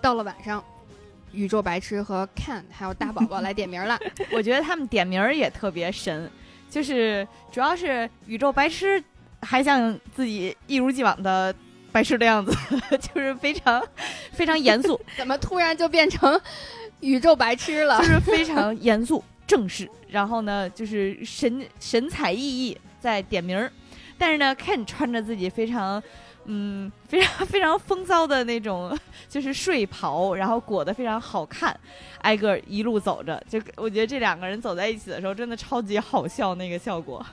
[0.00, 0.62] 到了晚上，
[1.32, 3.98] 宇宙白痴和 Ken 还有大宝宝来点名了。
[4.30, 6.30] 我觉得他们点名儿也特别神，
[6.70, 9.02] 就是主要是宇宙白痴
[9.42, 11.54] 还像自己一如既往的
[11.92, 12.52] 白痴的样子，
[12.98, 13.82] 就是非常
[14.32, 16.40] 非常严肃， 怎么突然就变成
[17.00, 18.04] 宇宙白痴了就？
[18.04, 23.70] 是非常严肃正式，然后呢，就是神神采奕奕在点名儿，
[24.16, 26.02] 但是呢，Ken 穿着自己非常。
[26.46, 28.98] 嗯，非常 非常风骚的那种，
[29.28, 31.78] 就是睡袍，然后裹得非常好看，
[32.22, 37.24] 挨个一路走着，就我觉得这两个人走在一起的时候，真的超级好笑，那个效果。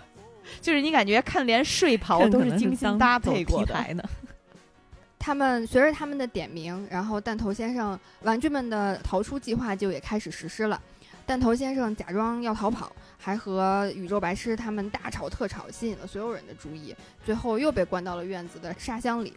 [0.62, 3.74] 就是你感觉看连睡袍都是精心搭配过的。
[3.94, 4.04] 呢。
[5.20, 10.82] 他们随着他们的点名，然后弹头先生玩具们的逃出计划就也开始实施了。
[11.26, 16.96] 弹头先生假装要逃跑，还和宇宙白痴他们大吵特吵，吸引了所有人的注意，
[17.26, 19.34] 最后又被关到了院子的沙箱里。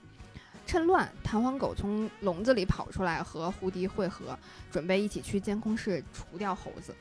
[0.65, 4.39] 趁乱，弹簧狗从笼子里跑出来，和胡迪会合，
[4.71, 6.95] 准备一起去监控室除掉猴子。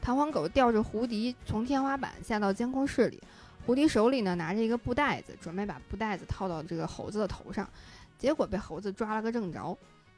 [0.00, 3.22] 弹簧狗吊着胡迪从天花板下到监控室里，
[3.66, 7.68] 胡迪手里呢拿着一个布袋子，准备把布袋子套到这个猴子的头上，
[8.18, 9.76] 结果被猴子抓了个正着。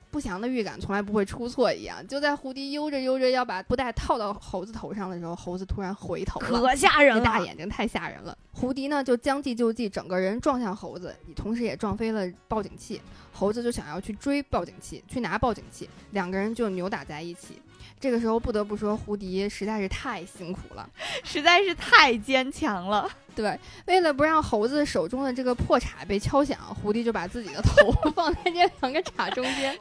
[0.09, 8.36] 不祥的预感从来不会出错一样，就在胡迪悠着悠着要把布袋套到猴子头上的时候，猴子突然回头了，可吓人了，大眼睛太吓人了。
[8.52, 13.02] 胡迪呢就将计就计，整个人撞向猴子，同时也撞飞了报警器。
[13.32, 17.60] 猴子就想要去追报警器，去拿报警器，两个人就扭打在一起。
[18.07, 20.89] 这个时候不得不说，胡迪实在是太辛苦了，
[21.24, 23.11] 实在是太坚强了。
[23.35, 29.77] 对，为了不让猴子手中的这个破叉被敲响，胡迪就把自己的头 放在这两个叉中间，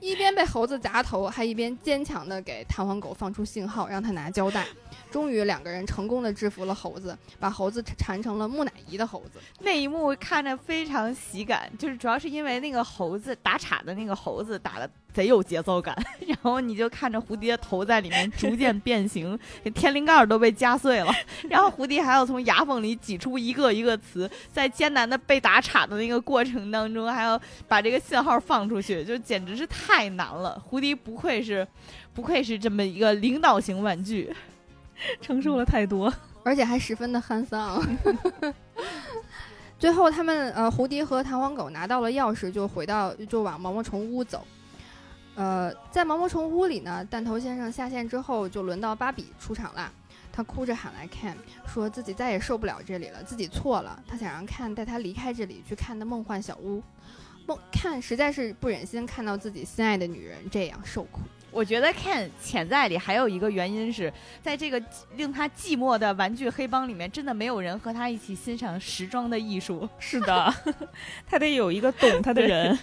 [0.00, 4.66] 一边被猴子砸头，还一边坚强的给弹簧狗放出信号，让他拿胶带。
[5.14, 9.38] 终于，两个人成功的制服了猴子，把猴子缠成了木乃伊的猴子。
[9.60, 14.90] 那一幕看着非常喜感，就是主要是因为那个猴子打岔的那个猴子打的。
[15.14, 15.96] 贼有节奏感，
[16.26, 19.38] 然后你就看着蝴蝶头在里面逐渐变形，
[19.72, 21.12] 天灵盖都被夹碎了，
[21.48, 30.60] 然后蝴蝶还要从牙缝里挤出一个一个词，在艰难的被打岔的那个过程当中，还要把这个信号放出去，就简直是太难了。
[30.68, 31.64] 蝴蝶不愧是，
[32.12, 34.34] 不愧是这么一个领导型玩具，
[35.20, 36.12] 承受了太多，
[36.42, 37.82] 而且还十分的憨丧。
[39.78, 44.46] 最后，他们呃，胡迪和弹簧狗拿到了钥匙，就回到就往毛毛虫屋走。
[45.34, 49.92] 呃，在毛毛虫屋里呢，弹头先生下线之后，就轮到芭比出场啦。
[50.32, 51.34] 他哭着喊来 Ken，
[51.66, 54.02] 说自己再也受不了这里了，自己错了。
[54.06, 56.82] 他想让 Ken 带他离开这里，去看那梦幻小屋。
[57.46, 61.20] 梦 Ken 实在是不忍心看到自己心爱的女人这样受苦。
[61.54, 64.12] 我觉得 Ken 潜在里还有一个原因是
[64.42, 64.82] 在这个
[65.16, 69.88] 令他寂寞的玩具黑帮里面，真的没有人和他一起欣赏时装的艺术。
[70.00, 70.52] 是的，
[71.24, 72.76] 他得有一个懂他的人。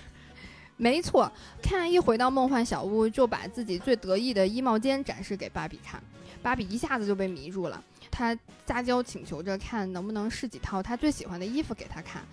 [0.77, 1.30] 没错，
[1.61, 6.02] 看一回到梦幻小屋，就把自己最得意的衣帽间展示给芭比看，
[6.41, 8.35] 芭比一下子就被迷住了，他
[8.65, 12.23] 撒娇请求着看能不能试几套他最喜欢的衣服给他看。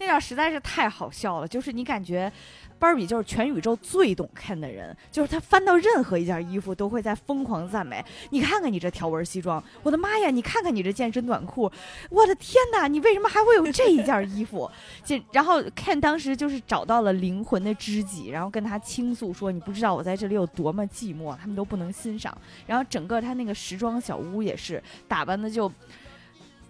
[0.00, 2.32] 那段实在是太好笑了，就是你感觉，
[2.78, 8.04] 芭比就是全宇宙最懂 Ken 的人，就是他翻到任何一件衣服都会在疯狂赞美。
[8.30, 10.30] 你看看你这条纹西装，我的妈呀！
[10.30, 11.70] 你看看你这健身短裤，
[12.10, 12.86] 我的天哪！
[12.86, 14.70] 你为什么还会有这一件衣服？
[15.04, 22.36] 这然后 Ken 当时就是找到了灵魂的知己，然后跟他倾诉说：“你不知道我在这里有多么寂寞，他们都不能欣赏。”
[22.66, 25.70] 然后整个他那个时装小屋也是打扮的就。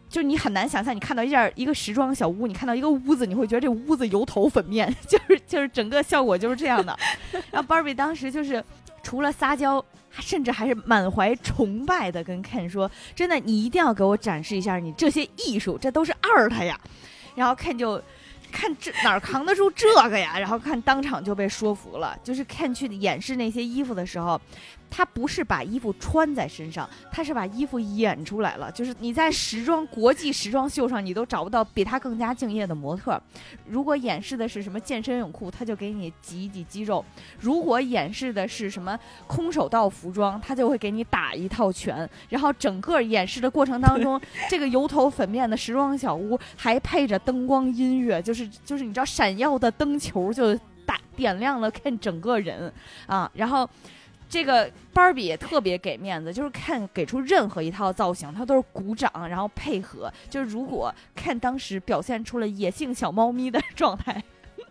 [0.08, 6.98] 就是你很难想象，你看到一件一个时装小屋，你看到一个屋子，你会觉得这屋子油头粉面， 就是就是整个效果就是这样的。
[7.52, 8.64] 然后 Barbie 当时就是
[9.02, 16.80] 除了撒娇，甚至还是满怀崇拜的跟 Ken 说：“真的，你一定要给我展示一下你这些艺术，这都是二他呀。”
[17.36, 18.02] 然后 Ken 就
[18.50, 20.38] 看这哪儿扛得住这个呀？
[20.38, 24.40] 然后看当场就被说服了，就是 Ken 去演示那些衣服的时候。
[24.90, 28.70] 他不是把衣服穿在身上，他是把衣服演出来了。
[28.72, 33.20] 就是你在时装国际时装秀上，你都找不到比他更加敬业的模特。
[33.66, 37.04] 如果演示的是什么健身泳裤，他就给你挤一挤肌肉；
[37.38, 42.08] 如果演示的是什么空手道服装，他就会给你打一套拳。
[42.28, 50.54] 然后整个演示的过程当中，这个油头粉面的时装小屋还配着灯光音乐，就是就是你知道闪耀的灯球就
[50.86, 52.72] 打点亮了看整个人
[53.06, 53.68] 啊，然后。
[54.28, 60.12] 这个芭比也特别给面子，就是看给出任何一套造型，他都是鼓掌，然后配合。
[60.28, 64.22] 就是如果看当时表现出了野性小猫咪的状态，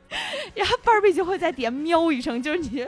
[0.54, 2.42] 然后芭比就会在底下喵一声。
[2.42, 2.86] 就是你，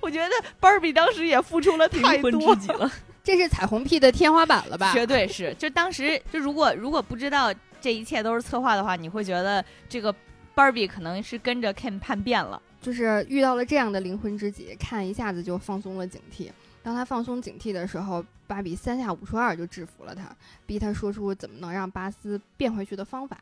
[0.00, 0.30] 我觉得
[0.60, 2.92] 芭比当时也付出了太多了，
[3.24, 4.92] 这是彩虹屁的天花板了吧？
[4.92, 5.54] 绝对是。
[5.58, 10.14] 就当时就如果如果不知道这一切都是策划的话，你会觉得这个
[10.54, 12.60] 芭比可能是跟着 Ken 叛变了。
[12.80, 16.50] 就是遇到了这样的灵魂知己，看一下子就放松了警惕。
[16.82, 20.34] 当他放松警惕的时候，芭比三下五除二就制服了他，
[20.64, 23.38] 逼他说出怎么能让巴斯变回去的方法。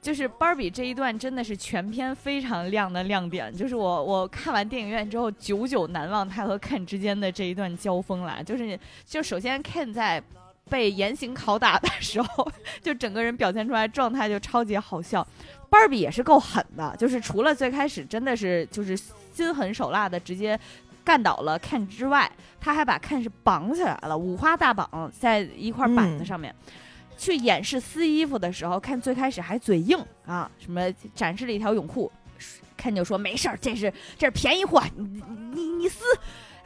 [0.00, 3.54] 就是芭比这一段真的是全片非常亮的亮点。
[3.54, 8.40] 就是我我看完电影院之后，久久难忘他和 Ken 之间的这一段交锋啦。
[8.42, 10.22] 就是就首先 Ken 在
[10.70, 12.50] 被严刑拷打的时候，
[12.80, 15.26] 就整个人表现出来状态就超级好笑。
[15.70, 18.96] 芭比也是够狠的，就是除了最开始真的是就是
[19.32, 20.58] 心狠手辣的直接
[21.04, 22.30] 干倒了 Ken 之外，
[22.60, 26.54] 他还把 Ken 是绑起来了，五花大绑在一块板子上面。
[27.16, 32.10] 去演示撕衣服的时候，看最开始还嘴硬啊，什么展示了一条泳裤，
[32.76, 35.20] 看就说没事儿，这是这是便宜货，你
[35.52, 36.04] 你你撕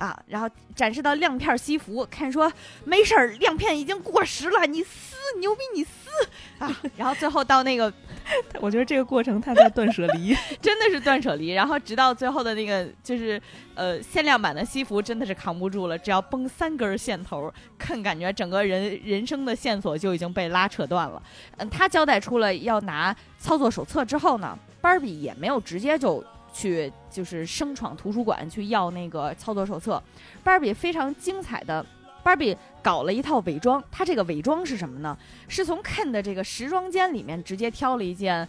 [0.03, 2.53] 啊，然后展示到亮片西服，看说
[2.85, 6.11] 没事儿，亮片已经过时了，你撕牛逼你撕
[6.59, 7.93] 啊，然后最后到那个。
[8.61, 11.51] 我觉得这个过程他在断舍离， 真的是断舍离。
[11.51, 13.41] 然后直到最后的那个，就是
[13.75, 15.99] 呃限量版的西服，真的是扛不住了。
[15.99, 21.21] 只要崩三根线头，看感觉整个人人生的线索就已经被拉扯断了。
[21.57, 30.03] 嗯，他交代出了要拿操作手册之后呢，芭比也没有直接就去就是生闯图书馆去要那个操作手册。
[30.45, 31.85] 芭比非常精彩的。
[32.25, 35.19] 芭比搞了一套伪装，她这个伪装是什么呢？
[35.49, 38.49] 是从 Ken 的这个时装间里面直接挑了一件，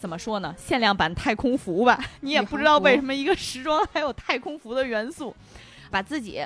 [0.00, 0.52] 怎么说呢？
[0.58, 1.96] 限量版太空服吧？
[2.22, 5.32] 你也不知道为什么一个时装还有太空服的元素，
[5.92, 6.44] 把自己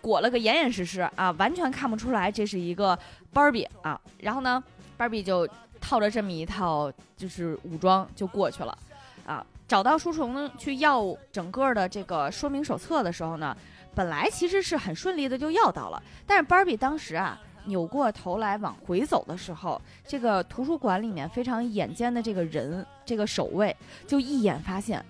[0.00, 2.98] 裹了个严严实实啊，完全看不出来这是一个
[3.30, 4.00] 芭比啊。
[4.20, 4.64] 然后呢，
[4.96, 5.46] 芭比就
[5.82, 8.78] 套着这么一套就是武装就过去了
[9.26, 9.44] 啊。
[9.68, 13.56] 找到书虫去要整个的这个说明手册的时候呢。
[13.94, 23.74] 本来其实是很顺利的就要到了，但是芭比当时啊扭过头来往回走的时候，这个图书馆里面非常眼尖的这个人，这个守卫
[24.06, 25.02] 就一眼发现，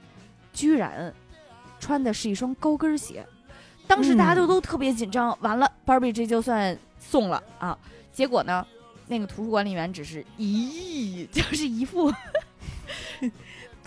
[0.53, 1.13] 居然
[1.81, 3.27] 穿的是一双高跟鞋。
[3.89, 7.77] 当时大家都都特别紧张，完了，芭比这就算送了啊。
[8.13, 8.65] 结果呢，
[9.09, 12.15] 那个图书管理员只是咦，就是一副。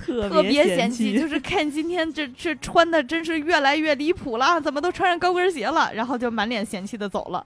[0.06, 5.92] 特别嫌弃，就是看今天这这穿的真是越来越离谱了，怎么都穿上高跟鞋了？
[5.94, 7.46] 然后就满脸嫌弃的走了。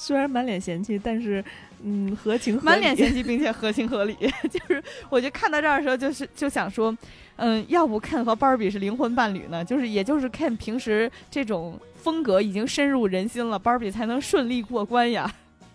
[0.00, 1.44] 虽然满脸嫌弃，但是
[1.82, 2.66] 嗯，合情合理。
[2.66, 4.14] 满脸嫌弃并且合情合理，
[4.48, 4.80] 就是
[5.10, 6.96] 我就看到这儿的时候，就是就想说，
[7.34, 9.64] 嗯，要不 Ken 和芭比是灵魂伴侣呢？
[9.64, 15.28] 就是也就是 Ken 平时这种风格已经深入人心了，芭比才能顺利过关呀。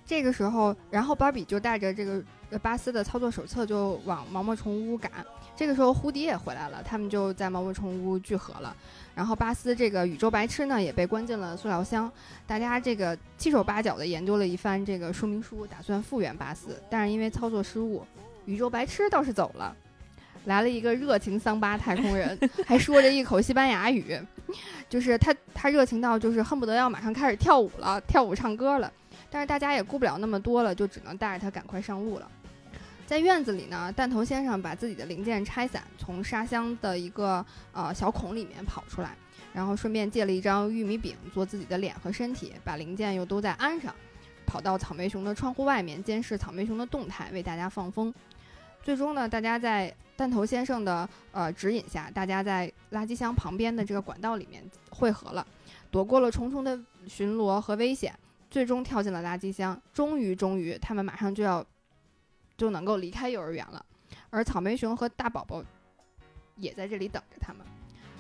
[0.06, 2.24] 这个时候，然后芭比就带着这个
[2.62, 5.12] 巴斯的操作手册就往毛毛虫屋赶。
[5.55, 8.75] 这个时候，胡迪也回来了，他们就在毛毛虫屋聚合了。
[9.15, 12.11] 然后巴斯这个宇宙白痴呢，也被关进了塑料箱。
[12.47, 18.03] 大家这个七手八脚的研究了一番这个说明书，打算复原巴斯，但是因为操作失误，
[18.45, 19.75] 宇宙白痴倒是走了。
[20.45, 24.19] 来了一个热情桑巴太空人，还说着一口西班牙语，
[24.89, 28.91] 就是他他热情到就是恨不得要马上开始跳舞了，跳舞唱歌了。
[29.30, 32.27] 但是大家也顾不了那么多了，就只能带着他赶快上路了。
[33.05, 39.15] 在院子里呢，弹头先生把自己的零件拆散，从沙箱的一个呃小孔里面跑出来，
[39.53, 43.93] 然后顺便借了一张玉米饼做自己的脸和身体，把零件又都在安上，
[44.47, 48.11] 跑到草莓熊的窗户外面监视草莓熊的动态，为大家放风。
[48.81, 55.45] 最终呢，大家在弹头先生的呃指引下，大家在垃圾箱旁边的这个管道里面汇合了，
[55.91, 58.17] 躲过了重重的巡逻和危险，
[58.49, 59.80] 最终跳进了垃圾箱。
[59.93, 61.63] 终于，终于，他们马上就要。
[62.57, 63.85] 就能够离开幼儿园了，
[64.30, 65.63] 而草莓熊和大宝宝
[66.55, 67.65] 也在这里等着他们。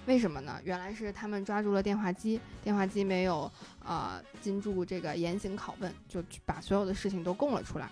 [0.05, 0.59] 为什么呢？
[0.63, 3.49] 原来是他们抓住了电话机，电话机没有
[3.85, 7.87] 呃禁住这个严刑拷问，就把所有的事情都供了出来。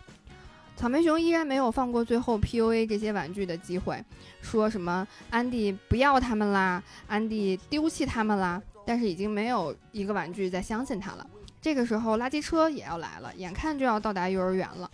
[0.76, 4.04] 草莓熊依然没有放过最后 PUA 这些玩具的机会，
[4.42, 8.62] 说什么安迪不要他们啦，安迪丢弃他们啦。
[8.84, 11.26] 但是已经没有一个玩具再相信他了。
[11.62, 14.90] 这个时候垃圾车也要来了，眼看就要到达幼儿园了。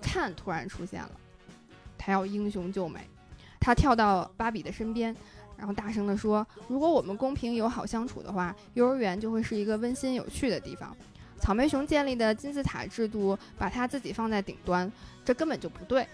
[0.00, 1.10] 看，突然出现了，
[1.96, 3.00] 他要英雄救美。
[3.60, 5.14] 他跳到芭比的身边，
[5.56, 10.96] 然后大声地说：“如果我们公平友好相处的话，幼儿园就会是一个温馨有趣的地方。”
[11.38, 14.90] 草莓熊建立的金字塔制度把他自己放在顶端，
[15.24, 16.06] 这根本就不对。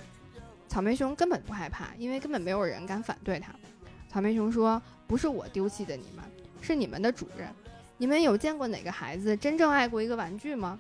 [0.69, 3.55] 草莓熊根本不害怕，因为根本没有人敢反对他。
[4.09, 6.25] 草莓熊说：“不是我丢弃的你们，
[6.61, 7.49] 是你们的主人。
[7.99, 10.79] 你们有见过哪个孩子真正爱过一个玩具吗？”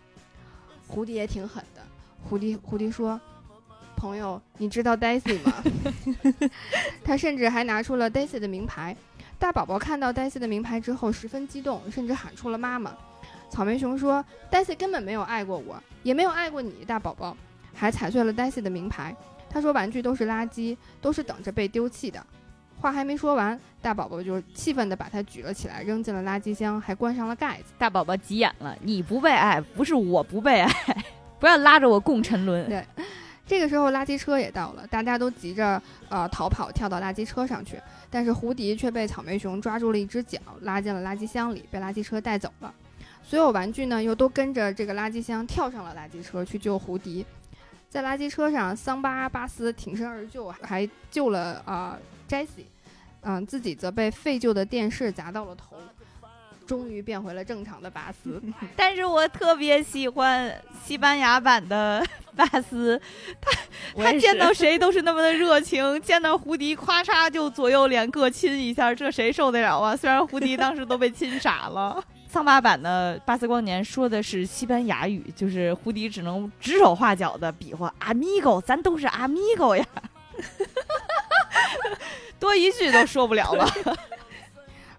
[0.88, 1.82] 蝴蝶挺狠的。
[2.28, 3.20] 蝴蝶蝴蝶说
[3.96, 5.52] ：“朋友，你知道 Daisy 吗？”
[7.04, 8.96] 他甚至还拿出了 Daisy 的名牌。
[9.38, 12.94] 大宝宝看到 Daisy 的名牌之后十分激动，甚至喊出了“妈妈”。
[13.50, 17.36] 草莓熊说：“Daisy 根本没有爱过我，也没有爱过你，大宝宝。”
[17.74, 19.14] 还踩碎了 Daisy 的名牌。
[19.50, 22.24] 他说：“玩具都是垃圾，都是等着被丢弃的。”
[22.80, 27.72] 话还没说完，大宝宝就气愤地把它举了起来，扔进了垃圾箱，还关上了盖子。
[27.78, 30.70] 大宝宝急眼了：“你不被爱，不是我不被爱。”
[31.38, 32.68] 不要拉着我共沉沦。
[32.68, 32.84] 对，
[33.46, 37.80] 这个时候垃圾车也到了，大家都急着呃逃跑，跳到垃圾车上去。
[38.10, 42.72] 但是胡迪却被草莓熊抓住了一只脚，拉进了垃圾箱里，被垃圾车带走了。
[43.22, 47.24] 所有玩具呢，又都跟着这个垃圾箱跳上了垃圾车去救胡迪。
[47.88, 51.98] 在垃圾车上，桑巴巴斯挺身而救，还救了啊
[52.28, 52.66] Jesse
[53.22, 55.76] 嗯，自己则被废旧的电视砸到了头。
[56.66, 58.42] 终于变回了正常的巴斯。
[58.76, 60.54] 但是我特别喜欢
[60.84, 62.04] 西班牙版的
[62.34, 63.00] 巴斯，
[63.40, 69.96] 他他见到谁都是那么的热情，见到胡迪咔嚓就左右脸各亲一下，这谁受得了啊？
[69.96, 72.02] 虽然胡迪当时都被亲傻了。
[72.26, 79.86] 桑巴版的巴斯光年说的是西班牙语，就是胡迪只能指手画脚的比划，amigo，咱都是 amigo 呀，
[82.40, 83.64] 多一句都说不了了。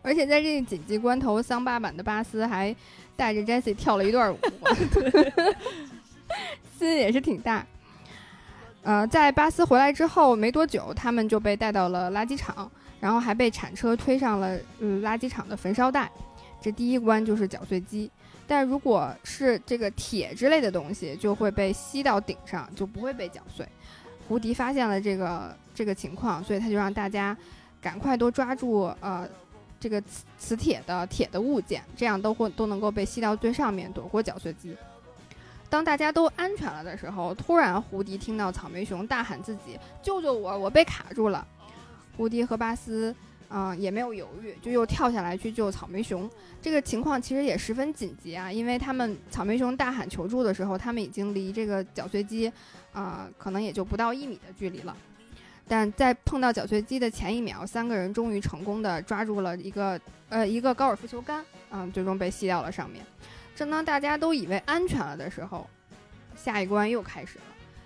[0.06, 2.73] 而且在这个紧急关头，桑巴版的巴斯还
[3.15, 4.38] 带着 Jessie 跳了一段舞，
[6.77, 7.65] 心也是挺大。
[8.84, 12.69] 呃，在巴斯回来之后没多久，他们就被带到了垃圾场，
[12.99, 16.07] 然后还被铲车推上了嗯垃圾场的焚烧带。
[16.61, 18.11] 这第一关就是搅碎机，
[18.45, 23.68] 但如果是这个铁之类的东西，就会被吸到顶上，就不会被搅碎。
[24.27, 27.36] 胡迪发现了这个这个情况，所以他就让大家
[27.82, 29.27] 赶快都抓住呃
[29.80, 34.76] 这个磁磁铁的铁的物件，这样都会都能够被吸到最上面，躲过搅碎机。
[35.70, 40.58] 当大家都安全了的时候，突然胡迪听到草莓熊大喊自己：“救救我！
[40.58, 41.46] 我被卡住了！”
[42.16, 43.16] 胡迪和巴斯。
[43.48, 46.28] 嗯，也没有犹豫，就又跳下来去救草莓熊。
[46.64, 52.52] 这个情况其实也十分紧急啊，因为他们草莓熊大喊求助的时候，他们已经离这个搅碎机，
[52.92, 54.98] 啊，可能也就不到一米的距离了。
[55.68, 63.04] 但在碰到搅碎机的前一秒，三个人终于成功的抓住了一个呃一个高尔夫球杆，嗯，最终被吸到了上面。
[63.56, 65.68] 正当大家都以为安全了的时候，
[66.36, 67.46] 下一关又开始了，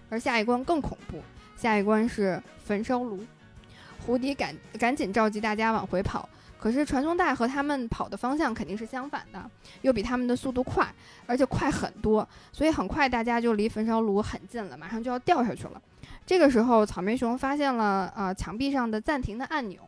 [0.09, 1.21] 而下一关更恐怖，
[1.55, 3.23] 下一关是焚烧炉。
[4.05, 6.27] 胡迪赶赶紧召集大家往回跑，
[6.59, 9.49] 可是传送带和他们跑的方向肯定是相反的，
[9.83, 10.87] 又比他们的速度快，
[11.27, 15.81] 而且快很多，所以很快大家就离焚烧炉很近了，马上就要掉下去了。
[16.29, 19.81] 这个时候，草莓熊发现了啊墙壁上的暂停的按钮，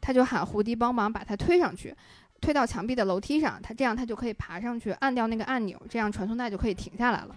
[0.00, 1.92] 他就喊胡迪帮忙把它推上去，
[2.40, 7.34] 推到墙壁的楼梯上，他这样他就可以爬上去按掉那个按钮，这样传送带就可以停下来了。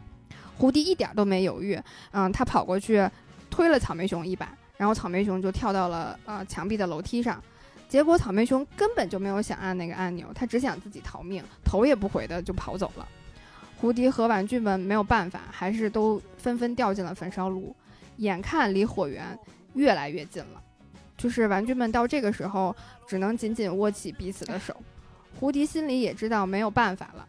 [0.60, 1.82] 胡迪一点都没犹豫，
[2.12, 3.10] 嗯，他跑过去
[3.50, 4.56] 推了草莓熊一把。
[4.78, 7.44] 然后草莓熊就跳到了呃墙壁的楼梯上，
[7.90, 13.08] 结果草莓熊根本就没有想按那个按钮，他只想自己逃命，头也不回的就跑走了。
[13.82, 17.76] 胡迪和玩具们没有办法，还是都纷纷掉进了焚烧炉，
[18.18, 19.38] 眼看离火源
[19.74, 20.62] 越来越近了，
[21.18, 22.76] 就是玩具们到这个时候
[23.08, 24.76] 只能紧紧握起彼此的手。
[25.40, 27.28] 胡迪心里也知道没有办法了，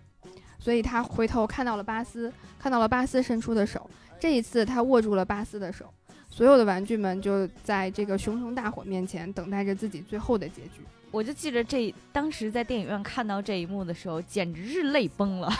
[0.58, 3.90] 所以他回头看到了巴斯，看到了巴斯伸出的手，
[4.20, 5.92] 这一次他握住了巴斯的手。
[6.28, 10.82] 所有的玩具们就在这个熊熊大火面前等待着自己最后的结局。
[11.10, 15.50] 我就记着这当时在电影院看到这一幕的时候，简直是泪崩了，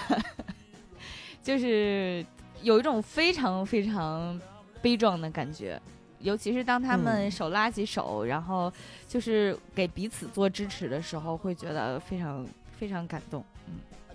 [1.42, 2.24] 就是
[2.62, 4.38] 有一种非常非常
[4.86, 5.80] 悲壮的感觉。
[6.20, 8.72] 尤其是当他们手拉起手，然后
[9.08, 12.46] 就是给彼此做支持的时候，会觉得非常
[12.78, 13.44] 非常感动。
[13.66, 13.74] 嗯，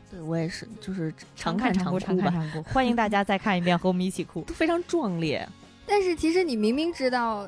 [0.09, 2.63] 对我也是，就是常看常哭，常看常哭。
[2.71, 5.47] 欢迎大家再看一遍，和我们一起哭，都非常壮烈。
[5.85, 7.47] 但是其实你明明知道，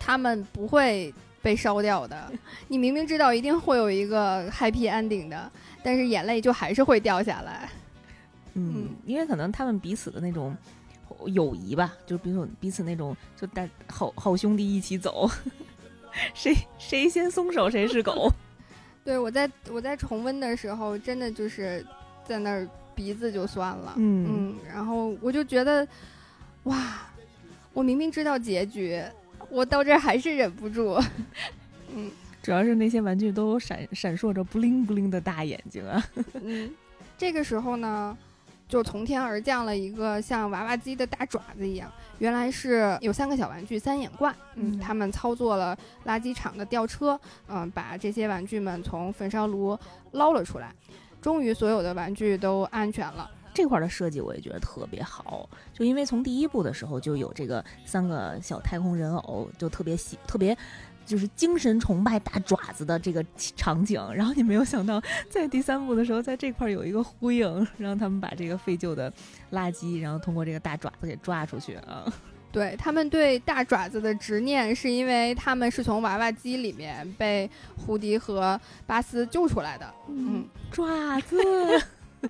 [0.00, 2.30] 他们不会被烧掉的，
[2.66, 5.50] 你明明知道一定会有一个 happy ending 的，
[5.82, 7.70] 但是眼泪就还是会掉下来。
[8.52, 10.54] 嗯，因为可能他们彼此的那种
[11.26, 15.28] 友谊吧，就比如彼此那种就带好好兄弟一起走，
[16.34, 18.30] 谁谁先松手谁是狗。
[19.04, 21.84] 对我在我在重温的时候，真的就是
[22.24, 23.94] 在那儿鼻子就酸了。
[23.96, 25.86] 嗯嗯，然后我就觉得，
[26.64, 27.00] 哇。
[27.74, 29.00] 我明明知道结局，
[29.50, 31.00] 我到这儿还是忍不住。
[31.94, 32.10] 嗯，
[32.42, 36.04] 主要是那些玩具都闪闪烁着不灵不灵的大眼睛啊。
[36.42, 36.68] 嗯，
[37.16, 38.18] 这个时候呢，
[38.68, 44.34] 就从天而降了一个像娃娃机的大爪子一样，原来是有三个小玩具三眼怪。
[44.56, 47.18] 嗯，他们操作了垃圾场的吊车，
[47.48, 49.76] 嗯，把这些玩具们从焚烧炉
[50.12, 50.72] 捞了出来。
[51.22, 53.28] 终于，所有的玩具都安全了。
[53.54, 60.56] 这块的设计我也觉得特别好，就因为从第一部的时候就有这个三个小太空人偶，就特别喜特别
[61.08, 63.24] 就是精神崇拜大爪子的这个
[63.56, 64.00] 场景。
[64.14, 69.12] 然后你没有想到，在第三部的时候，在这块有一个呼应，让他们把这个废旧的
[69.52, 72.04] 垃圾，然后通过这个大爪子给抓出去啊！
[72.52, 79.94] 对他们对大爪子的执念，是因为他们是从娃娃机里面被胡迪和巴斯救出来的。
[80.08, 81.36] 嗯，爪子。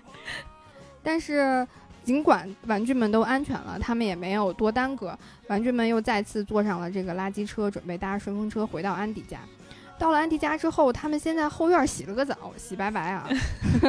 [1.04, 1.66] 但是，
[2.08, 5.14] 尽管玩具们都安全了，他们也没有多耽搁。
[5.48, 9.40] 玩具们又再次坐上了这个垃圾车，准备搭顺风车回到安迪家。
[9.98, 13.28] 到了安迪家之后，他们先在后院洗了个澡，洗白白啊！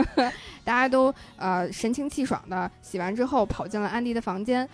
[0.66, 4.68] 大家都呃神清气爽的洗完之后，跑进了安迪的房间，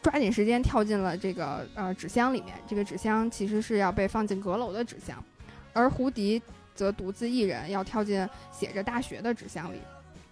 [0.00, 2.54] 抓紧时间跳进了这个呃纸箱里面。
[2.66, 5.22] 这个纸箱其实是要被放进阁楼的纸箱，
[5.74, 6.40] 而胡迪
[6.74, 9.78] 则独自一人要跳进写着“大学”的纸箱里。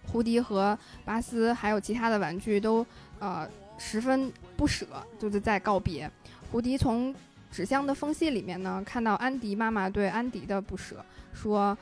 [0.06, 2.86] 胡迪和巴斯还有其他的玩具都
[3.18, 3.46] 呃
[3.76, 4.86] 十分不舍，
[5.18, 6.10] 就是在告别。
[6.50, 7.14] 胡迪从
[7.50, 11.04] 纸箱的缝隙里面呢，看到安迪妈妈对安迪的不舍，
[11.34, 11.76] 说：“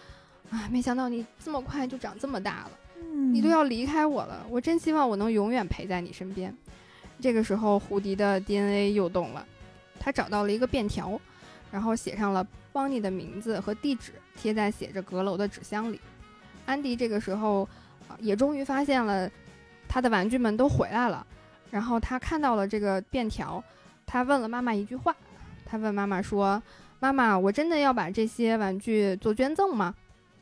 [0.51, 2.71] 啊，没想到你这么快就长这么大了，
[3.33, 4.45] 你都要离开我了。
[4.49, 6.53] 我真希望我能永远陪在你身边。”
[7.21, 9.47] 这个时候，胡迪的 DNA 又动了，
[10.01, 11.21] 他找到了一个便条，
[11.71, 16.01] 然后写上了邦尼的名字和地址，贴在写着阁楼的纸箱里。
[16.67, 17.69] 安迪这个时候。
[18.18, 19.31] 也终于发现了，
[19.89, 21.26] 他的玩具们都回来了。
[21.70, 23.62] 然后他看到了这个便条，
[24.06, 25.14] 他问了妈妈一句话。
[25.66, 26.62] 他问妈妈说
[27.01, 29.94] ：“妈妈，我真的要把这些玩具做捐赠吗？”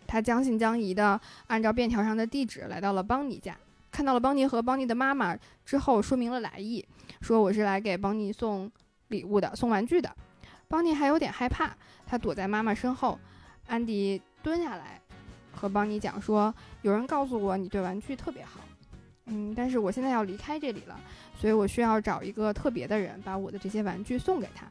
[0.06, 3.56] 他将信将疑的按照便条上的地址来到了邦尼家，
[3.90, 5.34] 看到了邦尼和邦尼的妈妈
[5.64, 6.84] 之后，说明了来意，
[7.20, 8.70] 说我是来给邦尼送
[9.08, 10.14] 礼物的，送玩具的。
[10.68, 11.70] 邦尼还有点害怕，
[12.04, 13.18] 他躲在妈妈身后。
[13.68, 15.00] 安迪蹲下来。
[15.52, 18.60] 和邦尼讲说，有人告诉我你对玩具特别好，
[19.26, 20.98] 嗯，但是我现在要离开这里了，
[21.38, 24.66] 所以我需要找一个特别的人把我的这些玩具送给他。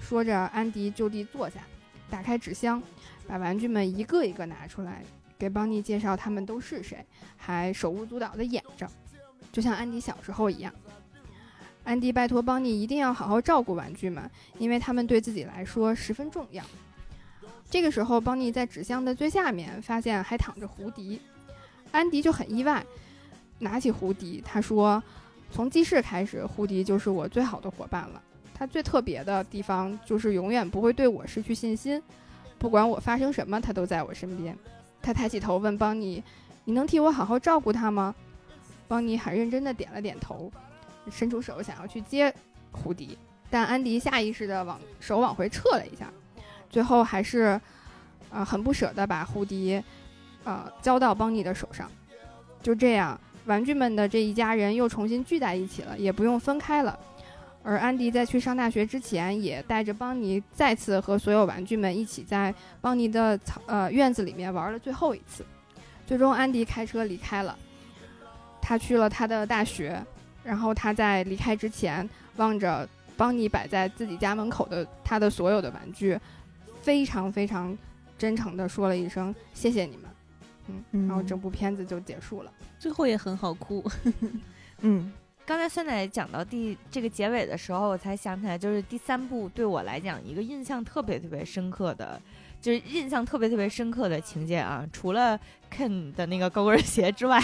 [0.00, 1.60] 说着，安迪就地坐下，
[2.08, 2.80] 打开纸箱，
[3.26, 5.02] 把玩具们一个一个拿出来，
[5.38, 7.04] 给邦尼介绍他们都是谁，
[7.36, 8.88] 还手舞足蹈地演着，
[9.50, 10.72] 就像安迪小时候一样。
[11.84, 16.62] 安迪拜托邦尼一定要好好照顾玩具们，因为他们对自己来说十分重要。
[17.70, 21.20] 这个时候，邦尼在纸箱的最下面发现还躺着胡迪，
[21.90, 22.84] 安迪就很意外，
[23.58, 25.02] 拿起胡迪，他说
[25.52, 28.22] ：“从记事开始，胡迪就是我最好的伙伴了。
[28.54, 32.02] 他最特别的地方就是永远不会对我失去信心，
[32.58, 34.56] 不管我发生什么，他都在我身边。”
[35.02, 36.22] 他抬起头问邦尼
[36.64, 38.14] ：“你能替我好好照顾他吗？”
[38.88, 40.50] 邦尼很认真地点了点头，
[41.10, 42.34] 伸出手想要去接
[42.72, 43.18] 胡迪，
[43.50, 46.10] 但安迪下意识地往手往回撤了一下。
[46.70, 47.60] 最后还是，
[48.30, 49.82] 呃，很不舍得把胡迪，
[50.44, 51.90] 呃，交到邦尼的手上。
[52.62, 56.98] 就这样，玩具们的这一家人又重新聚在一起了，也不用分开了。
[57.62, 65.44] 而安迪在去上大学之前，也带着邦尼再次和所有玩具们一起在邦尼的草呃院子里面玩了最后一次。
[66.06, 67.56] 最终，安迪开车离开了，
[68.60, 70.02] 他去了他的大学。
[70.44, 72.88] 然后他在离开之前，望着
[73.18, 76.18] 邦尼摆在自己家门口的他的所有的玩具。
[76.88, 77.76] 非常非常
[78.16, 80.04] 真诚的说了一声谢谢你们，
[80.92, 83.84] 嗯，然后整部片子就结束了，最后也很好哭，
[84.80, 85.12] 嗯，
[85.44, 92.18] 刚才酸奶讲到第这个结尾的时候，我才想起来，就是第三部对我来讲一个印象特别特别深刻的，
[92.58, 95.38] 就是印象特别特别深刻的情节啊，除了
[95.70, 97.38] Ken 的那个高跟鞋之外。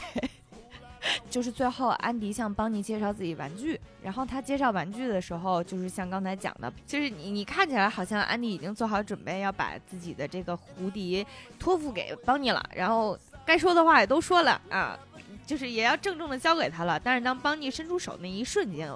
[1.31, 11.27] 就是最后，安迪向邦尼介绍自己玩具，然后他介绍玩具的时候，就是像刚才讲的，就是你你看起来好像安迪已经做好准备要把自己的这个胡迪
[11.59, 14.99] 托付给邦尼了，然后该说的话也都说了啊，
[15.47, 16.99] 就是也要郑重的交给他了。
[16.99, 18.89] 但是当邦尼伸出手那一瞬间，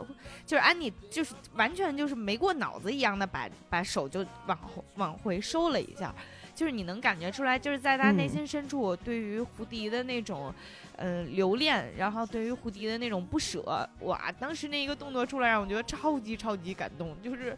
[0.46, 4.58] 就是安迪就是完全就是没过脑子一样的把把手就往
[4.94, 6.14] 往回收了一下，
[6.54, 10.54] 就是你能感觉出来，就是在他内心深处对于胡迪的那种。
[11.00, 17.16] 嗯，留恋，然后对于胡迪的那种不舍，哇，当时那一个动作出来，让我觉得超级超级感动。
[17.22, 17.56] 就是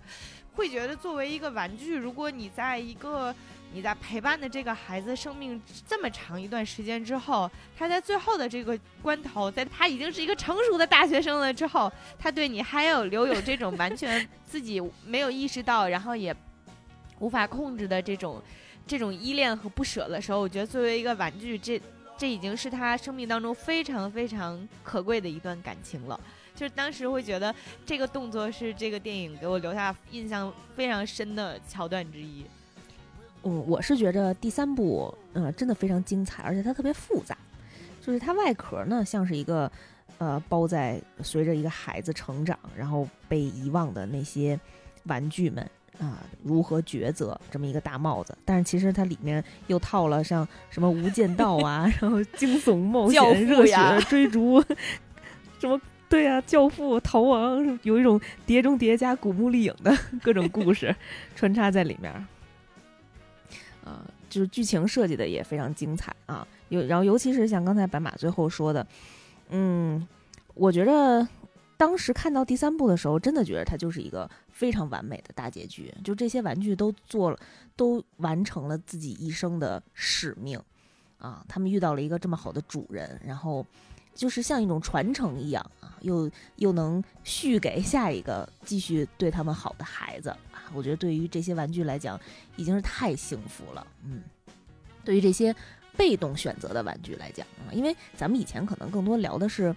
[0.54, 3.34] 会觉得，作为一个玩具，如果你在一个
[3.72, 5.58] 你在陪伴的这个孩子生命
[5.88, 16.36] 这么长一段时间之后，他在最后的这个关头，在他已经是一个成熟的大学生了之后，他对你还有留有这种完全 自己没有意识到，然后也
[17.20, 18.42] 无法控制的这种
[18.86, 21.80] 这种依恋和不舍的时候，我觉得作为一个玩具，这。
[22.20, 26.20] 这已经是他生命当中非常非常可贵的一段感情了，
[26.54, 27.54] 就是当时会觉得
[27.86, 32.44] 这个动作是这个电影给我留下印象非常深的桥段之一。
[33.44, 37.34] 嗯，我是觉着第三部，嗯，真的非常精彩，而且它特别复杂。
[38.02, 39.72] 就是它外壳呢，像是一个，
[40.18, 44.60] 呃，包在随着一个孩子成长，然后被遗忘的那些
[45.04, 45.66] 玩具们。
[46.00, 48.36] 啊，如何抉择这么一个大帽子？
[48.44, 53.76] 但是其实它里面又套了像什么无间道啊， 然后惊悚冒险、热血
[54.08, 54.60] 追逐，
[55.60, 55.78] 什么
[56.08, 60.94] 对啊，教父、逃亡，有一种碟中谍加古墓丽影的 各种故事
[61.36, 62.10] 穿插在里面。
[63.84, 66.46] 啊，就是剧情设计的也非常精彩啊。
[66.70, 68.86] 有，然后尤其是像刚才白马最后说的，
[69.50, 70.08] 嗯，
[70.54, 71.28] 我觉得。
[71.80, 75.90] 当时看到第三部的时候，真的觉得它就是一个非常完美的大结局。
[76.04, 77.38] 就这些玩具都做了，
[77.74, 80.60] 都完成了自己一生的使命，
[81.16, 83.64] 啊，他们遇到了一个这么好的主人，然后
[84.14, 90.68] 就是像一种传承一样啊，又又能续给下一个继续对他们好的孩子啊。
[90.74, 92.20] 我觉得对于这些玩具来讲，
[92.56, 93.86] 已经是太幸福了。
[94.04, 94.22] 嗯
[95.02, 95.56] 对于这些
[95.96, 99.74] 被动选择的玩具来讲啊，因为咱们以前可能更多聊的是，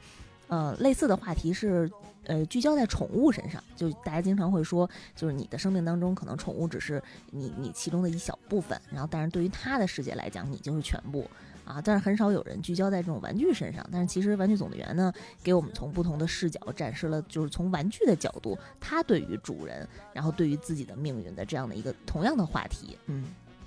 [0.48, 1.90] 呃，类似的话题是。
[2.26, 11.30] 呃，聚焦在宠物身上，就大家经常会说，就是你的生命当中可能宠物只是你你其中的一小部分，然后但是对于他的世界来讲，你就是全部
[11.65, 11.82] 啊。
[11.84, 15.11] 但是很少有人聚焦在这种玩具身上，但是其实《玩具总动员》呢，
[15.44, 22.98] 给我们从不同的视角展示了，就是从玩具的角度，它对于主人，然后对于自己的命运的这样的一个同样的话题。
[23.07, 23.26] 嗯，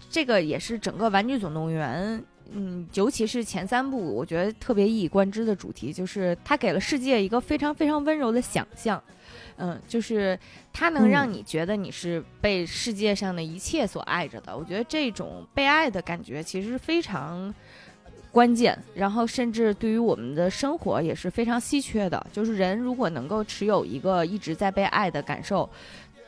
[0.08, 2.18] 这个也是整个《玩具总动员》。
[2.52, 9.02] 嗯，尤其是前三部，我觉得特别一以贯之的主题就是它给了世界一个非常非常温柔的想象，
[9.56, 10.38] 嗯，就是
[10.72, 14.56] 它能让你觉得你是被世界上的一切所爱着的。
[14.56, 17.52] 我觉得这种被爱的感觉其实非常
[18.30, 22.26] 关键，然后甚至对于我们的生活也是非常稀缺的。
[22.32, 25.68] 就是人如果能够持有一个一直在被爱的感受，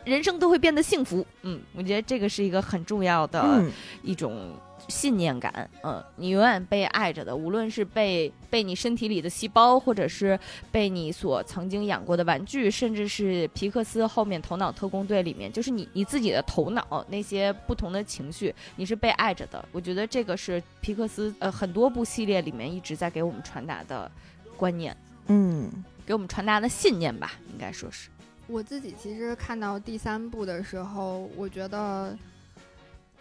[0.04, 1.24] 人生都会变得幸福。
[1.42, 3.64] 嗯，我觉得这个是一个很重要的
[4.02, 4.52] 一种。
[4.88, 10.38] 信念感，嗯，你永远被爱着的，无论是被被你身体里的细胞，或者是
[10.72, 19.62] 被你所曾经养过的玩具，甚至是皮克斯后面头脑特工队里面，就是你你自己的头脑那些不同的情绪，你是被爱着的。
[19.72, 24.10] 我觉得这个是皮克斯呃很多部系列里面一直在给我们传达的
[24.56, 24.96] 观念，
[25.26, 25.70] 嗯，
[26.06, 28.08] 给我们传达的信念吧，应该说是。
[28.46, 32.16] 我自己其实看到第三部的时候，我觉得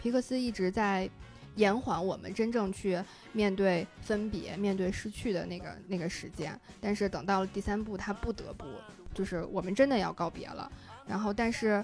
[0.02, 1.10] 皮克斯一直在。
[1.57, 2.97] 延缓我们真正去
[3.34, 8.65] 面对分别、面对失去的那个那个时间，但是等到了第三部，他不得不，
[9.13, 10.71] 就是我们真的要告别了。
[11.05, 11.84] 然后，但是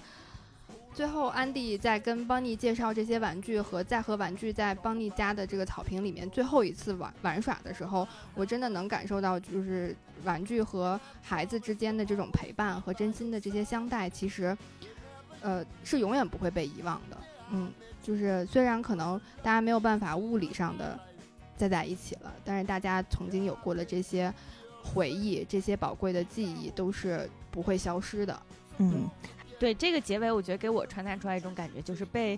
[0.94, 14.56] 最后安迪在跟邦尼介绍这些玩具和在和玩具在邦尼家的这个草坪里面最后一次玩玩耍的时候，我真的能感受到，就是玩具和孩子之间的这种陪伴和真心的这些相待，其实，
[15.42, 17.18] 呃，是永远不会被遗忘的。
[17.52, 17.72] 嗯。
[18.04, 21.00] 就是虽然可能大家没有办法物理上的
[21.58, 24.32] 再在一起了，但是大家曾经有过的这些
[24.84, 28.42] 回忆、这些宝贵的记忆都是不会消失的。
[28.80, 29.10] 嗯，
[29.58, 32.38] 对这个结尾，我觉得给我传达出来一种感觉，就是被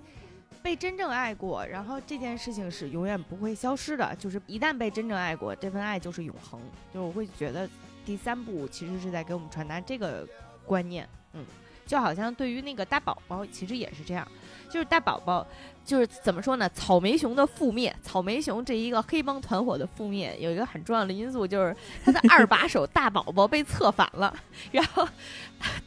[0.62, 4.16] 被真正爱过，然后这件事情是永远不会消失的。
[4.18, 6.60] 就是一旦被真正爱过，这份爱就是永恒。
[6.94, 7.68] 就是我会觉得
[8.06, 10.28] 第三部其实是在给我们传达这个
[10.66, 11.08] 观念。
[11.34, 11.44] 嗯，
[11.86, 14.28] 就好像对于那个大宝宝，其实也是这样。
[14.68, 15.46] 就是大宝宝，
[15.86, 16.68] 就是怎么说呢？
[16.74, 24.36] 草莓熊的覆灭，草莓熊这一个黑帮团伙的覆灭，有一个很重要的因素，就是他的二把手大宝宝被策反了。
[24.72, 25.08] 然后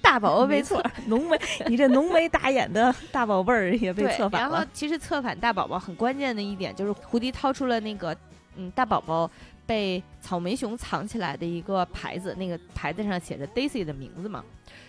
[0.01, 4.49] 大宝宝被策，浓眉，你这浓眉大眼的大宝贝儿也被策反了。
[4.49, 8.17] 然后其实策反大宝宝很关键的一点，就是胡迪掏出了那个
[8.57, 9.31] 嗯大宝宝
[9.67, 14.43] 被草莓熊藏起来的一个牌子，那个牌子上写着 Daisy 的名字嘛。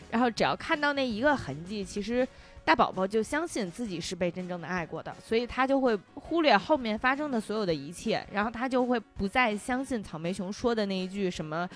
[0.10, 2.28] 然后只要看到那一个痕迹，其实。
[2.66, 11.68] 大宝宝就相信自己是被真正的爱过的，所以他就会忽略后面发生的所有的一切，然后他就会不再相信草莓熊说的那一句什么。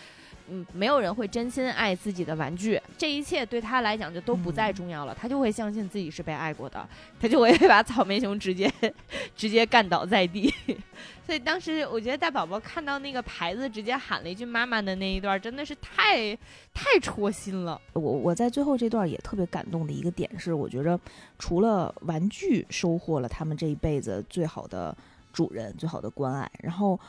[0.50, 5.16] 嗯，没有人会真心爱自己的玩具，这一切对他来讲就都不再重要了。
[5.16, 6.88] 他就会相信自己是被爱过的，
[7.20, 8.72] 他就会把草莓熊直接
[9.36, 10.54] 直接干倒在地。
[11.26, 16.36] 所以当时我觉得大宝宝看到那个牌子，直接喊了一句“妈妈”的那一段，真的是太
[16.74, 17.80] 太戳心了。
[17.94, 21.00] 我我在最后这段也特别感动的一个点是，我觉着
[21.40, 24.94] 除了玩具收获了他们这一辈子最好的
[25.32, 27.00] 主人、最好的关爱，然后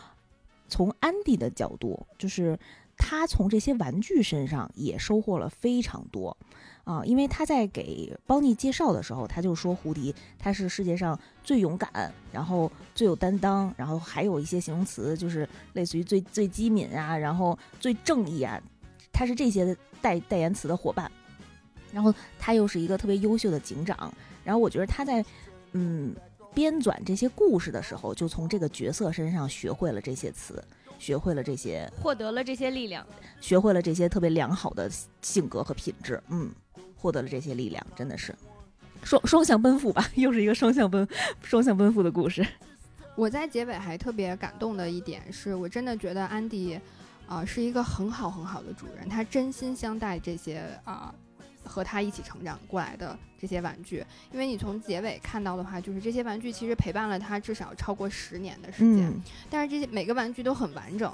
[0.69, 2.57] 从安迪的角度就是。
[2.97, 6.37] 他从这些玩具身上也收获了非常多，
[6.85, 18.61] 啊，因为他在给邦尼介绍的时候，他就说胡迪他是世界上最勇敢，然后最有担当，然后还有一些形容词，就是类似于最最机敏啊，然后最正义啊，
[19.13, 21.11] 他是这些代代言词的伙伴，
[21.93, 24.13] 然后他又是一个特别优秀的警长，
[24.45, 25.25] 然后我觉得他在
[25.73, 26.15] 嗯
[26.55, 30.63] 编纂这些故事的时候，就从这个角色身上学会了这些词。
[30.99, 33.07] 学会了这些，获得了这些力量，
[33.41, 34.91] 学会了这些特别良好的
[35.23, 36.51] 性格和品质，嗯，
[36.97, 38.35] 获得了这些力量，真的是
[39.03, 41.07] 双双向奔赴吧，又是一个双向奔
[41.43, 42.47] 双向奔赴的故事。
[43.17, 46.81] 我在结尾还特别感动的一点是，我真的觉得安迪
[47.29, 51.15] 啊是一个很好很好的主人，他真心相待这些啊。
[51.65, 59.13] 和他一起成长过来的这些玩具，因为你从结尾看到的话，就是这些玩具其实陪伴了他至少超过十年的时间，
[59.51, 61.13] 但是这些每个玩具都很完整，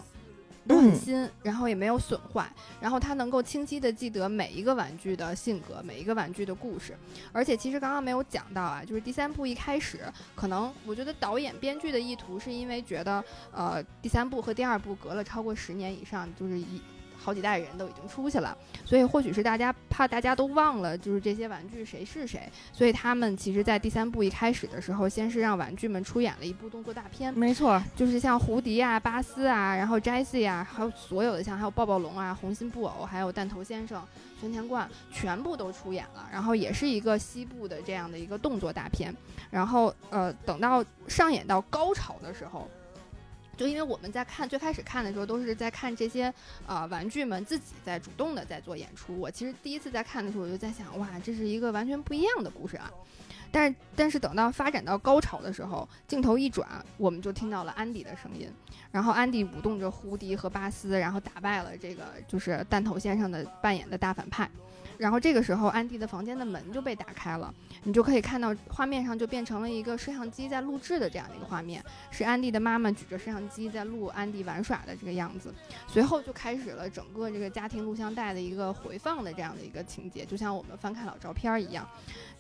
[0.67, 2.51] 都很新，然后也没有损坏，
[2.81, 6.97] 然后他能够清晰的记得每一个玩具的性格，每一个玩具的故事，
[7.33, 10.01] 而且其实刚刚没有讲到啊，就是第三部一开始，
[10.35, 16.81] 可能我觉得导演编剧的意图是因为觉得，呃，第三部和第二部隔了超过十年以上，就是一。
[17.23, 34.03] 好几代人都已经出去了，所以或许是大家怕大家都忘了，就是这些玩具谁是谁，所以他们其实在第三部一开始的时候，先是让玩具们出演了一部动作大片，没错，就是像胡迪啊、巴斯啊，然后 Jessie 啊，还有所有的像还有抱抱龙啊、红心布偶，还有弹头先生、
[34.41, 36.27] 存钱罐，全部都出演了。
[36.33, 39.15] 然后也是一个西部的这样的一个动作大片。
[39.51, 42.69] 然后呃，等到上演到高潮的时候，
[43.61, 46.33] 就因为我们在看最开始看的时候，都是在看这些
[46.67, 49.21] 呃玩具们自己在主动的在做演出。
[49.21, 52.91] 我其实第一次在看的时候，我就在想，哇，这是一个完全不一样的故事啊。
[53.53, 56.67] 但是，但是等到发展到高潮的时候，镜头一转，
[56.97, 58.51] 我们就听到了安迪的声音。
[58.91, 64.51] 然后安迪舞动着胡迪和巴斯，然后打败了这个就是弹头先生的扮演的大反派。
[65.01, 67.53] 然后这个时候，安迪的房间的门就被打开了，
[67.85, 75.55] 你就可以看到画面上就变成了一个摄像机在录制的这样的一个画面，是安迪的妈妈举着摄像机在录安迪玩耍的这个样子。
[75.89, 81.89] 随后就开始了整个这个家庭录像带的一个回放的这样的一个情节，就像我们翻看老照片一样。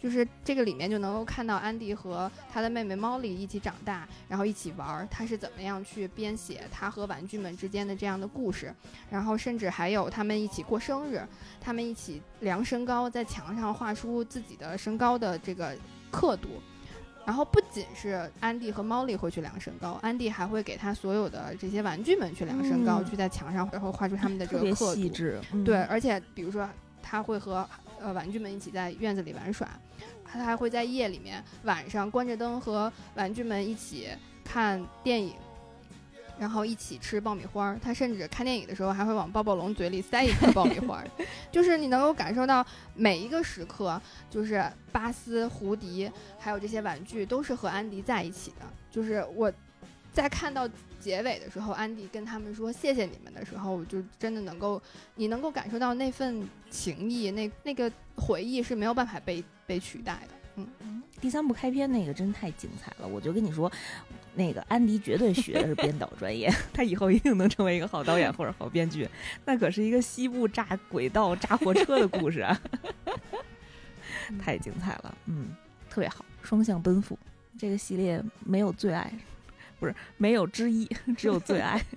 [0.01, 8.74] 就是这个里面就能够看到安迪和他的妹妹 Molly 一起长大，然后一起玩儿，他是怎么样去编写他和玩具们之间的这样的故事，
[9.10, 11.22] 然后甚至还有他们一起过生日，
[11.60, 15.77] 他们一起量身高，在墙上画出自己的身高的这个
[16.10, 16.48] 刻度，
[17.27, 23.05] 然后不仅是安迪和 Molly 会去量身高，安迪还会给他所有的这些玩具们去量身高，嗯。
[23.05, 25.62] 去在墙上然后画出他们的这个刻度，细致，嗯。
[25.62, 26.68] 对，，而且比如说
[27.02, 27.68] 他会和
[28.01, 29.68] 呃玩具们一起在院子里玩耍，
[30.24, 34.09] 他还会在夜里面晚上关着灯和玩具们一起
[34.44, 35.35] 看电影。
[36.39, 41.05] 然后一起吃爆米花，他甚至看电影的时候还会往抱抱龙嘴里塞一颗爆米花，
[41.52, 42.64] 就是你能够感受到
[42.94, 44.01] 每一个时刻，
[44.31, 48.64] 就是巴斯、胡迪还有这些玩具都是和安迪在一起的。
[48.90, 49.52] 就是我
[50.14, 50.66] 在看到
[51.01, 54.81] 结尾的时候，安迪跟他们说谢谢你们的时候，就真的能够，
[55.14, 60.35] 你能够感受到那份情谊，那那个回忆是没有办法被被取代的。
[60.56, 63.70] 嗯，第三部开篇那个真太精彩了，我就跟你说，
[64.35, 69.09] 那个安迪绝对学的是编导专业， 他以后一定能成为一个好导演或者好编剧。
[69.47, 72.60] 那可是一个西部炸轨道、炸火车的故事啊，
[74.43, 75.16] 太精彩了。
[75.27, 75.55] 嗯，
[75.89, 77.18] 特别好，双向奔赴。
[77.56, 79.12] 这个系列没有最爱，
[79.81, 80.86] 不是没有之一，
[81.19, 81.85] 只有最爱。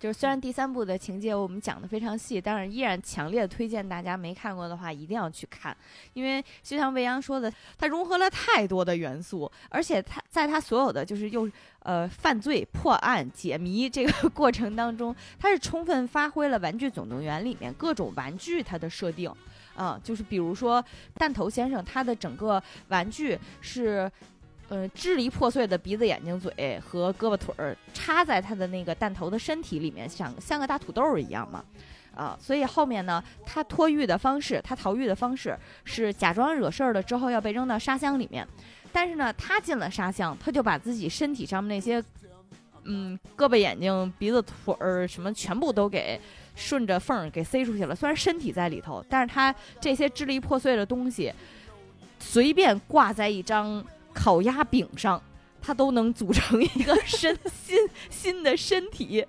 [0.00, 5.76] 就是虽然第三部的情节我们讲的非常细，但是依然强烈推荐大家没看过的话一定要去看，
[6.12, 11.50] 因为就像未央说的，它融合了太多的元素，而且它在它所有的就是又
[11.80, 19.28] 呃犯罪破案解谜这个 过程当中，它是充分发挥了《玩具总动员》里面各种玩具它的设定，
[19.74, 20.84] 啊、就是比如说
[21.16, 24.08] 弹头先生他的整个玩具是。
[24.68, 31.64] 呃，支离破碎的鼻子、眼睛、嘴和胳膊腿儿插在他的那个弹头的身体里面，像像个大土豆儿一样嘛，
[32.14, 38.46] 啊，所以后面呢，他脱狱的方式，他逃狱的方式是假装惹事儿了之后要被扔到沙箱里面，
[38.92, 42.04] 但是呢，他进了沙箱，他就把自己身体上面那些，
[42.84, 46.20] 嗯，胳膊、眼睛、鼻子、腿儿什么全部都给
[46.54, 47.94] 顺着缝儿给塞出去了。
[47.94, 51.32] 虽然身体在里头，但是他这些支离破碎的东西，
[52.18, 53.82] 随便挂在一张
[54.18, 55.22] 烤鸭饼上，
[55.62, 57.78] 它都能组成一个身新
[58.10, 59.24] 新的身体。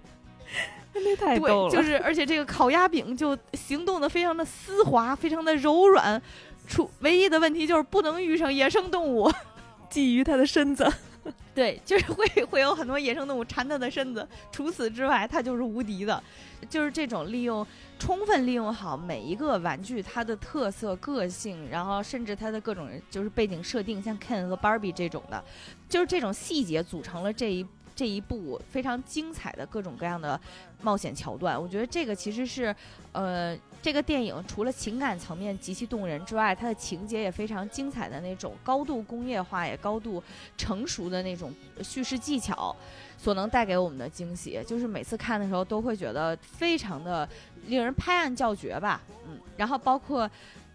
[0.93, 6.19] 那太逗对，了，就是而且这个烤鸭饼就行动的非常的丝滑，非常的柔软。
[6.67, 9.29] 出唯一的问题就是不能遇上野生动物，
[9.91, 10.91] 觊觎它的身子。
[11.53, 14.27] 对，就是会 会有很多野生动物缠它的身子。
[14.51, 16.21] 除此之外，它就是无敌的。
[16.69, 17.65] 就是这种利用
[17.97, 25.41] 充分利用好每一个玩具它的特色、个性，然后甚至它的各种就是背景设定，像 Ken 和 Barbie 这种的，
[25.87, 27.65] 就是这种细节组成了这一
[27.95, 30.39] 这一部非常精彩的各种各样的
[30.81, 31.59] 冒险桥段。
[31.61, 32.75] 我觉得这个其实是，
[33.13, 40.21] 呃，这个电影除了情感层面极其动人之外，它的情节也非常精彩的那种高度工业化也高度
[40.57, 42.75] 成熟的那种叙事技巧。
[43.21, 47.27] 所能带给我们的惊喜，就是每次看的时候都会觉得非常的
[47.65, 50.29] 令人拍案叫绝吧，嗯，然后包括，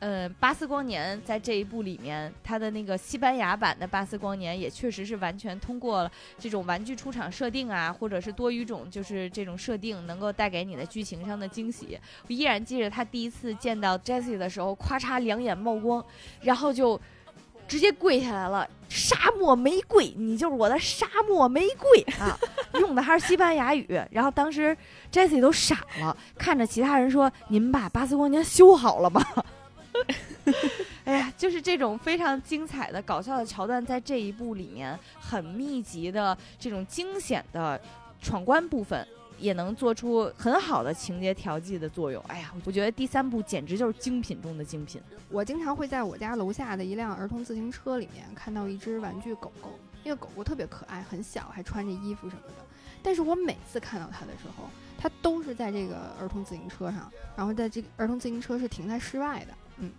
[0.05, 11.98] 呃、巴斯光年在这一部里面，它的那个西班牙版的巴斯光年也确实是完全通过了这种玩具出场设定啊，或者是多语种就是这种设定，能够带给你的剧情上的惊喜。
[12.28, 16.05] 我依然记得他第一次见到 Jesse 的时候，咔嚓两眼冒光，
[16.43, 17.01] 然后就。
[17.66, 22.39] 直接跪下来了，沙漠玫瑰，你就是我的沙漠玫瑰啊！
[22.74, 23.98] 用的还是西班牙语。
[24.10, 24.76] 然后当时
[25.10, 29.24] Jesse 都傻了，看着其他人说：“你们把巴斯光年修好了吗？”
[31.04, 37.80] 哎呀，就是这种非常精彩的搞笑的桥段，在这一部里面很密集的这种惊险的
[38.20, 39.06] 闯关部分，
[39.38, 42.22] 也能做出很好的情节调剂的作用。
[42.28, 45.00] 哎呀，我觉得第三部简直就是精品中的精品。
[45.28, 52.54] 我经常会在我家楼下的一辆儿童自行车里面看到一只玩具狗狗，那个狗狗特别可爱，很小，还穿着衣服什么的。
[53.02, 59.90] 但是我每次看到它的时候，它都是在这个儿童自行车上，然后在这个儿童自行车是停在室外的，嗯，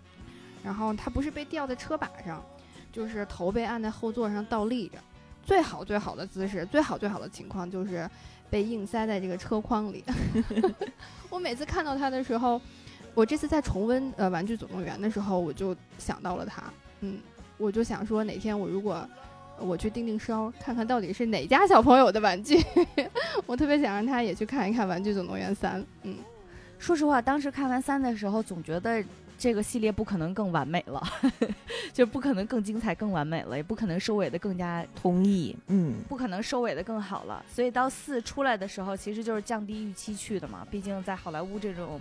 [0.64, 2.44] 然后他不是被吊在车把上，
[2.92, 4.98] 就是头被按在后座上倒立着。
[5.44, 8.10] 最好最好的姿势，最好最好的情况就是
[8.50, 10.02] 被硬塞在这个车筐里。
[11.30, 12.60] 我每次看到他的时候，
[13.14, 16.64] 我这次在重温呃《玩具总动员》的时候，我就想到了他。
[17.02, 17.20] 嗯，
[17.58, 19.08] 我就想说哪天我如果
[19.60, 22.60] 我去订订烧，看看到底是哪家小朋友的玩具，
[23.46, 25.80] 我特别想让他也去看一看《玩具总动员三》。
[26.02, 26.16] 嗯，
[26.80, 29.00] 说实话，当时看完三的时候，总觉得。
[29.38, 31.02] 这个系列不可能更完美了，
[31.92, 37.44] 就不可能更精彩、更完美了，也不可能收尾的更加同意，嗯，不可能收尾的更好了。
[37.48, 40.66] 所以到四出来的时候，其实就是降低预期去的嘛。
[40.70, 42.00] 毕竟在好莱坞这种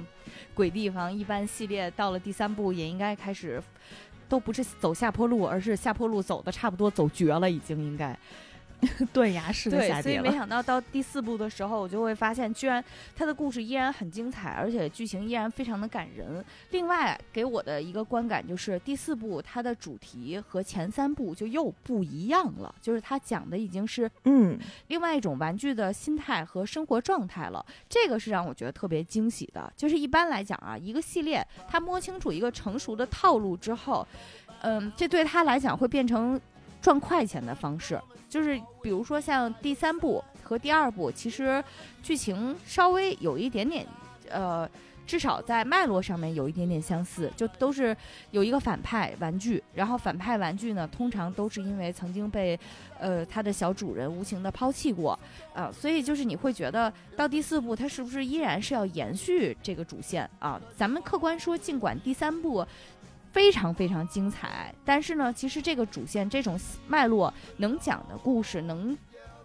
[0.54, 3.62] 鬼地方，一般系列到了第三部也应该开始，
[4.30, 8.18] 都不是走下坡路，而是下坡路走的差不多走绝了，已经应该。
[9.14, 12.84] 断崖式的下跌所以没想到到第四部的时候，我就会发现，居然
[13.16, 16.44] 他的故事依然很精彩，而且剧情依然非常的感人。
[16.72, 24.58] 另外给我的一个观感就是，第四部它的主题和前三部就又不一样了，就是它讲的已经是嗯
[24.88, 27.66] 另外一种玩具的心态和生活状态了。
[27.90, 29.72] 这个是让我觉得特别惊喜的。
[29.76, 34.08] 就是一般来讲啊，一个系列它摸清楚一个成熟的套路之后，
[34.62, 36.40] 嗯，这对他来讲会变成
[36.86, 38.00] 赚快钱的方式。
[38.30, 41.64] 就是比如说像第三部和第二部，其实
[42.04, 43.88] 剧情稍微有一点点，
[44.30, 44.70] 呃，
[45.08, 47.96] 至少在脉络上面有一点点相似，就都是
[48.32, 52.60] 有一个反派玩具，然后反派玩具呢，通常都是因为曾经被，
[53.00, 55.18] 呃，他的小主人无情的抛弃过，
[55.54, 60.62] 啊，所以就是你会觉得到第四部，它是不是依然是要延续这个主线啊？
[60.76, 62.66] 咱们客观说，尽管第三部。
[63.36, 66.58] 非常非常精彩，但是呢，其实这个主线这种
[66.88, 68.98] 脉络能讲的故事，能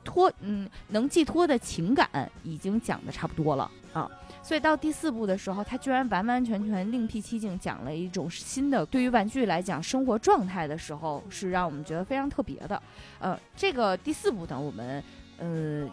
[0.04, 2.08] 托嗯能寄托的情感
[2.44, 4.08] 已经讲的差不多了啊，
[4.44, 12.80] 所以到第四部的时候，他居然完完全全另辟蹊径，讲了一种新的对于玩具来讲生活状态的时候，是让我们觉得非常特别的。
[13.18, 15.02] 呃，这个第四部呢，我们
[15.38, 15.90] 呃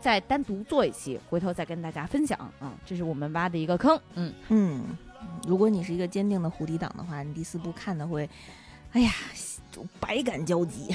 [0.00, 4.84] 再单独做一期，回头再跟大家分享啊，这是我们挖的一个坑，嗯嗯。
[5.46, 8.28] 如果你是一个坚定的胡迪党的话，你第四部看的会，
[8.92, 9.12] 哎呀，
[9.70, 10.94] 就百感交集，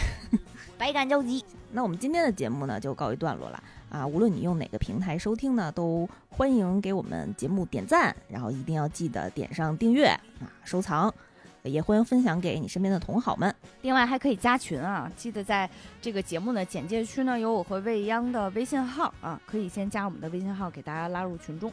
[0.77, 1.43] 百感交集。
[1.71, 4.07] 那我们今天的节目呢，就告一段落了啊！
[4.07, 10.19] 无论你用哪个平台收听呢，都欢迎给我们节目点赞，然后一定要记得点上订阅啊、
[10.63, 11.13] 收藏，
[11.61, 13.53] 也欢迎分享给你身边的同好们。
[13.83, 15.69] 另外还可以加群啊，记得在
[16.01, 21.71] 这个节目的简介区呢，有我和未央的微信号啊，可以先加我们的微信号，给大家拉入群中。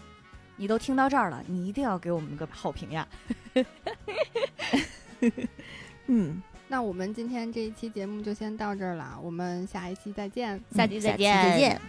[0.56, 3.06] 你都听到这儿了，你一定要给我们个好评呀！
[6.06, 11.80] 嗯，那我们今天这一期节目就先到这儿了，我们下一期再见，下期再见，再见。